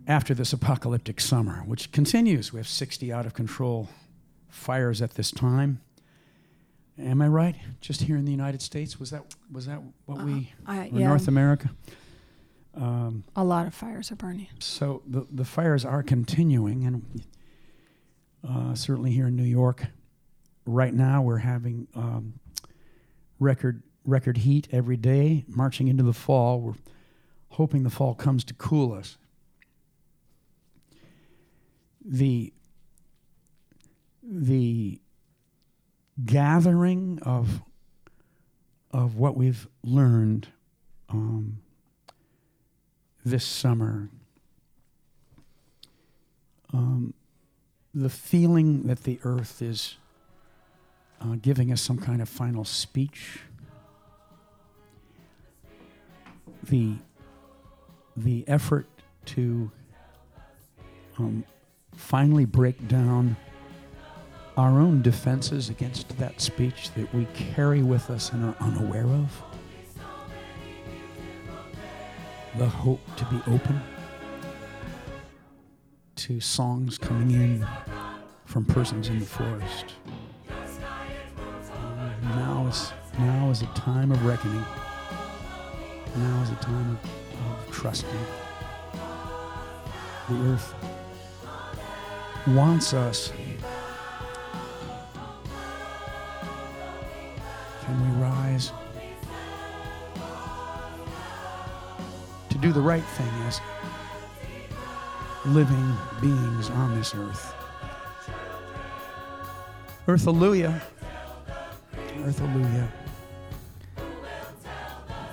after 0.06 0.34
this 0.34 0.52
apocalyptic 0.52 1.20
summer, 1.20 1.62
which 1.66 1.90
continues. 1.92 2.52
We 2.52 2.58
have 2.58 2.68
60 2.68 3.12
out 3.12 3.26
of 3.26 3.34
control 3.34 3.88
fires 4.48 5.00
at 5.02 5.12
this 5.12 5.30
time. 5.30 5.80
Am 6.98 7.20
I 7.22 7.28
right? 7.28 7.56
Just 7.80 8.02
here 8.02 8.16
in 8.16 8.24
the 8.24 8.30
United 8.30 8.62
States, 8.62 9.00
was 9.00 9.10
that 9.10 9.24
was 9.50 9.66
that 9.66 9.82
what 10.06 10.22
we 10.24 10.52
Uh, 10.66 10.70
I- 10.70 10.88
or 10.92 10.98
yeah. 11.00 11.08
North 11.08 11.26
America? 11.26 11.70
Um, 12.74 13.24
A 13.36 13.44
lot 13.44 13.66
of 13.66 13.74
fires 13.74 14.10
are 14.12 14.16
burning. 14.16 14.48
so 14.60 15.02
the 15.06 15.26
the 15.30 15.44
fires 15.44 15.84
are 15.84 16.02
continuing, 16.02 16.84
and 16.84 17.22
uh, 18.48 18.74
certainly 18.74 19.10
here 19.12 19.26
in 19.28 19.34
New 19.36 19.42
York, 19.44 19.86
right 20.66 20.94
now 20.94 21.20
we're 21.22 21.38
having 21.38 21.88
um, 21.96 22.34
record 23.40 23.82
record 24.04 24.38
heat 24.38 24.68
every 24.70 24.96
day. 24.96 25.44
Marching 25.48 25.88
into 25.88 26.04
the 26.04 26.12
fall, 26.12 26.60
we're 26.60 26.74
hoping 27.50 27.82
the 27.82 27.90
fall 27.90 28.14
comes 28.14 28.44
to 28.44 28.54
cool 28.54 28.92
us. 28.92 29.18
The 32.04 32.52
the 34.22 35.00
gathering 36.24 37.18
of 37.22 37.62
of 38.90 39.16
what 39.16 39.36
we've 39.36 39.66
learned 39.82 40.48
um, 41.08 41.58
this 43.24 43.44
summer, 43.44 44.08
um, 46.72 47.12
the 47.92 48.08
feeling 48.08 48.84
that 48.84 49.02
the 49.02 49.18
earth 49.24 49.60
is 49.60 49.96
uh, 51.20 51.36
giving 51.40 51.72
us 51.72 51.80
some 51.80 51.98
kind 51.98 52.22
of 52.22 52.28
final 52.28 52.64
speech, 52.64 53.40
the 56.62 56.94
the 58.16 58.44
effort 58.46 58.86
to 59.24 59.70
um, 61.18 61.44
finally 61.96 62.44
break 62.44 62.86
down 62.88 63.36
our 64.56 64.78
own 64.78 65.02
defenses 65.02 65.68
against 65.68 66.16
that 66.18 66.40
speech 66.40 66.92
that 66.92 67.12
we 67.12 67.26
carry 67.34 67.82
with 67.82 68.10
us 68.10 68.32
and 68.32 68.44
are 68.44 68.56
unaware 68.60 69.06
of. 69.06 69.42
The 72.56 72.68
hope 72.68 73.00
to 73.16 73.24
be 73.24 73.40
open 73.48 73.80
to 76.16 76.40
songs 76.40 76.98
coming 76.98 77.32
in 77.32 77.66
from 78.44 78.64
persons 78.64 79.08
in 79.08 79.18
the 79.18 79.26
forest. 79.26 79.94
Now 82.22 82.66
is 82.68 82.92
now 83.18 83.50
is 83.50 83.62
a 83.62 83.66
time 83.66 84.12
of 84.12 84.24
reckoning. 84.24 84.64
Now 86.16 86.42
is 86.42 86.50
a 86.50 86.56
time 86.56 86.90
of, 86.90 87.66
of 87.68 87.72
trusting. 87.72 88.08
The 90.28 90.36
earth 90.52 90.74
wants 92.46 92.92
us. 92.92 93.32
Can 97.84 98.00
we 98.02 98.22
rise 98.22 98.72
to 102.50 102.58
do 102.58 102.72
the 102.72 102.80
right 102.80 103.04
thing 103.04 103.28
as 103.46 103.60
living 105.46 105.96
beings 106.20 106.70
on 106.70 106.94
this 106.94 107.14
earth? 107.14 107.54
Earthalujah. 110.06 110.82
Earth, 112.24 112.38
hallelujah. 112.38 112.92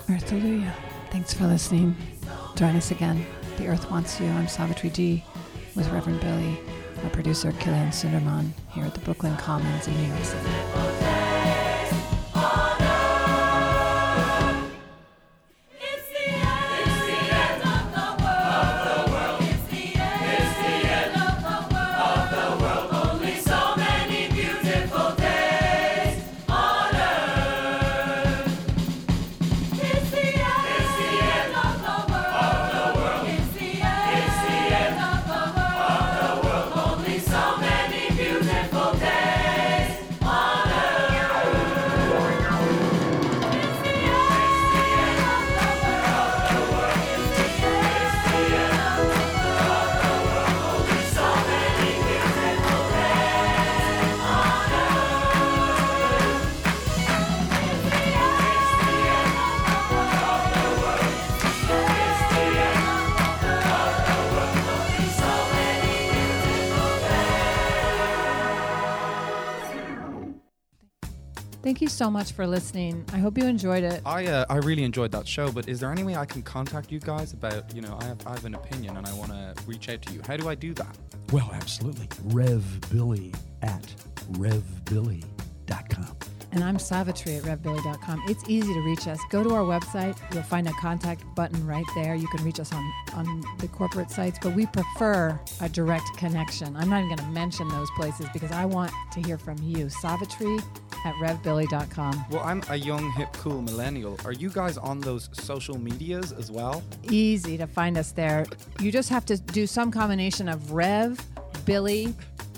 Earthalujah. 0.08 0.74
Thanks 1.10 1.34
for 1.34 1.46
listening. 1.46 1.96
Join 2.56 2.76
us 2.76 2.92
again. 2.92 3.26
The 3.58 3.68
Earth 3.68 3.90
Wants 3.92 4.20
You. 4.20 4.28
I'm 4.28 4.48
Savitri 4.48 4.90
D 4.90 5.24
with 5.76 5.90
Reverend 5.90 6.20
Billy, 6.22 6.60
our 7.04 7.10
producer, 7.10 7.52
Killian 7.54 7.90
Sunderman, 7.90 8.52
here 8.72 8.86
at 8.86 8.94
the 8.94 9.00
Brooklyn 9.02 9.36
Commons 9.38 9.88
in 9.88 9.96
New 9.96 10.08
York 10.08 10.24
City. 10.24 10.91
Thank 71.64 71.80
you 71.80 71.88
so 71.88 72.10
much 72.10 72.32
for 72.32 72.48
listening. 72.48 73.06
I 73.14 73.18
hope 73.18 73.38
you 73.38 73.46
enjoyed 73.46 73.84
it. 73.84 74.02
I 74.06 74.26
uh, 74.26 74.46
I 74.50 74.58
really 74.58 74.84
enjoyed 74.84 75.12
that 75.12 75.28
show, 75.28 75.52
but 75.52 75.70
is 75.70 75.80
there 75.80 75.92
any 75.92 76.04
way 76.04 76.16
I 76.16 76.26
can 76.26 76.42
contact 76.42 76.92
you 76.92 77.00
guys 77.00 77.34
about 77.34 77.74
you 77.76 77.82
know 77.82 77.98
I 78.02 78.06
have 78.06 78.28
I 78.28 78.32
have 78.32 78.46
an 78.46 78.56
opinion 78.56 78.98
and 78.98 79.06
I 79.06 79.14
want 79.14 79.32
to 79.32 79.54
reach 79.68 79.88
out 79.90 80.02
to 80.04 80.14
you? 80.14 80.22
How 80.26 80.38
do 80.38 80.50
I 80.50 80.56
do 80.56 80.74
that? 80.74 80.98
Well, 81.32 81.50
absolutely. 81.54 82.08
Rev 82.26 82.64
Billy 82.90 83.34
at 83.62 83.86
revbilly.com. 84.34 86.18
And 86.54 86.64
I'm 86.64 86.78
Savitri 86.78 87.38
at 87.38 87.44
revbilly.com. 87.44 88.24
It's 88.28 88.44
easy 88.48 88.74
to 88.74 88.82
reach 88.82 89.08
us. 89.08 89.20
Go 89.30 89.44
to 89.44 89.54
our 89.54 89.64
website. 89.64 90.18
You'll 90.34 90.44
find 90.44 90.68
a 90.68 90.74
contact 90.74 91.24
button 91.34 91.66
right 91.66 91.86
there. 91.96 92.16
You 92.16 92.28
can 92.28 92.44
reach 92.44 92.60
us 92.60 92.74
on, 92.74 92.94
on 93.14 93.44
the 93.60 93.68
corporate 93.68 94.12
sites, 94.12 94.38
but 94.42 94.54
we 94.54 94.66
prefer 94.66 95.40
a 95.62 95.70
direct 95.70 96.06
connection. 96.18 96.76
I'm 96.76 96.90
not 96.90 97.04
even 97.04 97.16
going 97.16 97.30
to 97.30 97.34
mention 97.34 97.70
those 97.70 97.90
places 97.92 98.28
because 98.34 98.52
I 98.52 98.66
want 98.66 98.92
to 99.14 99.22
hear 99.22 99.38
from 99.38 99.58
you. 99.62 99.90
Savitri 99.90 100.58
at 101.06 101.16
revbilly.com. 101.16 102.26
Well, 102.30 102.44
I'm 102.44 102.62
a 102.70 102.76
young, 102.76 103.12
hip, 103.14 103.32
cool 103.34 103.62
millennial. 103.62 104.20
Are 104.26 104.34
you 104.34 104.50
guys 104.50 104.78
on 104.78 105.00
those 105.00 105.30
social 105.34 105.78
medias 105.78 106.32
as 106.32 106.52
well? 106.52 106.84
Easy 107.04 107.58
to 107.58 107.66
find 107.68 107.98
us 107.98 108.12
there. 108.12 108.46
You 108.80 108.92
just 108.92 109.10
have 109.10 109.26
to 109.28 109.38
do 109.38 109.66
some 109.66 109.92
combination 109.92 110.50
of 110.50 110.72
Rev, 110.72 111.20
Billy, 111.66 112.14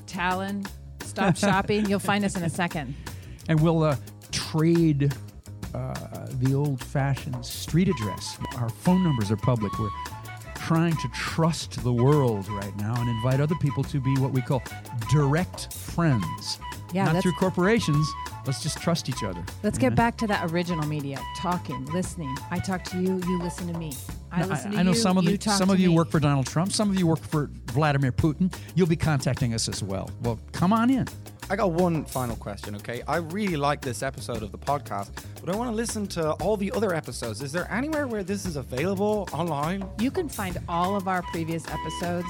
Talen, 0.08 0.68
Stop 1.04 1.38
Shopping. 1.38 1.86
You'll 1.86 2.00
find 2.00 2.26
us 2.26 2.36
in 2.36 2.44
a 2.44 2.50
second. 2.50 2.96
And 3.50 3.60
we'll 3.60 3.84
uh, 3.84 3.98
trade 4.32 5.14
uh, 5.74 6.28
the 6.40 6.54
old 6.54 6.82
fashioned 6.82 7.46
street 7.46 7.90
address. 7.90 8.38
Our 8.58 8.70
phone 8.70 9.04
numbers 9.04 9.32
are 9.32 9.38
public. 9.38 9.78
We're 9.80 9.90
trying 10.56 10.96
to 10.98 11.08
trust 11.10 11.84
the 11.84 11.92
world 11.92 12.48
right 12.50 12.76
now 12.78 12.94
and 12.96 13.10
invite 13.10 13.42
other 13.42 13.56
people 13.56 13.84
to 13.86 14.00
be 14.00 14.16
what 14.18 14.32
we 14.32 14.42
call 14.42 14.64
direct 15.12 15.74
friends. 15.74 16.60
Yeah, 16.94 17.12
Not 17.12 17.22
through 17.24 17.34
corporations. 17.34 18.08
Let's 18.46 18.62
just 18.62 18.82
trust 18.82 19.10
each 19.10 19.24
other. 19.24 19.44
Let's 19.64 19.78
get 19.78 19.92
know? 19.92 19.96
back 19.96 20.18
to 20.18 20.28
that 20.28 20.52
original 20.52 20.86
media 20.88 21.20
talking, 21.38 21.86
listening. 21.88 22.36
I 22.52 22.60
talk 22.60 22.84
to 22.86 23.02
you, 23.02 23.22
you 23.28 23.40
listen 23.40 23.72
to 23.72 23.80
me. 23.80 23.94
I 24.32 24.42
Now, 24.42 24.48
listen 24.48 24.72
to 24.72 24.78
I 24.78 24.84
know 24.84 24.92
you, 24.92 24.98
some 24.98 25.18
of 25.18 25.24
you 25.26 25.38
the, 25.38 25.50
some 25.52 25.70
of 25.70 25.80
you 25.80 25.90
me. 25.90 25.96
work 25.96 26.10
for 26.10 26.20
Donald 26.20 26.48
Trump. 26.48 26.72
Some 26.72 26.90
of 26.90 27.00
you 27.00 27.08
work 27.08 27.20
for 27.20 27.50
Vladimir 27.68 28.12
Putin. 28.12 28.54
You'll 28.76 28.88
be 28.88 28.96
contacting 28.96 29.54
us 29.54 29.70
as 29.70 29.84
well. 29.84 30.10
Well, 30.22 30.40
come 30.52 30.74
on 30.74 30.90
in. 30.90 31.08
I 31.50 31.58
got 31.58 31.72
one 31.72 32.06
final 32.06 32.36
question, 32.38 32.76
okay? 32.78 33.02
I 33.08 33.18
really 33.18 33.58
like 33.58 33.82
this 33.82 34.02
episode 34.02 34.44
of 34.44 34.52
the 34.52 34.58
podcast, 34.58 35.12
but 35.44 35.54
I 35.54 35.58
want 35.58 35.70
to 35.70 35.76
listen 35.76 36.08
to 36.08 36.32
all 36.34 36.56
the 36.56 36.72
other 36.72 36.94
episodes. 36.96 37.42
Is 37.42 37.52
there 37.52 37.70
anywhere 37.72 38.08
where 38.08 38.24
this 38.24 38.46
is 38.46 38.56
available 38.56 39.28
online? 39.34 39.86
You 40.00 40.10
can 40.10 40.30
find 40.30 40.58
all 40.70 40.96
of 40.96 41.08
our 41.10 41.22
previous 41.24 41.66
episodes 41.68 42.28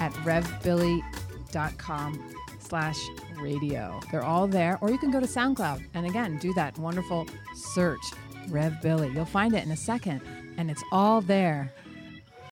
at 0.00 0.12
revbilly.com 0.24 2.34
slash 2.58 2.98
radio. 3.40 4.00
They're 4.10 4.24
all 4.24 4.46
there. 4.46 4.78
Or 4.80 4.90
you 4.90 4.98
can 4.98 5.10
go 5.10 5.20
to 5.20 5.26
SoundCloud 5.26 5.82
and 5.94 6.06
again 6.06 6.38
do 6.38 6.52
that 6.54 6.78
wonderful 6.78 7.26
search, 7.54 8.00
Rev 8.48 8.80
Billy. 8.82 9.10
You'll 9.12 9.24
find 9.24 9.54
it 9.54 9.64
in 9.64 9.70
a 9.70 9.76
second. 9.76 10.20
And 10.56 10.70
it's 10.70 10.82
all 10.92 11.20
there. 11.20 11.72